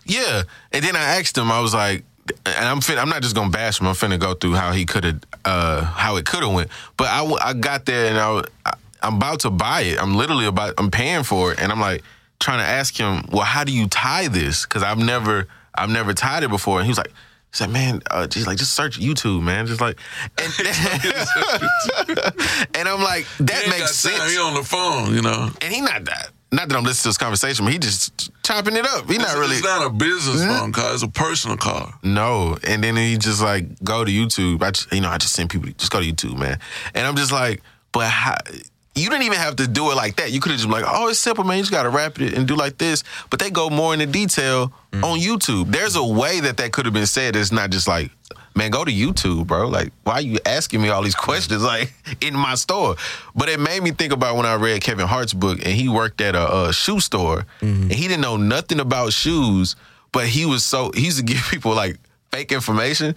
yeah. 0.06 0.42
And 0.72 0.84
then 0.84 0.96
I 0.96 1.18
asked 1.18 1.36
him, 1.38 1.52
I 1.52 1.60
was 1.60 1.74
like, 1.74 2.04
and 2.46 2.64
I'm 2.68 2.80
fin- 2.80 2.98
I'm 2.98 3.08
not 3.08 3.22
just 3.22 3.34
gonna 3.34 3.50
bash 3.50 3.80
him. 3.80 3.86
I'm 3.86 3.94
finna 3.94 4.18
go 4.18 4.34
through 4.34 4.54
how 4.54 4.72
he 4.72 4.84
could 4.84 5.04
have, 5.04 5.20
uh, 5.44 5.84
how 5.84 6.16
it 6.16 6.24
could 6.24 6.42
have 6.42 6.52
went. 6.52 6.70
But 6.96 7.08
I, 7.08 7.18
w- 7.18 7.38
I 7.40 7.52
got 7.52 7.84
there 7.84 8.06
and 8.08 8.18
I, 8.18 8.42
I, 8.66 8.74
I'm 9.02 9.16
about 9.16 9.40
to 9.40 9.50
buy 9.50 9.82
it. 9.82 10.00
I'm 10.00 10.14
literally 10.14 10.46
about, 10.46 10.74
I'm 10.78 10.90
paying 10.90 11.24
for 11.24 11.52
it, 11.52 11.60
and 11.60 11.72
I'm 11.72 11.80
like 11.80 12.02
trying 12.40 12.58
to 12.58 12.64
ask 12.64 12.96
him, 12.96 13.24
well, 13.30 13.44
how 13.44 13.64
do 13.64 13.72
you 13.72 13.86
tie 13.88 14.28
this? 14.28 14.64
Because 14.66 14.82
I've 14.82 14.98
never, 14.98 15.46
I've 15.74 15.90
never 15.90 16.14
tied 16.14 16.42
it 16.44 16.50
before. 16.50 16.78
And 16.78 16.86
he 16.86 16.90
was 16.90 16.98
like. 16.98 17.12
He's 17.52 17.60
like, 17.60 17.70
man, 17.70 18.00
uh, 18.10 18.26
just 18.26 18.46
like 18.46 18.56
just 18.56 18.72
search 18.72 18.98
YouTube, 18.98 19.42
man. 19.42 19.66
Just 19.66 19.82
like, 19.82 19.98
and, 20.38 20.50
and 22.74 22.88
I'm 22.88 23.02
like, 23.02 23.26
that 23.40 23.64
He 23.64 23.70
makes 23.70 23.94
sense. 23.94 24.32
He 24.32 24.38
on 24.38 24.54
the 24.54 24.62
phone, 24.62 25.14
you 25.14 25.20
know. 25.20 25.50
And 25.60 25.70
he 25.70 25.82
not 25.82 26.06
that. 26.06 26.30
Not 26.50 26.70
that 26.70 26.76
I'm 26.78 26.82
listening 26.84 27.02
to 27.02 27.08
this 27.10 27.18
conversation, 27.18 27.66
but 27.66 27.74
he 27.74 27.78
just 27.78 28.30
chopping 28.42 28.74
it 28.76 28.86
up. 28.86 29.04
He 29.06 29.18
not 29.18 29.24
It's- 29.24 29.36
really. 29.36 29.56
It's 29.56 29.64
not 29.64 29.86
a 29.86 29.90
business 29.90 30.42
phone 30.46 30.72
call. 30.72 30.94
It's 30.94 31.02
a 31.02 31.08
personal 31.08 31.58
call. 31.58 31.92
No, 32.02 32.56
and 32.66 32.82
then 32.82 32.96
he 32.96 33.18
just 33.18 33.42
like 33.42 33.66
go 33.84 34.02
to 34.02 34.10
YouTube. 34.10 34.62
I 34.62 34.70
just, 34.70 34.90
you 34.90 35.02
know 35.02 35.10
I 35.10 35.18
just 35.18 35.34
send 35.34 35.50
people 35.50 35.68
just 35.76 35.92
go 35.92 36.00
to 36.00 36.06
YouTube, 36.10 36.38
man. 36.38 36.58
And 36.94 37.06
I'm 37.06 37.16
just 37.16 37.32
like, 37.32 37.60
but 37.92 38.08
how, 38.08 38.36
you 38.94 39.08
didn't 39.08 39.24
even 39.24 39.38
have 39.38 39.56
to 39.56 39.66
do 39.66 39.90
it 39.90 39.94
like 39.94 40.16
that. 40.16 40.32
You 40.32 40.40
could 40.40 40.50
have 40.52 40.60
just 40.60 40.68
been 40.70 40.82
like, 40.82 40.90
oh, 40.92 41.08
it's 41.08 41.18
simple, 41.18 41.44
man. 41.44 41.56
You 41.56 41.62
just 41.62 41.72
got 41.72 41.84
to 41.84 41.88
wrap 41.88 42.20
it 42.20 42.34
and 42.34 42.46
do 42.46 42.54
like 42.54 42.78
this. 42.78 43.04
But 43.30 43.40
they 43.40 43.50
go 43.50 43.70
more 43.70 43.94
into 43.94 44.06
detail 44.06 44.72
mm. 44.92 45.02
on 45.02 45.18
YouTube. 45.18 45.70
There's 45.70 45.96
a 45.96 46.04
way 46.04 46.40
that 46.40 46.58
that 46.58 46.72
could 46.72 46.84
have 46.84 46.92
been 46.92 47.06
said. 47.06 47.34
It's 47.34 47.52
not 47.52 47.70
just 47.70 47.88
like, 47.88 48.10
man, 48.54 48.70
go 48.70 48.84
to 48.84 48.92
YouTube, 48.92 49.46
bro. 49.46 49.68
Like, 49.68 49.92
why 50.04 50.14
are 50.14 50.20
you 50.20 50.38
asking 50.44 50.82
me 50.82 50.90
all 50.90 51.02
these 51.02 51.14
questions 51.14 51.62
like 51.62 51.92
in 52.20 52.34
my 52.34 52.54
store? 52.54 52.96
But 53.34 53.48
it 53.48 53.60
made 53.60 53.82
me 53.82 53.92
think 53.92 54.12
about 54.12 54.36
when 54.36 54.44
I 54.44 54.54
read 54.54 54.82
Kevin 54.82 55.06
Hart's 55.06 55.32
book 55.32 55.58
and 55.64 55.74
he 55.74 55.88
worked 55.88 56.20
at 56.20 56.34
a, 56.34 56.66
a 56.68 56.72
shoe 56.72 57.00
store 57.00 57.46
mm-hmm. 57.60 57.82
and 57.84 57.92
he 57.92 58.08
didn't 58.08 58.22
know 58.22 58.36
nothing 58.36 58.80
about 58.80 59.12
shoes. 59.12 59.74
but 60.12 60.26
he 60.26 60.44
was 60.44 60.64
so 60.64 60.90
he 60.94 61.06
used 61.06 61.18
to 61.18 61.24
give 61.32 61.42
people 61.50 61.74
like 61.74 61.96
fake 62.32 62.50
information, 62.50 63.14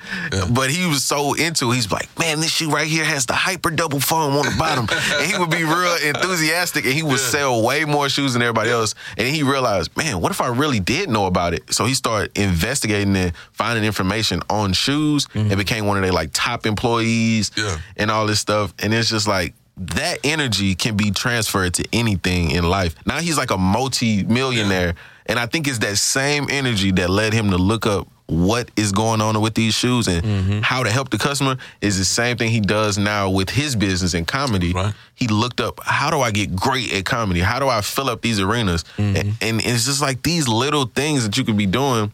but 0.51 0.69
he 0.69 0.85
was 0.87 1.01
so 1.03 1.33
into 1.35 1.71
it. 1.71 1.75
He's 1.75 1.89
like, 1.89 2.09
man, 2.19 2.41
this 2.41 2.51
shoe 2.51 2.69
right 2.69 2.85
here 2.87 3.05
has 3.05 3.25
the 3.25 3.33
hyper 3.33 3.71
double 3.71 4.01
foam 4.01 4.35
on 4.35 4.45
the 4.45 4.53
bottom. 4.59 4.87
and 4.91 5.31
he 5.31 5.37
would 5.39 5.49
be 5.49 5.63
real 5.63 5.95
enthusiastic 6.03 6.83
and 6.83 6.93
he 6.93 7.01
would 7.01 7.11
Yeah. 7.13 7.17
sell 7.29 7.63
way 7.63 7.85
more 7.85 8.09
shoes 8.09 8.33
than 8.33 8.41
everybody 8.41 8.71
else. 8.71 8.93
And 9.17 9.25
he 9.33 9.41
realized, 9.41 9.95
man, 9.95 10.19
what 10.19 10.31
if 10.33 10.41
I 10.41 10.47
really 10.47 10.81
did 10.81 11.09
know 11.09 11.27
about 11.27 11.53
it? 11.53 11.73
So 11.73 11.85
he 11.85 11.93
started 11.93 12.37
investigating 12.37 13.15
and 13.15 13.33
finding 13.53 13.85
information 13.85 14.41
on 14.49 14.73
shoes 14.73 15.27
and 15.33 15.47
mm-hmm. 15.49 15.57
became 15.57 15.85
one 15.85 15.95
of 15.95 16.03
their 16.03 16.11
like 16.11 16.31
top 16.33 16.65
employees 16.65 17.51
Yeah. 17.55 17.77
and 17.95 18.11
all 18.11 18.27
this 18.27 18.41
stuff. 18.41 18.73
And 18.79 18.93
it's 18.93 19.09
just 19.09 19.29
like 19.29 19.53
that 19.77 20.17
energy 20.25 20.75
can 20.75 20.97
be 20.97 21.11
transferred 21.11 21.73
to 21.75 21.85
anything 21.93 22.51
in 22.51 22.65
life. 22.65 22.95
Now 23.05 23.19
he's 23.19 23.37
like 23.37 23.51
a 23.51 23.57
multi-millionaire. 23.57 24.95
And 25.27 25.39
I 25.39 25.45
think 25.47 25.67
it's 25.67 25.79
that 25.79 25.97
same 25.97 26.47
energy 26.49 26.91
that 26.93 27.09
led 27.09 27.33
him 27.33 27.49
to 27.51 27.57
look 27.57 27.85
up 27.85 28.07
what 28.27 28.69
is 28.75 28.91
going 28.91 29.21
on 29.21 29.39
with 29.41 29.53
these 29.53 29.73
shoes 29.75 30.07
and 30.07 30.23
Mm-hmm. 30.23 30.59
how 30.61 30.81
to 30.83 30.89
help 30.89 31.09
the 31.11 31.17
customer 31.17 31.57
is 31.81 31.97
the 31.97 32.05
same 32.05 32.37
thing 32.37 32.49
he 32.49 32.59
does 32.59 32.97
now 32.97 33.29
with 33.29 33.49
his 33.51 33.75
business 33.75 34.13
and 34.15 34.27
comedy. 34.27 34.73
Right. 34.73 34.93
He 35.13 35.27
looked 35.27 35.61
up 35.61 35.79
how 35.83 36.09
do 36.09 36.19
I 36.21 36.31
get 36.31 36.55
great 36.55 36.91
at 36.93 37.05
comedy? 37.05 37.39
How 37.41 37.59
do 37.59 37.67
I 37.67 37.81
fill 37.81 38.09
up 38.09 38.21
these 38.21 38.39
arenas? 38.39 38.83
Mm-hmm. 38.97 39.15
And, 39.15 39.33
and 39.41 39.61
it's 39.63 39.85
just 39.85 40.01
like 40.01 40.23
these 40.23 40.47
little 40.47 40.85
things 40.85 41.23
that 41.23 41.37
you 41.37 41.43
could 41.43 41.57
be 41.57 41.67
doing 41.67 42.11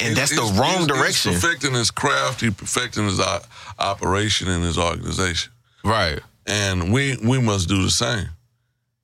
and 0.00 0.16
that's 0.16 0.34
the 0.36 0.42
He's- 0.42 0.58
wrong 0.58 0.72
he's- 0.74 0.86
direction. 0.86 1.32
He's 1.32 1.40
perfecting 1.42 1.74
his 1.74 1.90
craft. 1.90 2.40
He's 2.42 2.54
perfecting 2.54 3.04
his 3.04 3.18
o- 3.20 3.40
operation 3.78 4.48
and 4.48 4.62
his 4.64 4.78
organization. 4.78 5.52
right. 5.84 6.20
and 6.46 6.92
we 6.92 7.16
we 7.22 7.38
must 7.40 7.68
do 7.68 7.82
the 7.82 7.90
same. 7.90 8.28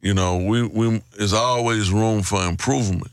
You 0.02 0.12
know, 0.14 0.36
we 0.36 0.62
we 0.62 1.02
there's 1.16 1.32
always 1.32 1.90
room 1.90 2.22
for 2.22 2.46
improvement, 2.46 3.10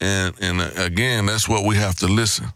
and 0.00 0.34
and 0.40 0.60
uh, 0.60 0.70
again, 0.76 1.26
that's 1.26 1.48
what 1.48 1.64
we 1.64 1.76
have 1.76 1.96
to 1.96 2.06
listen. 2.06 2.46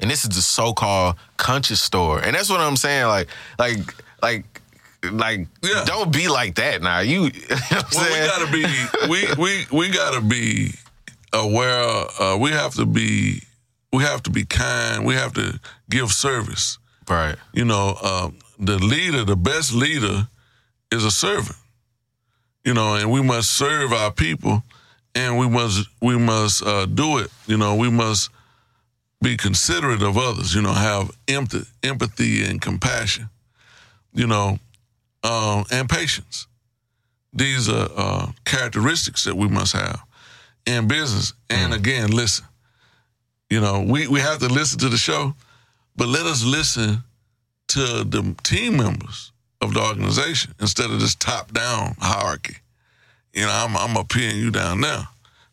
and 0.00 0.10
this 0.10 0.24
is 0.24 0.30
the 0.30 0.42
so-called 0.42 1.16
conscious 1.36 1.80
store 1.80 2.20
and 2.24 2.34
that's 2.36 2.50
what 2.50 2.60
i'm 2.60 2.76
saying 2.76 3.06
like 3.06 3.28
like 3.58 3.78
like 4.22 4.44
like 5.10 5.48
Yeah. 5.62 5.84
don't 5.86 6.12
be 6.12 6.28
like 6.28 6.54
that 6.56 6.82
now 6.82 7.00
you, 7.00 7.24
you 7.24 7.30
know 7.30 7.56
what 7.70 7.96
I'm 7.96 7.96
Well, 7.96 8.12
we 8.12 8.26
gotta 8.32 8.52
be 8.52 8.64
we 9.10 9.20
we 9.42 9.66
we 9.78 9.88
gotta 9.90 10.20
be 10.20 10.72
aware. 11.32 12.04
Uh, 12.20 12.36
we 12.38 12.50
have 12.50 12.74
to 12.74 12.86
be 12.86 13.42
we 13.92 14.02
have 14.02 14.22
to 14.22 14.30
be 14.30 14.44
kind. 14.44 15.04
We 15.04 15.14
have 15.14 15.32
to 15.34 15.58
give 15.88 16.10
service. 16.12 16.78
right 17.08 17.36
You 17.52 17.64
know, 17.64 17.96
uh, 18.02 18.30
the 18.58 18.78
leader, 18.78 19.24
the 19.24 19.36
best 19.36 19.72
leader, 19.72 20.28
is 20.90 21.04
a 21.04 21.10
servant. 21.10 21.56
You 22.64 22.74
know, 22.74 22.94
and 22.96 23.10
we 23.10 23.22
must 23.22 23.50
serve 23.52 23.92
our 23.92 24.10
people, 24.12 24.62
and 25.16 25.38
we 25.38 25.48
must 25.48 25.88
we 26.00 26.16
must 26.16 26.64
uh, 26.64 26.86
do 26.86 27.18
it. 27.18 27.30
You 27.46 27.56
know, 27.56 27.74
we 27.74 27.90
must 27.90 28.30
be 29.22 29.36
considerate 29.36 30.02
of 30.02 30.16
others. 30.16 30.54
You 30.54 30.62
know, 30.62 30.72
have 30.72 31.10
empathy, 31.26 31.66
empathy 31.82 32.44
and 32.44 32.60
compassion. 32.60 33.28
You 34.12 34.26
know, 34.26 34.58
um, 35.24 35.64
and 35.72 35.88
patience. 35.88 36.46
These 37.32 37.68
are 37.68 37.88
uh, 37.96 38.32
characteristics 38.44 39.24
that 39.24 39.36
we 39.36 39.48
must 39.48 39.72
have 39.72 40.00
in 40.66 40.86
business. 40.86 41.32
And 41.50 41.74
again, 41.74 42.10
listen. 42.10 42.44
You 43.50 43.60
know, 43.60 43.82
we, 43.82 44.08
we 44.08 44.20
have 44.20 44.38
to 44.40 44.48
listen 44.48 44.78
to 44.80 44.88
the 44.88 44.96
show, 44.96 45.34
but 45.96 46.08
let 46.08 46.26
us 46.26 46.44
listen 46.44 47.04
to 47.68 48.04
the 48.04 48.34
team 48.42 48.76
members 48.76 49.32
of 49.60 49.74
the 49.74 49.80
organization 49.80 50.54
instead 50.60 50.90
of 50.90 51.00
this 51.00 51.14
top 51.14 51.52
down 51.52 51.94
hierarchy. 51.98 52.56
You 53.36 53.42
know, 53.42 53.52
I'm, 53.52 53.76
I'm 53.76 53.96
up 53.98 54.10
here 54.14 54.30
and 54.30 54.38
you 54.38 54.50
down 54.50 54.80
there. 54.80 55.06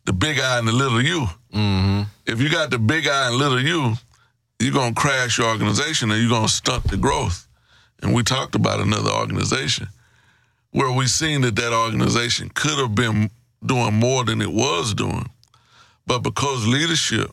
The 0.06 0.14
big 0.14 0.40
I 0.40 0.58
and 0.58 0.66
the 0.66 0.72
little 0.72 1.02
you. 1.02 1.26
mm-hmm 1.52 2.02
If 2.26 2.40
you 2.40 2.50
got 2.50 2.70
the 2.70 2.78
big 2.78 3.06
I 3.06 3.28
and 3.28 3.36
little 3.36 3.60
you, 3.60 3.94
you're 4.58 4.72
going 4.72 4.94
to 4.94 5.00
crash 5.00 5.36
your 5.36 5.48
organization 5.48 6.10
and 6.10 6.18
you're 6.18 6.30
going 6.30 6.46
to 6.46 6.52
stunt 6.52 6.84
the 6.84 6.96
growth. 6.96 7.46
And 8.02 8.14
we 8.14 8.22
talked 8.22 8.54
about 8.54 8.80
another 8.80 9.10
organization 9.10 9.88
where 10.70 10.90
we 10.90 11.06
seen 11.06 11.42
that 11.42 11.56
that 11.56 11.74
organization 11.74 12.48
could 12.54 12.78
have 12.78 12.94
been 12.94 13.30
doing 13.64 13.94
more 13.94 14.24
than 14.24 14.40
it 14.40 14.50
was 14.50 14.94
doing. 14.94 15.28
But 16.06 16.20
because 16.20 16.66
leadership 16.66 17.30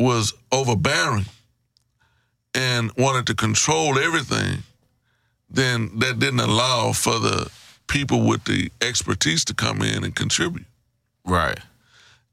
was 0.00 0.34
overbearing 0.50 1.26
and 2.54 2.90
wanted 2.96 3.28
to 3.28 3.34
control 3.36 4.00
everything, 4.00 4.64
then 5.48 5.98
that 6.00 6.18
didn't 6.18 6.40
allow 6.40 6.92
for 6.92 7.20
the 7.20 7.50
people 7.88 8.22
with 8.26 8.44
the 8.44 8.70
expertise 8.80 9.44
to 9.46 9.54
come 9.54 9.82
in 9.82 10.04
and 10.04 10.14
contribute. 10.14 10.66
right 11.24 11.58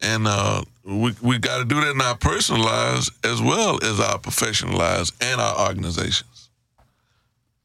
And 0.02 0.26
uh, 0.28 0.64
we 0.84 1.14
we 1.22 1.38
got 1.40 1.60
to 1.60 1.66
do 1.66 1.80
that 1.82 1.92
in 1.92 2.02
our 2.02 2.18
personal 2.18 2.64
lives 2.64 3.12
as 3.24 3.42
well 3.42 3.80
as 3.84 4.00
our 4.00 4.18
professional 4.20 4.78
lives 4.78 5.12
and 5.22 5.40
our 5.40 5.68
organizations. 5.68 6.50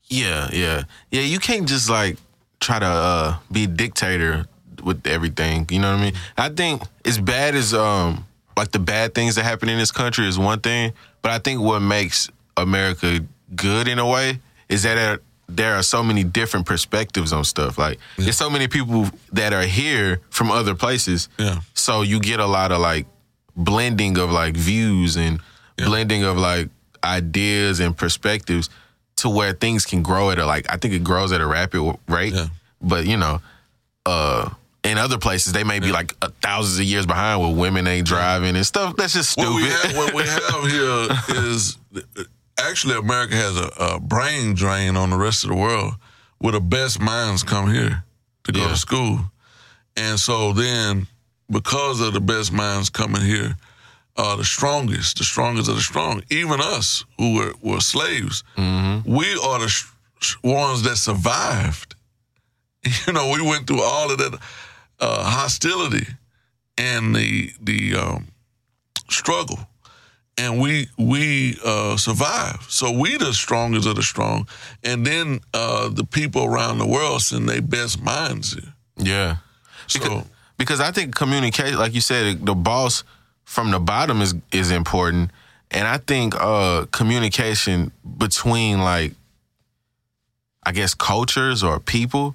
yeah 0.09 0.49
yeah 0.53 0.83
yeah 1.11 1.23
you 1.23 1.39
can't 1.39 1.67
just 1.69 1.89
like 1.91 2.17
try 2.61 2.79
to 2.79 2.87
uh 2.87 3.37
be 3.51 3.67
dictator 3.67 4.45
with 4.85 5.07
everything 5.07 5.67
you 5.71 5.79
know 5.81 5.91
what 5.93 6.01
i 6.01 6.05
mean 6.05 6.15
i 6.39 6.49
think 6.49 6.83
as 7.05 7.19
bad 7.19 7.55
as 7.55 7.73
um 7.75 8.25
like 8.57 8.71
the 8.71 8.79
bad 8.79 9.15
things 9.15 9.35
that 9.35 9.45
happen 9.45 9.69
in 9.69 9.79
this 9.79 9.91
country 9.93 10.27
is 10.29 10.39
one 10.39 10.61
thing 10.61 10.93
but 11.23 11.31
i 11.33 11.39
think 11.39 11.61
what 11.61 11.81
makes 11.81 12.31
america 12.57 13.21
good 13.55 13.89
in 13.89 13.99
a 13.99 14.07
way 14.07 14.39
is 14.69 14.83
that 14.85 15.21
there- 15.49 15.77
are 15.77 15.83
so 15.83 16.03
many 16.03 16.25
different 16.25 16.67
perspectives 16.67 17.33
on 17.33 17.45
stuff 17.45 17.79
like 17.79 17.99
there's 18.17 18.37
so 18.37 18.51
many 18.51 18.67
people 18.69 19.09
that 19.33 19.53
are 19.53 19.63
here 19.67 20.21
from 20.31 20.51
other 20.51 20.75
places 20.75 21.29
Yeah. 21.39 21.61
so 21.75 22.03
you 22.03 22.19
get 22.21 22.41
a 22.41 22.47
lot 22.47 22.73
of 22.73 22.79
like 22.81 23.07
blending 23.57 24.19
of 24.19 24.31
like 24.31 24.57
views 24.57 25.17
and 25.17 25.41
blending 25.79 26.25
of 26.25 26.37
like 26.37 26.69
ideas 27.05 27.81
and 27.81 27.97
perspectives 27.97 28.69
to 29.17 29.29
where 29.29 29.53
things 29.53 29.87
can 29.87 30.03
grow 30.03 30.31
at 30.31 30.39
a 30.39 30.45
like 30.47 30.67
I 30.71 30.77
think 30.77 30.95
it 30.95 31.05
grows 31.05 31.33
at 31.33 31.41
a 31.41 31.47
rapid 31.47 31.81
rate. 32.09 32.35
Yeah. 32.35 32.49
But 32.83 33.07
you 33.07 33.17
know, 33.17 33.41
uh 34.05 34.51
in 34.85 34.99
other 34.99 35.19
places 35.19 35.53
they 35.53 35.65
may 35.65 35.81
be 35.81 35.91
like 35.91 36.15
uh, 36.23 36.29
thousands 36.43 36.79
of 36.79 36.85
years 36.85 37.07
behind 37.07 37.41
where 37.41 37.53
women 37.55 37.87
ain't 37.87 38.07
driving 38.07 38.57
and 38.57 38.67
stuff. 38.67 38.95
That's 38.97 39.15
just 39.15 39.31
stupid. 39.31 39.51
What 39.53 39.63
we 39.63 39.69
have, 39.69 39.97
what 39.97 40.15
we 40.15 40.23
have 40.23 41.25
here 41.37 41.45
is 41.47 41.77
actually 42.59 42.97
America 42.97 43.35
has 43.37 43.57
a, 43.57 43.69
a 43.79 44.01
brain 44.01 44.55
drain 44.55 44.97
on 44.97 45.11
the 45.11 45.17
rest 45.17 45.45
of 45.45 45.51
the 45.51 45.57
world, 45.57 45.95
where 46.39 46.53
the 46.53 46.61
best 46.61 47.01
minds 47.01 47.43
come 47.43 47.73
here 47.73 48.05
to 48.45 48.53
go 48.53 48.61
Yeah. 48.61 48.69
to 48.69 48.77
school, 48.77 49.21
and 49.97 50.19
so 50.21 50.53
then 50.53 51.07
because 51.51 52.01
of 52.01 52.13
the 52.13 52.21
best 52.21 52.53
minds 52.53 52.91
coming 52.91 53.23
here, 53.23 53.57
uh, 54.17 54.37
the 54.37 54.45
strongest, 54.45 55.19
the 55.19 55.25
strongest 55.25 55.69
of 55.69 55.77
the 55.77 55.81
strong, 55.83 56.23
even 56.31 56.61
us 56.61 57.05
who 57.19 57.35
were, 57.37 57.53
were 57.63 57.81
slaves, 57.81 58.43
we 58.57 59.39
are 59.45 59.59
the 59.61 59.69
sh- 59.69 60.37
ones 60.43 60.83
that 60.83 60.97
survived. 60.97 61.95
You 63.07 63.13
know, 63.13 63.33
we 63.33 63.43
went 63.43 63.67
through 63.67 63.83
all 63.83 64.11
of 64.13 64.19
that 64.19 64.39
uh, 65.01 65.25
hostility 65.31 66.07
and 66.79 67.15
the 67.17 67.53
the 67.61 67.97
um, 67.97 68.29
struggle, 69.11 69.59
and 70.39 70.61
we 70.61 70.89
we 70.99 71.57
uh, 71.65 71.97
survive. 71.97 72.65
So 72.69 72.91
we 72.91 73.17
the 73.17 73.33
strongest 73.33 73.87
of 73.89 73.97
the 73.97 74.03
strong, 74.03 74.47
and 74.85 75.07
then 75.07 75.41
uh, 75.55 75.89
the 75.89 76.05
people 76.05 76.45
around 76.45 76.79
the 76.79 76.87
world 76.87 77.23
send 77.23 77.49
their 77.49 77.63
best 77.63 78.03
minds 78.03 78.53
here. 78.55 78.73
yeah. 78.97 79.37
So 79.87 80.01
Because, 80.01 80.25
because 80.59 80.81
I 80.81 80.91
think 80.91 81.15
communication, 81.15 81.79
like 81.79 81.95
you 81.95 82.01
said, 82.01 82.45
the 82.45 82.55
boss 82.55 83.05
from 83.45 83.71
the 83.71 83.79
bottom 83.79 84.21
is 84.21 84.35
is 84.51 84.71
important, 84.71 85.31
and 85.71 85.87
I 85.87 85.99
think 85.99 86.35
uh, 86.35 86.87
communication 86.91 87.93
between 88.19 88.81
like, 88.81 89.15
I 90.65 90.73
guess 90.73 90.95
cultures 90.95 91.63
or 91.63 91.79
people 91.81 92.35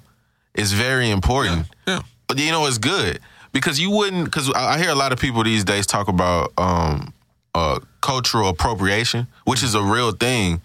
is 0.54 0.72
very 0.72 1.10
important. 1.10 1.66
yeah, 1.86 2.00
But 2.26 2.38
you 2.38 2.50
know, 2.50 2.66
it's 2.66 2.78
good 2.78 3.20
because 3.52 3.78
you 3.78 3.90
wouldn't. 3.90 4.24
Because 4.24 4.50
I 4.54 4.74
I 4.74 4.78
hear 4.78 4.90
a 4.90 4.94
lot 4.94 5.12
of 5.12 5.18
people 5.18 5.44
these 5.44 5.64
days 5.64 5.86
talk 5.86 6.08
about 6.08 6.52
um, 6.56 7.12
uh, 7.54 7.78
cultural 8.02 8.50
appropriation, 8.50 9.26
which 9.44 9.62
is 9.62 9.74
a 9.74 9.78
mm. 9.78 9.94
real 9.94 10.12
thing. 10.12 10.60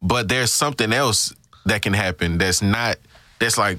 But 0.00 0.28
there's 0.28 0.52
something 0.52 0.92
else 0.92 1.34
that 1.66 1.82
can 1.82 1.92
happen 1.92 2.38
that's 2.38 2.62
not 2.62 2.96
that's 3.40 3.58
like 3.58 3.78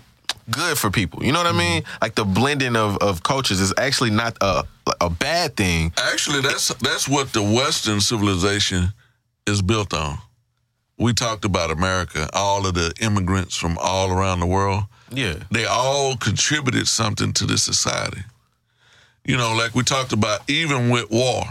good 0.52 0.78
for 0.78 0.90
people. 0.90 1.24
You 1.24 1.32
know 1.32 1.40
what 1.40 1.48
I 1.48 1.54
mm. 1.54 1.60
mean? 1.60 1.84
Like 2.02 2.16
the 2.16 2.26
blending 2.26 2.76
of, 2.76 2.98
of 2.98 3.24
cultures 3.24 3.62
is 3.62 3.74
actually 3.78 4.12
not 4.12 4.38
a 4.42 4.66
a 5.00 5.10
bad 5.10 5.56
thing. 5.56 5.94
actually, 5.98 6.42
that's 6.42 6.68
that's 6.76 7.08
what 7.08 7.32
the 7.32 7.42
Western 7.42 8.02
civilization 8.02 8.90
is 9.48 9.62
built 9.62 9.94
on. 9.94 10.18
We 10.98 11.14
talked 11.14 11.46
about 11.46 11.72
America, 11.72 12.30
all 12.34 12.68
of 12.68 12.76
the 12.76 12.94
immigrants 13.02 13.56
from 13.56 13.78
all 13.82 14.12
around 14.12 14.40
the 14.40 14.46
world. 14.46 14.84
Yeah. 15.16 15.36
they 15.52 15.66
all 15.66 16.16
contributed 16.18 16.88
something 16.88 17.34
to 17.34 17.46
the 17.46 17.58
society. 17.58 18.22
You 19.26 19.38
know, 19.38 19.54
like 19.56 19.76
we 19.76 19.84
talked 19.84 20.12
about, 20.12 20.50
even 20.50 20.90
with 20.90 21.10
war, 21.10 21.44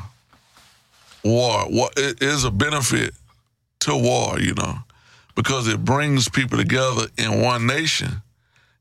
war, 1.24 1.68
war 1.70 1.90
it 1.96 2.22
is 2.22 2.44
a 2.44 2.50
benefit 2.50 3.14
to 3.80 3.96
war, 3.96 4.38
you 4.38 4.54
know, 4.54 4.78
because 5.34 5.68
it 5.68 5.84
brings 5.84 6.28
people 6.28 6.58
together 6.58 7.06
in 7.18 7.40
one 7.40 7.66
nation 7.66 8.22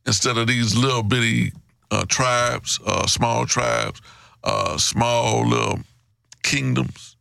instead 0.06 0.38
of 0.38 0.48
these 0.48 0.76
little 0.76 1.04
bitty 1.04 1.54
uh, 1.92 2.06
tribes, 2.08 2.80
uh, 2.86 3.06
small 3.08 3.46
tribes, 3.46 4.02
uh, 4.44 4.78
small 4.78 5.48
little 5.48 5.80
kingdoms. 6.44 7.16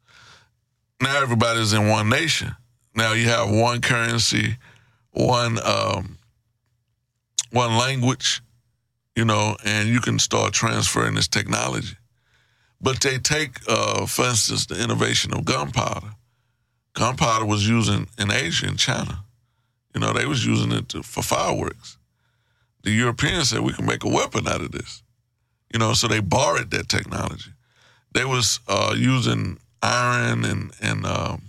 Now 1.00 1.22
everybody's 1.22 1.72
in 1.72 1.88
one 1.88 2.08
nation. 2.08 2.54
Now 2.94 3.12
you 3.12 3.28
have 3.28 3.50
one 3.50 3.80
currency, 3.80 4.56
one 5.12 5.58
um, 5.64 6.18
one 7.50 7.76
language, 7.76 8.42
you 9.16 9.24
know, 9.24 9.56
and 9.64 9.88
you 9.88 10.00
can 10.00 10.18
start 10.18 10.52
transferring 10.52 11.14
this 11.14 11.28
technology. 11.28 11.96
But 12.80 13.00
they 13.00 13.18
take, 13.18 13.58
uh, 13.68 14.06
for 14.06 14.26
instance, 14.26 14.66
the 14.66 14.82
innovation 14.82 15.34
of 15.34 15.44
gunpowder. 15.44 16.14
Gunpowder 16.94 17.44
was 17.44 17.68
using 17.68 18.08
in 18.18 18.30
Asia 18.30 18.66
and 18.66 18.78
China. 18.78 19.24
You 19.94 20.00
know, 20.00 20.12
they 20.12 20.26
was 20.26 20.46
using 20.46 20.72
it 20.72 20.88
to, 20.90 21.02
for 21.02 21.22
fireworks. 21.22 21.98
The 22.82 22.90
Europeans 22.90 23.50
said 23.50 23.60
we 23.60 23.72
can 23.72 23.86
make 23.86 24.04
a 24.04 24.08
weapon 24.08 24.48
out 24.48 24.62
of 24.62 24.72
this. 24.72 25.02
You 25.72 25.78
know, 25.78 25.92
so 25.92 26.08
they 26.08 26.20
borrowed 26.20 26.70
that 26.70 26.88
technology. 26.88 27.50
They 28.12 28.24
was 28.24 28.60
uh, 28.66 28.94
using 28.96 29.58
iron 29.82 30.44
and 30.44 30.72
and 30.82 31.06
um, 31.06 31.42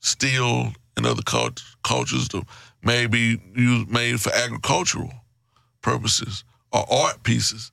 steel 0.00 0.72
and 0.96 1.06
other 1.06 1.22
cult- 1.22 1.62
cultures 1.82 2.28
to 2.28 2.42
maybe 2.82 3.40
use 3.54 3.86
made 3.88 4.20
for 4.20 4.32
agricultural 4.32 5.12
purposes 5.80 6.44
or 6.72 6.84
art 6.90 7.22
pieces. 7.22 7.70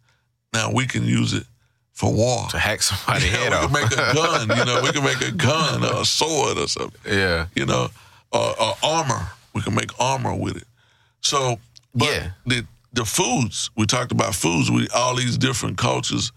Now 0.53 0.71
we 0.71 0.85
can 0.85 1.03
use 1.03 1.33
it 1.33 1.45
for 1.93 2.11
war. 2.13 2.47
To 2.49 2.59
hack 2.59 2.81
somebody's 2.81 3.25
Yeah, 3.31 3.37
head 3.49 3.71
we 3.71 3.79
can 3.79 3.83
make 3.83 3.91
a 3.91 4.13
gun. 4.13 4.57
You 4.57 4.65
know, 4.65 4.81
we 4.81 4.91
can 4.91 5.03
make 5.03 5.21
a 5.21 5.31
gun 5.49 5.83
or 5.85 6.01
a 6.01 6.05
sword 6.05 6.57
or 6.57 6.67
something. 6.67 6.99
yeah. 7.11 7.47
You 7.55 7.65
know, 7.65 7.89
or, 8.31 8.61
or 8.61 8.75
armor. 8.83 9.27
We 9.53 9.61
can 9.61 9.75
make 9.75 9.91
armor 9.99 10.33
with 10.35 10.57
it. 10.57 10.67
So, 11.21 11.59
but 11.95 12.09
Yeah. 12.09 12.29
the 12.45 12.65
the 12.93 13.05
foods 13.05 13.69
we 13.75 13.85
talked 13.85 14.11
about 14.11 14.35
foods. 14.35 14.69
We 14.69 14.87
all 14.95 15.15
these 15.15 15.37
different 15.37 15.77
cultures. 15.77 16.31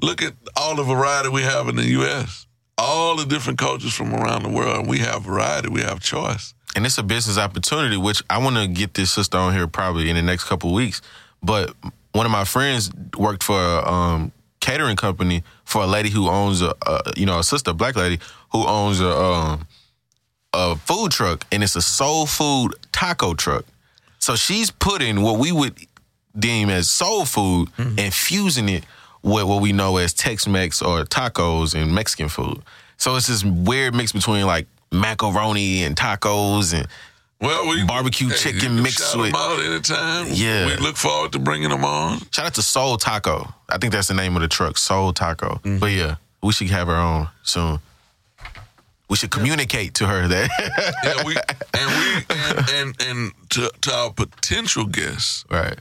Look 0.00 0.20
at 0.22 0.34
all 0.56 0.74
the 0.76 0.82
variety 0.82 1.28
we 1.28 1.42
have 1.42 1.68
in 1.68 1.76
the 1.76 1.86
U.S. 2.00 2.46
All 2.76 3.16
the 3.16 3.24
different 3.24 3.58
cultures 3.58 3.94
from 3.94 4.12
around 4.14 4.42
the 4.42 4.48
world. 4.48 4.86
We 4.88 4.98
have 4.98 5.22
variety. 5.22 5.68
We 5.68 5.82
have 5.82 6.00
choice. 6.00 6.54
and 6.74 6.84
it's 6.86 6.98
a 6.98 7.02
business 7.02 7.38
opportunity, 7.38 7.96
which 7.98 8.22
I 8.30 8.38
want 8.38 8.56
to 8.56 8.66
get 8.66 8.94
this 8.94 9.12
sister 9.12 9.36
on 9.38 9.52
here 9.54 9.66
probably 9.66 10.08
in 10.10 10.16
the 10.16 10.22
next 10.22 10.44
couple 10.44 10.70
of 10.70 10.74
weeks. 10.76 11.00
But 11.42 11.74
one 12.12 12.24
of 12.26 12.32
my 12.32 12.44
friends 12.44 12.90
worked 13.16 13.42
for 13.42 13.58
um, 13.88 14.32
catering 14.62 14.96
company 14.96 15.42
for 15.64 15.82
a 15.82 15.86
lady 15.86 16.08
who 16.08 16.28
owns 16.28 16.62
a, 16.62 16.74
a 16.86 17.12
you 17.16 17.26
know 17.26 17.38
a 17.38 17.44
sister, 17.44 17.72
a 17.72 17.74
black 17.74 17.96
lady 17.96 18.18
who 18.52 18.64
owns 18.66 19.00
a 19.00 19.10
um, 19.10 19.66
a 20.54 20.76
food 20.76 21.12
truck, 21.12 21.44
and 21.52 21.62
it's 21.62 21.76
a 21.76 21.82
soul 21.82 22.24
food 22.24 22.74
taco 22.92 23.34
truck. 23.34 23.66
So 24.18 24.36
she's 24.36 24.70
putting 24.70 25.20
what 25.20 25.38
we 25.38 25.52
would 25.52 25.74
deem 26.38 26.70
as 26.70 26.88
soul 26.88 27.26
food 27.26 27.68
and 27.76 28.14
fusing 28.14 28.68
it 28.68 28.84
with 29.22 29.44
what 29.44 29.60
we 29.60 29.72
know 29.72 29.96
as 29.98 30.14
Tex-Mex 30.14 30.80
or 30.80 31.04
tacos 31.04 31.74
and 31.74 31.94
Mexican 31.94 32.28
food. 32.28 32.62
So 32.96 33.16
it's 33.16 33.26
this 33.26 33.44
weird 33.44 33.94
mix 33.94 34.12
between 34.12 34.46
like 34.46 34.66
macaroni 34.92 35.82
and 35.82 35.96
tacos 35.96 36.72
and 36.72 36.86
Well, 37.42 37.68
we 37.68 37.84
Barbecue 37.84 38.28
hey, 38.28 38.36
chicken 38.36 38.82
mixed 38.82 39.16
with- 39.16 39.32
them 39.32 39.34
out 39.36 39.58
anytime. 39.60 40.26
Yeah. 40.30 40.66
we 40.66 40.76
look 40.76 40.96
forward 40.96 41.32
to 41.32 41.38
bringing 41.40 41.70
them 41.70 41.84
on. 41.84 42.20
shout 42.30 42.46
out 42.46 42.54
to 42.54 42.62
Soul 42.62 42.96
Taco. 42.96 43.52
I 43.68 43.78
think 43.78 43.92
that's 43.92 44.08
the 44.08 44.14
name 44.14 44.36
of 44.36 44.42
the 44.42 44.48
truck, 44.48 44.78
Soul 44.78 45.12
Taco. 45.12 45.56
Mm-hmm. 45.64 45.78
But 45.78 45.90
yeah, 45.90 46.16
we 46.42 46.52
should 46.52 46.70
have 46.70 46.86
her 46.86 46.94
on 46.94 47.28
soon. 47.42 47.80
We 49.10 49.16
should 49.16 49.30
communicate 49.30 49.94
to 49.94 50.06
her 50.06 50.26
that 50.28 50.48
Yeah, 51.04 51.24
we 51.26 51.36
and 51.74 51.90
we 51.98 52.36
and 52.36 52.70
and, 52.70 53.02
and 53.02 53.32
to, 53.50 53.70
to 53.82 53.92
our 53.92 54.10
potential 54.12 54.86
guests. 54.86 55.44
right. 55.50 55.78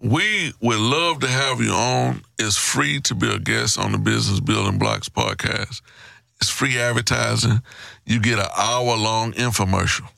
We 0.00 0.52
would 0.60 0.80
love 0.80 1.20
to 1.20 1.28
have 1.28 1.60
you 1.60 1.70
on. 1.70 2.22
It's 2.36 2.56
free 2.56 3.00
to 3.02 3.14
be 3.14 3.32
a 3.32 3.38
guest 3.38 3.78
on 3.78 3.92
the 3.92 3.98
Business 3.98 4.40
Building 4.40 4.76
Blocks 4.78 5.08
podcast. 5.08 5.80
It's 6.40 6.50
free 6.50 6.76
advertising. 6.76 7.62
You 8.04 8.18
get 8.18 8.40
an 8.40 8.48
hour 8.58 8.96
long 8.96 9.32
infomercial 9.34 10.08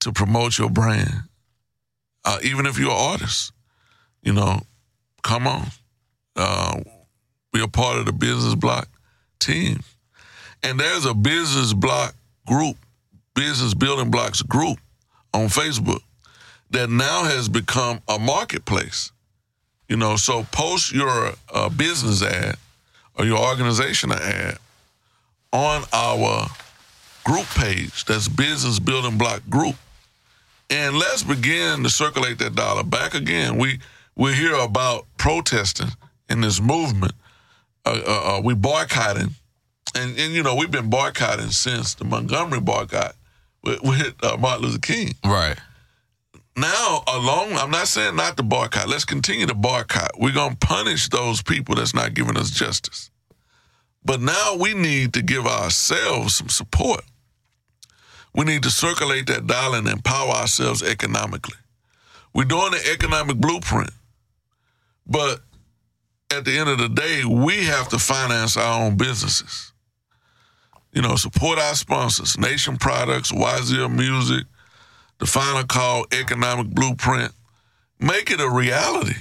to 0.00 0.12
promote 0.12 0.58
your 0.58 0.70
brand. 0.70 1.22
Uh, 2.24 2.38
even 2.42 2.66
if 2.66 2.78
you're 2.78 2.90
an 2.90 2.96
artist, 2.96 3.52
you 4.22 4.32
know, 4.32 4.60
come 5.22 5.46
on. 5.46 5.66
Uh, 6.36 6.80
be 7.52 7.62
a 7.62 7.68
part 7.68 7.98
of 7.98 8.06
the 8.06 8.12
Business 8.12 8.54
Block 8.54 8.88
team. 9.38 9.80
And 10.62 10.78
there's 10.78 11.04
a 11.04 11.14
Business 11.14 11.72
Block 11.72 12.14
group, 12.46 12.76
Business 13.34 13.74
Building 13.74 14.10
Blocks 14.10 14.42
group 14.42 14.78
on 15.32 15.46
Facebook 15.46 16.00
that 16.70 16.88
now 16.88 17.24
has 17.24 17.48
become 17.48 18.00
a 18.08 18.18
marketplace. 18.18 19.10
You 19.88 19.96
know, 19.96 20.16
so 20.16 20.44
post 20.52 20.92
your 20.92 21.32
uh, 21.52 21.68
business 21.68 22.22
ad 22.22 22.56
or 23.18 23.24
your 23.24 23.38
organization 23.38 24.12
ad 24.12 24.58
on 25.52 25.82
our 25.92 26.46
group 27.24 27.46
page. 27.56 28.04
That's 28.04 28.28
Business 28.28 28.78
Building 28.78 29.18
Block 29.18 29.42
Group, 29.50 29.74
and 30.70 30.96
let's 30.96 31.22
begin 31.22 31.82
to 31.82 31.90
circulate 31.90 32.38
that 32.38 32.54
dollar 32.54 32.82
back 32.84 33.14
again. 33.14 33.56
We 33.58 33.80
we 34.16 34.34
hear 34.34 34.54
about 34.54 35.06
protesting 35.18 35.88
in 36.28 36.40
this 36.40 36.60
movement. 36.60 37.12
Uh, 37.84 38.00
uh, 38.06 38.36
uh, 38.36 38.40
we 38.42 38.54
boycotting, 38.54 39.34
and 39.94 40.18
and 40.18 40.32
you 40.34 40.42
know 40.42 40.54
we've 40.54 40.70
been 40.70 40.90
boycotting 40.90 41.50
since 41.50 41.94
the 41.94 42.04
Montgomery 42.04 42.60
boycott 42.60 43.14
with, 43.62 43.82
with 43.82 44.14
uh, 44.22 44.36
Martin 44.38 44.66
Luther 44.66 44.78
King 44.78 45.14
Right. 45.24 45.56
now 46.56 47.02
along 47.06 47.52
i'm 47.54 47.70
not 47.70 47.86
saying 47.88 48.16
not 48.16 48.36
to 48.36 48.42
boycott 48.42 48.88
let's 48.88 49.04
continue 49.04 49.46
to 49.46 49.54
boycott 49.54 50.10
we're 50.18 50.32
going 50.32 50.56
to 50.56 50.66
punish 50.66 51.08
those 51.08 51.42
people 51.42 51.74
that's 51.74 51.94
not 51.94 52.14
giving 52.14 52.36
us 52.36 52.50
justice 52.50 53.10
but 54.04 54.20
now 54.20 54.56
we 54.58 54.74
need 54.74 55.12
to 55.14 55.22
give 55.22 55.46
ourselves 55.46 56.34
some 56.34 56.48
support 56.48 57.02
we 58.34 58.44
need 58.44 58.62
to 58.62 58.70
circulate 58.70 59.26
that 59.26 59.46
dollar 59.46 59.78
and 59.78 59.88
empower 59.88 60.30
ourselves 60.30 60.82
economically. 60.82 61.56
We're 62.34 62.44
doing 62.44 62.72
the 62.72 62.90
economic 62.92 63.36
blueprint 63.36 63.90
but 65.10 65.40
at 66.32 66.44
the 66.44 66.56
end 66.56 66.68
of 66.70 66.78
the 66.78 66.88
day 66.88 67.24
we 67.24 67.64
have 67.64 67.88
to 67.88 67.98
finance 67.98 68.56
our 68.56 68.82
own 68.82 68.96
businesses. 68.96 69.72
You 70.92 71.02
know 71.02 71.16
support 71.16 71.58
our 71.58 71.74
sponsors 71.74 72.38
nation 72.38 72.76
products 72.76 73.32
yzl 73.32 73.94
music 73.94 74.46
the 75.18 75.26
final 75.26 75.64
call 75.64 76.06
economic 76.12 76.68
blueprint. 76.68 77.32
Make 77.98 78.30
it 78.30 78.40
a 78.40 78.48
reality. 78.48 79.16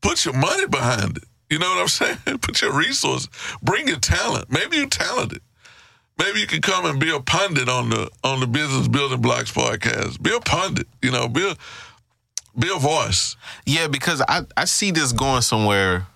Put 0.00 0.24
your 0.24 0.32
money 0.32 0.66
behind 0.66 1.18
it. 1.18 1.24
You 1.50 1.58
know 1.58 1.68
what 1.68 1.82
i'm 1.82 1.88
saying? 2.26 2.38
Put 2.40 2.62
your 2.62 2.72
resources. 2.72 3.28
Bring 3.62 3.88
your 3.88 3.98
talent. 3.98 4.50
Maybe 4.50 4.78
you're 4.78 4.88
talented 4.88 5.42
maybe 6.18 6.40
you 6.40 6.46
can 6.46 6.62
come 6.62 6.86
and 6.86 6.98
be 7.00 7.10
a 7.14 7.20
pundit 7.20 7.68
on 7.68 7.90
the 7.90 8.10
on 8.24 8.40
the 8.40 8.46
business 8.46 8.88
building 8.88 9.20
blocks 9.20 9.52
podcast 9.52 10.20
be 10.22 10.34
a 10.34 10.40
pundit 10.40 10.86
you 11.02 11.10
know 11.10 11.28
be 11.28 11.48
a 11.48 11.56
be 12.58 12.70
a 12.74 12.78
voice 12.78 13.36
Yeah, 13.66 13.86
because 13.86 14.22
I, 14.26 14.42
I 14.56 14.64
see 14.64 14.90
this 14.90 15.12
going 15.12 15.42
somewhere 15.42 16.06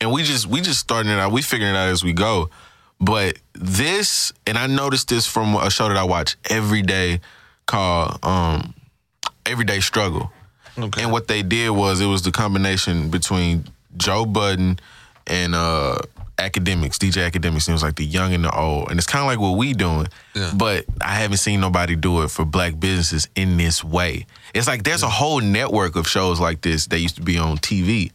and 0.00 0.10
we 0.10 0.22
just 0.22 0.46
we 0.46 0.62
just 0.62 0.80
starting 0.80 1.12
it 1.12 1.18
out, 1.18 1.30
we 1.30 1.42
figuring 1.42 1.74
it 1.74 1.76
out 1.76 1.90
as 1.90 2.02
we 2.02 2.14
go. 2.14 2.48
But 2.98 3.36
this 3.52 4.32
and 4.46 4.56
I 4.56 4.66
noticed 4.66 5.08
this 5.08 5.26
from 5.26 5.54
a 5.56 5.70
show 5.70 5.88
that 5.88 5.96
I 5.98 6.04
watch 6.04 6.36
every 6.48 6.80
day 6.80 7.20
called 7.66 8.18
um 8.24 8.72
Everyday 9.44 9.80
Struggle. 9.80 10.32
okay 10.78 11.02
And 11.02 11.12
what 11.12 11.28
they 11.28 11.42
did 11.42 11.70
was 11.70 12.00
it 12.00 12.06
was 12.06 12.22
the 12.22 12.32
combination 12.32 13.10
between 13.10 13.66
Joe 13.98 14.24
Budden 14.24 14.78
and 15.26 15.54
uh 15.54 15.98
Akademiks, 16.40 16.96
DJ 16.96 17.30
Akademiks. 17.30 17.66
And 17.66 17.70
it 17.70 17.72
was 17.72 17.82
like 17.82 17.96
the 17.96 18.04
young 18.04 18.32
and 18.34 18.44
the 18.44 18.50
old. 18.56 18.90
And 18.90 18.98
it's 18.98 19.06
kind 19.06 19.22
of 19.22 19.26
like 19.26 19.38
what 19.38 19.56
we 19.58 19.72
doing. 19.74 20.08
Yeah. 20.34 20.52
But 20.56 20.84
I 21.00 21.14
haven't 21.14 21.38
seen 21.38 21.60
nobody 21.60 21.96
do 21.96 22.22
it 22.22 22.30
for 22.30 22.44
black 22.44 22.78
businesses 22.80 23.28
in 23.34 23.56
this 23.56 23.82
way. 23.84 24.26
It's 24.54 24.66
like 24.66 24.82
there's 24.84 25.02
a 25.02 25.08
whole 25.08 25.40
network 25.40 25.96
of 25.96 26.08
shows 26.08 26.40
like 26.40 26.60
this 26.62 26.86
that 26.88 26.98
used 26.98 27.16
to 27.16 27.22
be 27.22 27.38
on 27.38 27.58
TV. 27.58 28.12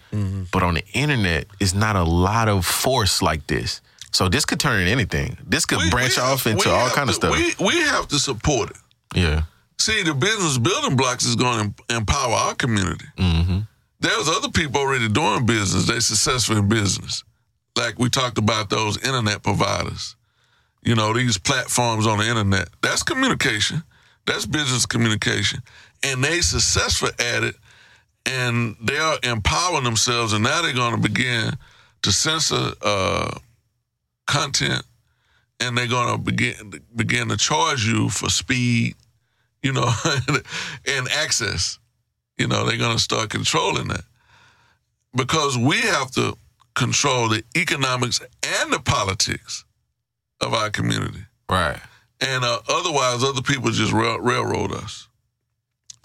But 0.52 0.64
on 0.64 0.76
the 0.76 0.84
internet, 0.94 1.48
it's 1.60 1.74
not 1.74 1.96
a 1.96 2.04
lot 2.04 2.48
of 2.50 2.66
force 2.66 3.22
like 3.22 3.48
this. 3.48 3.82
So 4.12 4.30
this 4.30 4.46
could 4.46 4.60
turn 4.60 4.80
into 4.80 4.92
anything. 4.92 5.38
This 5.46 5.66
could 5.66 5.80
We- 5.80 5.90
branch 5.90 6.18
we 6.18 6.24
off 6.24 6.48
into 6.48 6.70
all 6.72 6.90
kind 6.90 7.10
of 7.10 7.16
stuff. 7.16 7.32
we, 7.32 7.54
we 7.66 7.76
have 7.82 8.08
to 8.10 8.20
support 8.20 8.70
it 8.72 8.78
yeah. 9.16 9.44
See, 9.78 10.04
the 10.04 10.14
business 10.14 10.58
building 10.58 10.96
blocks 10.96 11.26
is 11.26 11.36
going 11.36 11.74
to 11.90 11.96
empower 11.96 12.34
our 12.34 12.56
community. 12.56 13.06
Mm-hmm. 13.18 13.60
There's 14.00 14.28
other 14.30 14.50
people 14.50 14.82
already 14.82 15.08
doing 15.10 15.46
business. 15.46 15.86
They're 15.86 16.00
successful 16.02 16.58
in 16.58 16.68
business. 16.70 17.24
Like 17.76 18.00
we 18.00 18.10
talked 18.10 18.38
about 18.38 18.70
those 18.70 18.98
internet 18.98 19.44
providers. 19.44 20.16
You 20.84 20.96
know, 20.96 21.14
these 21.14 21.38
platforms 21.38 22.06
on 22.06 22.20
the 22.20 22.28
internet. 22.28 22.70
That's 22.82 23.04
communication. 23.04 23.84
That's 24.26 24.46
business 24.46 24.86
communication. 24.86 25.62
And 26.04 26.24
they 26.24 26.42
successful 26.42 27.10
at 27.20 27.44
it 27.44 27.56
and 28.26 28.76
they 28.82 28.98
are 28.98 29.18
empowering 29.24 29.84
themselves 29.84 30.34
and 30.34 30.44
now 30.44 30.62
they're 30.62 30.74
going 30.74 30.96
to 30.96 31.02
begin 31.02 31.54
to 32.04 32.12
censor 32.12 32.72
uh, 32.82 33.38
content 34.28 34.84
and 35.60 35.78
they're 35.78 35.88
going 35.88 36.16
to 36.16 36.18
begin 36.18 36.82
begin 36.96 37.30
to 37.30 37.38
charge 37.38 37.86
you 37.86 38.10
for 38.10 38.30
speed 38.30 38.96
you 39.66 39.74
know, 39.74 39.92
and 40.88 41.08
access. 41.10 41.80
You 42.38 42.48
know, 42.48 42.66
they're 42.66 42.78
going 42.78 42.96
to 42.96 43.02
start 43.02 43.32
controlling 43.32 43.88
that 43.88 44.04
because 45.16 45.58
we 45.58 45.82
have 45.82 46.12
to 46.12 46.38
control 46.76 47.30
the 47.30 47.44
economics 47.56 48.22
and 48.44 48.72
the 48.72 48.80
politics 48.80 49.66
of 50.42 50.54
our 50.54 50.70
community. 50.70 51.26
Right. 51.50 51.80
And 52.22 52.44
uh, 52.44 52.60
otherwise, 52.70 53.24
other 53.24 53.42
people 53.42 53.72
just 53.72 53.92
rail- 53.92 54.20
railroad 54.20 54.72
us, 54.72 55.08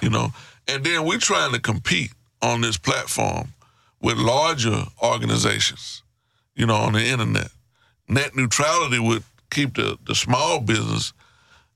you 0.00 0.10
know. 0.10 0.32
And 0.66 0.84
then 0.84 1.04
we're 1.04 1.18
trying 1.18 1.52
to 1.52 1.60
compete 1.60 2.12
on 2.42 2.60
this 2.60 2.76
platform 2.76 3.54
with 4.00 4.16
larger 4.16 4.84
organizations, 5.02 6.02
you 6.54 6.66
know, 6.66 6.76
on 6.76 6.92
the 6.94 7.04
internet. 7.04 7.50
Net 8.08 8.34
neutrality 8.34 8.98
would 8.98 9.22
keep 9.50 9.74
the, 9.74 9.98
the 10.06 10.14
small 10.14 10.60
business 10.60 11.12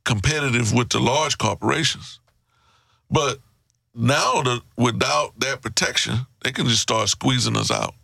competitive 0.04 0.72
with 0.72 0.90
the 0.90 1.00
large 1.00 1.38
corporations. 1.38 2.20
But 3.10 3.38
now, 3.94 4.42
the, 4.42 4.60
without 4.76 5.38
that 5.38 5.62
protection, 5.62 6.26
they 6.42 6.52
can 6.52 6.66
just 6.66 6.82
start 6.82 7.08
squeezing 7.08 7.56
us 7.56 7.70
out. 7.70 7.94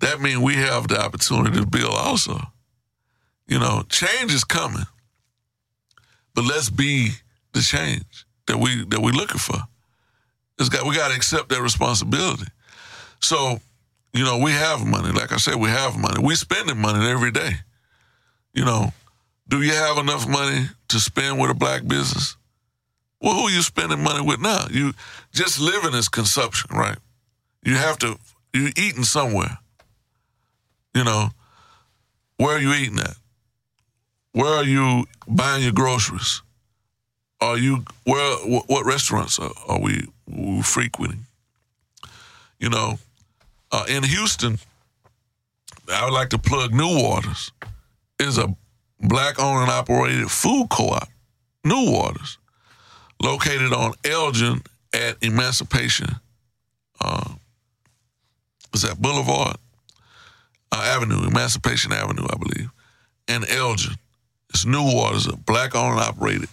That 0.00 0.20
means 0.20 0.38
we 0.38 0.54
have 0.56 0.88
the 0.88 1.00
opportunity 1.00 1.58
to 1.60 1.66
build 1.66 1.94
also. 1.94 2.40
You 3.46 3.58
know, 3.58 3.84
change 3.88 4.32
is 4.32 4.44
coming. 4.44 4.86
But 6.34 6.44
let's 6.44 6.70
be 6.70 7.10
the 7.52 7.60
change 7.60 8.26
that 8.46 8.58
we 8.58 8.84
that 8.86 9.00
we're 9.00 9.12
looking 9.12 9.38
for. 9.38 9.58
It's 10.58 10.68
got 10.68 10.86
we 10.86 10.94
gotta 10.94 11.14
accept 11.14 11.48
that 11.50 11.62
responsibility. 11.62 12.46
So, 13.20 13.60
you 14.12 14.24
know, 14.24 14.38
we 14.38 14.52
have 14.52 14.84
money. 14.84 15.12
Like 15.12 15.32
I 15.32 15.36
said, 15.36 15.56
we 15.56 15.68
have 15.68 15.96
money. 15.96 16.22
We 16.22 16.34
spending 16.34 16.78
money 16.78 17.06
every 17.08 17.30
day. 17.30 17.52
You 18.52 18.64
know, 18.64 18.92
do 19.48 19.62
you 19.62 19.72
have 19.72 19.98
enough 19.98 20.28
money 20.28 20.66
to 20.88 21.00
spend 21.00 21.38
with 21.38 21.50
a 21.50 21.54
black 21.54 21.86
business? 21.86 22.36
Well, 23.20 23.34
who 23.34 23.48
are 23.48 23.50
you 23.50 23.62
spending 23.62 24.02
money 24.02 24.24
with 24.24 24.40
now? 24.40 24.66
You 24.70 24.92
just 25.32 25.60
living 25.60 25.94
is 25.94 26.08
consumption, 26.08 26.76
right? 26.76 26.96
You 27.64 27.74
have 27.76 27.98
to 27.98 28.16
you 28.52 28.70
eating 28.76 29.04
somewhere. 29.04 29.58
You 30.94 31.04
know, 31.04 31.30
where 32.36 32.56
are 32.56 32.60
you 32.60 32.72
eating 32.72 32.98
at? 32.98 33.16
Where 34.32 34.52
are 34.52 34.64
you 34.64 35.04
buying 35.28 35.62
your 35.62 35.72
groceries? 35.72 36.42
Are 37.40 37.56
you 37.58 37.84
where? 38.04 38.36
wh- 38.38 38.68
What 38.68 38.84
restaurants 38.86 39.38
are, 39.38 39.50
are 39.68 39.80
we, 39.80 40.06
we 40.26 40.62
frequenting? 40.62 41.26
You 42.58 42.68
know, 42.68 42.98
uh, 43.72 43.84
in 43.88 44.02
Houston, 44.02 44.58
I 45.88 46.04
would 46.04 46.12
like 46.12 46.28
to 46.30 46.38
plug 46.38 46.72
NuWaters. 46.72 47.50
Is 48.18 48.36
a 48.36 48.54
black-owned 49.00 49.62
and 49.62 49.70
operated 49.70 50.30
food 50.30 50.68
co-op. 50.70 51.08
NuWaters, 51.66 52.36
located 53.22 53.72
on 53.72 53.94
Elgin 54.04 54.62
at 54.92 55.16
Emancipation. 55.22 56.16
Uh, 57.00 57.30
is 58.74 58.82
that 58.82 59.00
Boulevard? 59.00 59.56
Uh, 60.72 60.82
Avenue, 60.84 61.26
Emancipation 61.26 61.92
Avenue, 61.92 62.26
I 62.30 62.36
believe, 62.36 62.70
and 63.26 63.48
Elgin. 63.48 63.94
It's 64.50 64.64
NuWaters, 64.66 65.32
a 65.32 65.36
black-owned 65.36 65.92
and 65.98 66.00
operated 66.00 66.48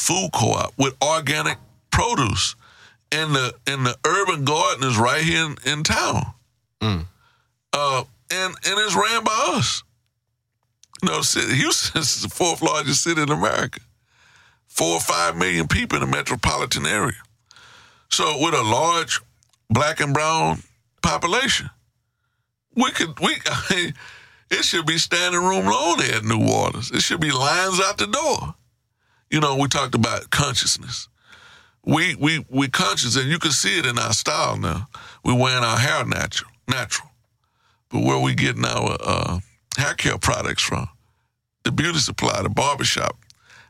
food 0.00 0.30
co-op 0.32 0.72
with 0.78 0.96
organic 1.02 1.58
produce, 1.90 2.56
and 3.12 3.34
the 3.34 3.54
and 3.66 3.84
the 3.84 3.96
urban 4.06 4.44
garden 4.44 4.88
is 4.88 4.96
right 4.96 5.22
here 5.22 5.44
in, 5.44 5.56
in 5.66 5.82
town. 5.84 6.32
Mm. 6.80 7.06
Uh, 7.72 8.04
and 8.30 8.54
and 8.66 8.78
it's 8.78 8.94
ran 8.94 9.22
by 9.24 9.54
us. 9.56 9.82
You 11.02 11.10
know, 11.10 11.20
city, 11.20 11.54
Houston 11.54 12.00
is 12.00 12.22
the 12.22 12.28
fourth 12.28 12.62
largest 12.62 13.02
city 13.02 13.20
in 13.20 13.30
America. 13.30 13.80
Four 14.68 14.94
or 14.94 15.00
five 15.00 15.36
million 15.36 15.68
people 15.68 16.02
in 16.02 16.08
the 16.08 16.16
metropolitan 16.16 16.86
area. 16.86 17.20
So 18.08 18.38
with 18.40 18.54
a 18.54 18.62
large 18.62 19.20
black 19.68 20.00
and 20.00 20.14
brown 20.14 20.62
population, 21.02 21.68
we 22.74 22.90
could 22.92 23.18
we 23.20 23.36
I 23.46 23.74
mean, 23.74 23.94
it 24.50 24.64
should 24.64 24.86
be 24.86 24.96
standing 24.96 25.40
room 25.40 25.68
only 25.68 26.06
at 26.06 26.22
NuWaters. 26.22 26.94
It 26.94 27.02
should 27.02 27.20
be 27.20 27.30
lines 27.30 27.80
out 27.80 27.98
the 27.98 28.06
door. 28.06 28.54
You 29.30 29.40
know, 29.40 29.56
we 29.56 29.68
talked 29.68 29.94
about 29.94 30.30
consciousness. 30.30 31.08
We 31.84 32.14
we 32.16 32.44
we 32.50 32.68
conscious, 32.68 33.16
and 33.16 33.30
you 33.30 33.38
can 33.38 33.52
see 33.52 33.78
it 33.78 33.86
in 33.86 33.98
our 33.98 34.12
style 34.12 34.56
now. 34.56 34.88
We 35.24 35.32
wearing 35.32 35.64
our 35.64 35.78
hair 35.78 36.04
natural, 36.04 36.50
natural. 36.68 37.08
But 37.90 38.02
where 38.02 38.18
we 38.18 38.34
getting 38.34 38.64
our 38.64 38.96
uh, 39.00 39.38
hair 39.76 39.94
care 39.94 40.18
products 40.18 40.62
from? 40.62 40.88
The 41.64 41.72
beauty 41.72 41.98
supply, 41.98 42.42
the 42.42 42.48
barbershop, 42.48 43.16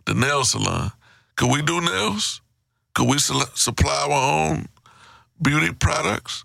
the 0.07 0.15
nail 0.15 0.45
salon. 0.45 0.93
Could 1.37 1.51
we 1.53 1.63
do 1.63 1.81
nails? 1.81 2.41
Could 2.95 3.09
we 3.09 3.19
su- 3.19 3.41
supply 3.55 4.07
our 4.09 4.51
own 4.51 4.67
beauty 5.41 5.73
products? 5.73 6.45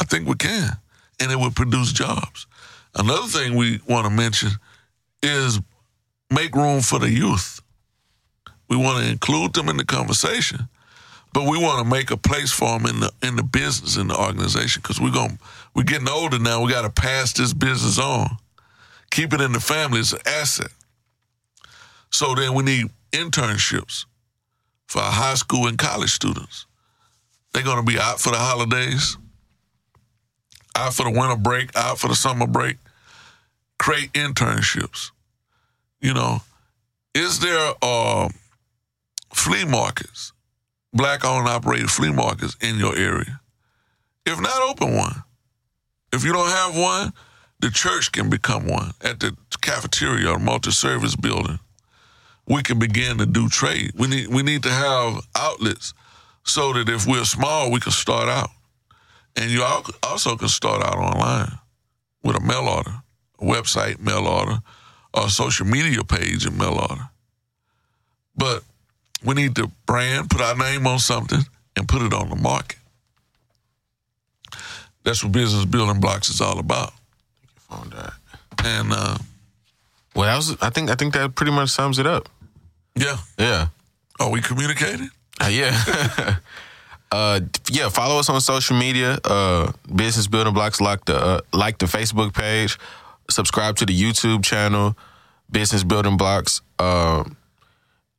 I 0.00 0.04
think 0.04 0.26
we 0.28 0.34
can, 0.36 0.78
and 1.20 1.30
it 1.30 1.38
would 1.38 1.54
produce 1.56 1.92
jobs. 1.92 2.46
Another 2.94 3.26
thing 3.26 3.56
we 3.56 3.80
want 3.88 4.06
to 4.06 4.10
mention 4.10 4.50
is 5.22 5.60
make 6.30 6.54
room 6.54 6.80
for 6.80 6.98
the 6.98 7.10
youth. 7.10 7.60
We 8.68 8.76
want 8.76 9.04
to 9.04 9.10
include 9.10 9.54
them 9.54 9.68
in 9.68 9.76
the 9.76 9.84
conversation, 9.84 10.68
but 11.32 11.48
we 11.48 11.58
want 11.58 11.82
to 11.82 11.90
make 11.90 12.10
a 12.10 12.16
place 12.16 12.52
for 12.52 12.78
them 12.78 12.86
in 12.86 13.00
the 13.00 13.12
in 13.22 13.36
the 13.36 13.42
business 13.42 13.96
in 13.96 14.08
the 14.08 14.16
organization 14.16 14.82
because 14.82 15.00
we're 15.00 15.12
going 15.12 15.38
we're 15.74 15.84
getting 15.84 16.08
older 16.08 16.38
now. 16.38 16.62
We 16.62 16.72
got 16.72 16.82
to 16.82 16.90
pass 16.90 17.32
this 17.32 17.52
business 17.52 17.98
on. 17.98 18.36
Keep 19.10 19.32
it 19.32 19.40
in 19.40 19.52
the 19.52 19.60
family 19.60 20.00
is 20.00 20.12
an 20.12 20.20
asset. 20.26 20.70
So 22.10 22.34
then 22.34 22.54
we 22.54 22.62
need 22.62 22.86
internships 23.12 24.04
for 24.86 25.00
our 25.00 25.12
high 25.12 25.34
school 25.34 25.66
and 25.66 25.78
college 25.78 26.10
students. 26.10 26.66
They're 27.52 27.62
going 27.62 27.84
to 27.84 27.90
be 27.90 27.98
out 27.98 28.20
for 28.20 28.30
the 28.30 28.38
holidays, 28.38 29.16
out 30.76 30.94
for 30.94 31.04
the 31.04 31.10
winter 31.10 31.36
break, 31.36 31.74
out 31.76 31.98
for 31.98 32.08
the 32.08 32.14
summer 32.14 32.46
break. 32.46 32.76
Create 33.78 34.12
internships. 34.12 35.10
You 36.00 36.14
know, 36.14 36.42
is 37.14 37.40
there 37.40 37.72
uh, 37.82 38.28
flea 39.32 39.64
markets, 39.64 40.32
black 40.92 41.24
owned 41.24 41.48
operated 41.48 41.90
flea 41.90 42.12
markets 42.12 42.56
in 42.60 42.78
your 42.78 42.96
area? 42.96 43.40
If 44.26 44.40
not, 44.40 44.60
open 44.62 44.94
one. 44.94 45.22
If 46.12 46.24
you 46.24 46.32
don't 46.32 46.50
have 46.50 46.76
one, 46.76 47.12
the 47.60 47.70
church 47.70 48.12
can 48.12 48.30
become 48.30 48.66
one 48.66 48.92
at 49.02 49.20
the 49.20 49.36
cafeteria 49.60 50.30
or 50.30 50.38
multi 50.38 50.70
service 50.70 51.16
building. 51.16 51.58
We 52.46 52.62
can 52.62 52.78
begin 52.78 53.18
to 53.18 53.26
do 53.26 53.48
trade. 53.48 53.92
We 53.94 54.08
need 54.08 54.28
we 54.28 54.42
need 54.42 54.62
to 54.62 54.70
have 54.70 55.20
outlets 55.34 55.92
so 56.44 56.72
that 56.72 56.88
if 56.88 57.06
we're 57.06 57.24
small, 57.24 57.70
we 57.70 57.80
can 57.80 57.92
start 57.92 58.28
out. 58.28 58.50
And 59.36 59.50
you 59.50 59.64
also 60.02 60.36
can 60.36 60.48
start 60.48 60.82
out 60.82 60.96
online 60.96 61.58
with 62.22 62.36
a 62.36 62.40
mail 62.40 62.68
order, 62.68 63.02
a 63.38 63.44
website 63.44 64.00
mail 64.00 64.26
order, 64.26 64.58
or 65.14 65.26
a 65.26 65.30
social 65.30 65.66
media 65.66 66.02
page 66.04 66.46
and 66.46 66.58
mail 66.58 66.78
order. 66.90 67.08
But 68.36 68.62
we 69.24 69.34
need 69.34 69.54
to 69.56 69.70
brand, 69.86 70.30
put 70.30 70.40
our 70.40 70.56
name 70.56 70.86
on 70.86 70.98
something, 70.98 71.40
and 71.76 71.88
put 71.88 72.02
it 72.02 72.12
on 72.12 72.28
the 72.30 72.36
market. 72.36 72.78
That's 75.04 75.22
what 75.22 75.32
business 75.32 75.64
building 75.64 76.00
blocks 76.00 76.28
is 76.28 76.40
all 76.40 76.58
about. 76.58 76.92
On 77.70 77.88
that. 77.90 78.12
And 78.64 78.92
uh, 78.92 79.16
Well, 80.14 80.26
that 80.26 80.36
was. 80.36 80.56
I 80.60 80.70
think. 80.70 80.90
I 80.90 80.94
think 80.94 81.14
that 81.14 81.34
pretty 81.34 81.52
much 81.52 81.70
sums 81.70 81.98
it 81.98 82.06
up. 82.06 82.28
yeah, 82.96 83.16
Yeah. 83.38 83.68
are 84.20 84.30
we 84.30 84.40
communicating? 84.40 85.10
Uh, 85.40 85.46
yeah. 85.48 86.36
uh, 87.12 87.40
yeah. 87.70 87.88
Follow 87.88 88.18
us 88.18 88.28
on 88.28 88.40
social 88.40 88.76
media. 88.76 89.18
Uh, 89.24 89.72
Business 89.94 90.26
Building 90.26 90.54
Blocks. 90.54 90.80
Like 90.80 91.04
the 91.04 91.16
uh, 91.16 91.40
like 91.52 91.78
the 91.78 91.86
Facebook 91.86 92.34
page. 92.34 92.78
Subscribe 93.30 93.76
to 93.76 93.86
the 93.86 93.98
YouTube 93.98 94.42
channel. 94.44 94.96
Business 95.50 95.84
Building 95.84 96.16
Blocks. 96.16 96.60
Uh, 96.78 97.24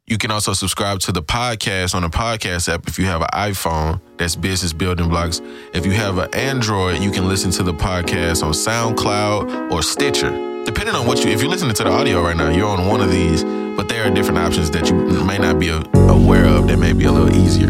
you 0.10 0.18
can 0.18 0.32
also 0.32 0.54
subscribe 0.54 1.00
to 1.02 1.12
the 1.12 1.22
podcast 1.24 1.94
on 1.96 2.02
the 2.02 2.10
podcast 2.10 2.72
app 2.74 2.88
if 2.88 2.98
you 3.00 3.06
have 3.06 3.22
an 3.22 3.28
iPhone. 3.34 4.02
That's 4.18 4.36
Business 4.36 4.74
Building 4.74 5.08
Blocks. 5.08 5.42
If 5.74 5.86
you 5.86 5.92
have 5.94 6.18
an 6.18 6.34
Android, 6.34 7.02
you 7.02 7.12
can 7.12 7.28
listen 7.28 7.52
to 7.52 7.64
the 7.64 7.74
podcast 7.74 8.44
on 8.44 8.52
SoundCloud 8.52 9.72
or 9.72 9.82
Stitcher. 9.84 10.32
Depending 10.66 10.96
on 10.96 11.08
what 11.08 11.24
you, 11.24 11.32
if 11.32 11.42
you're 11.42 11.50
listening 11.50 11.74
to 11.76 11.84
the 11.84 11.90
audio 11.92 12.22
right 12.22 12.36
now, 12.36 12.50
you're 12.50 12.68
on 12.68 12.88
one 12.88 13.02
of 13.02 13.10
these, 13.12 13.44
but 13.44 13.88
there 13.88 14.04
are 14.06 14.10
different 14.14 14.40
options 14.40 14.70
that 14.72 14.90
you 14.90 14.96
may 15.26 15.38
not 15.38 15.60
be 15.60 15.70
aware 15.70 16.46
of 16.46 16.68
that 16.68 16.78
may 16.78 16.92
be 16.94 17.06
a 17.06 17.12
little 17.12 17.34
easier. 17.36 17.70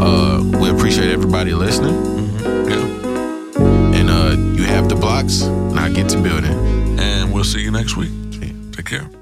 Uh, 0.00 0.40
we 0.60 0.70
appreciate 0.70 1.10
everybody 1.10 1.52
listening, 1.54 1.94
Yeah. 2.68 3.96
and 3.98 4.08
uh, 4.10 4.36
you 4.56 4.64
have 4.64 4.88
the 4.88 4.94
blocks. 4.94 5.42
Now 5.42 5.88
get 5.88 6.08
to 6.10 6.22
building. 6.22 6.52
And 7.00 7.32
we'll 7.32 7.44
see 7.44 7.60
you 7.62 7.70
next 7.70 7.96
week. 7.96 8.10
Take 8.72 8.86
care. 8.86 9.21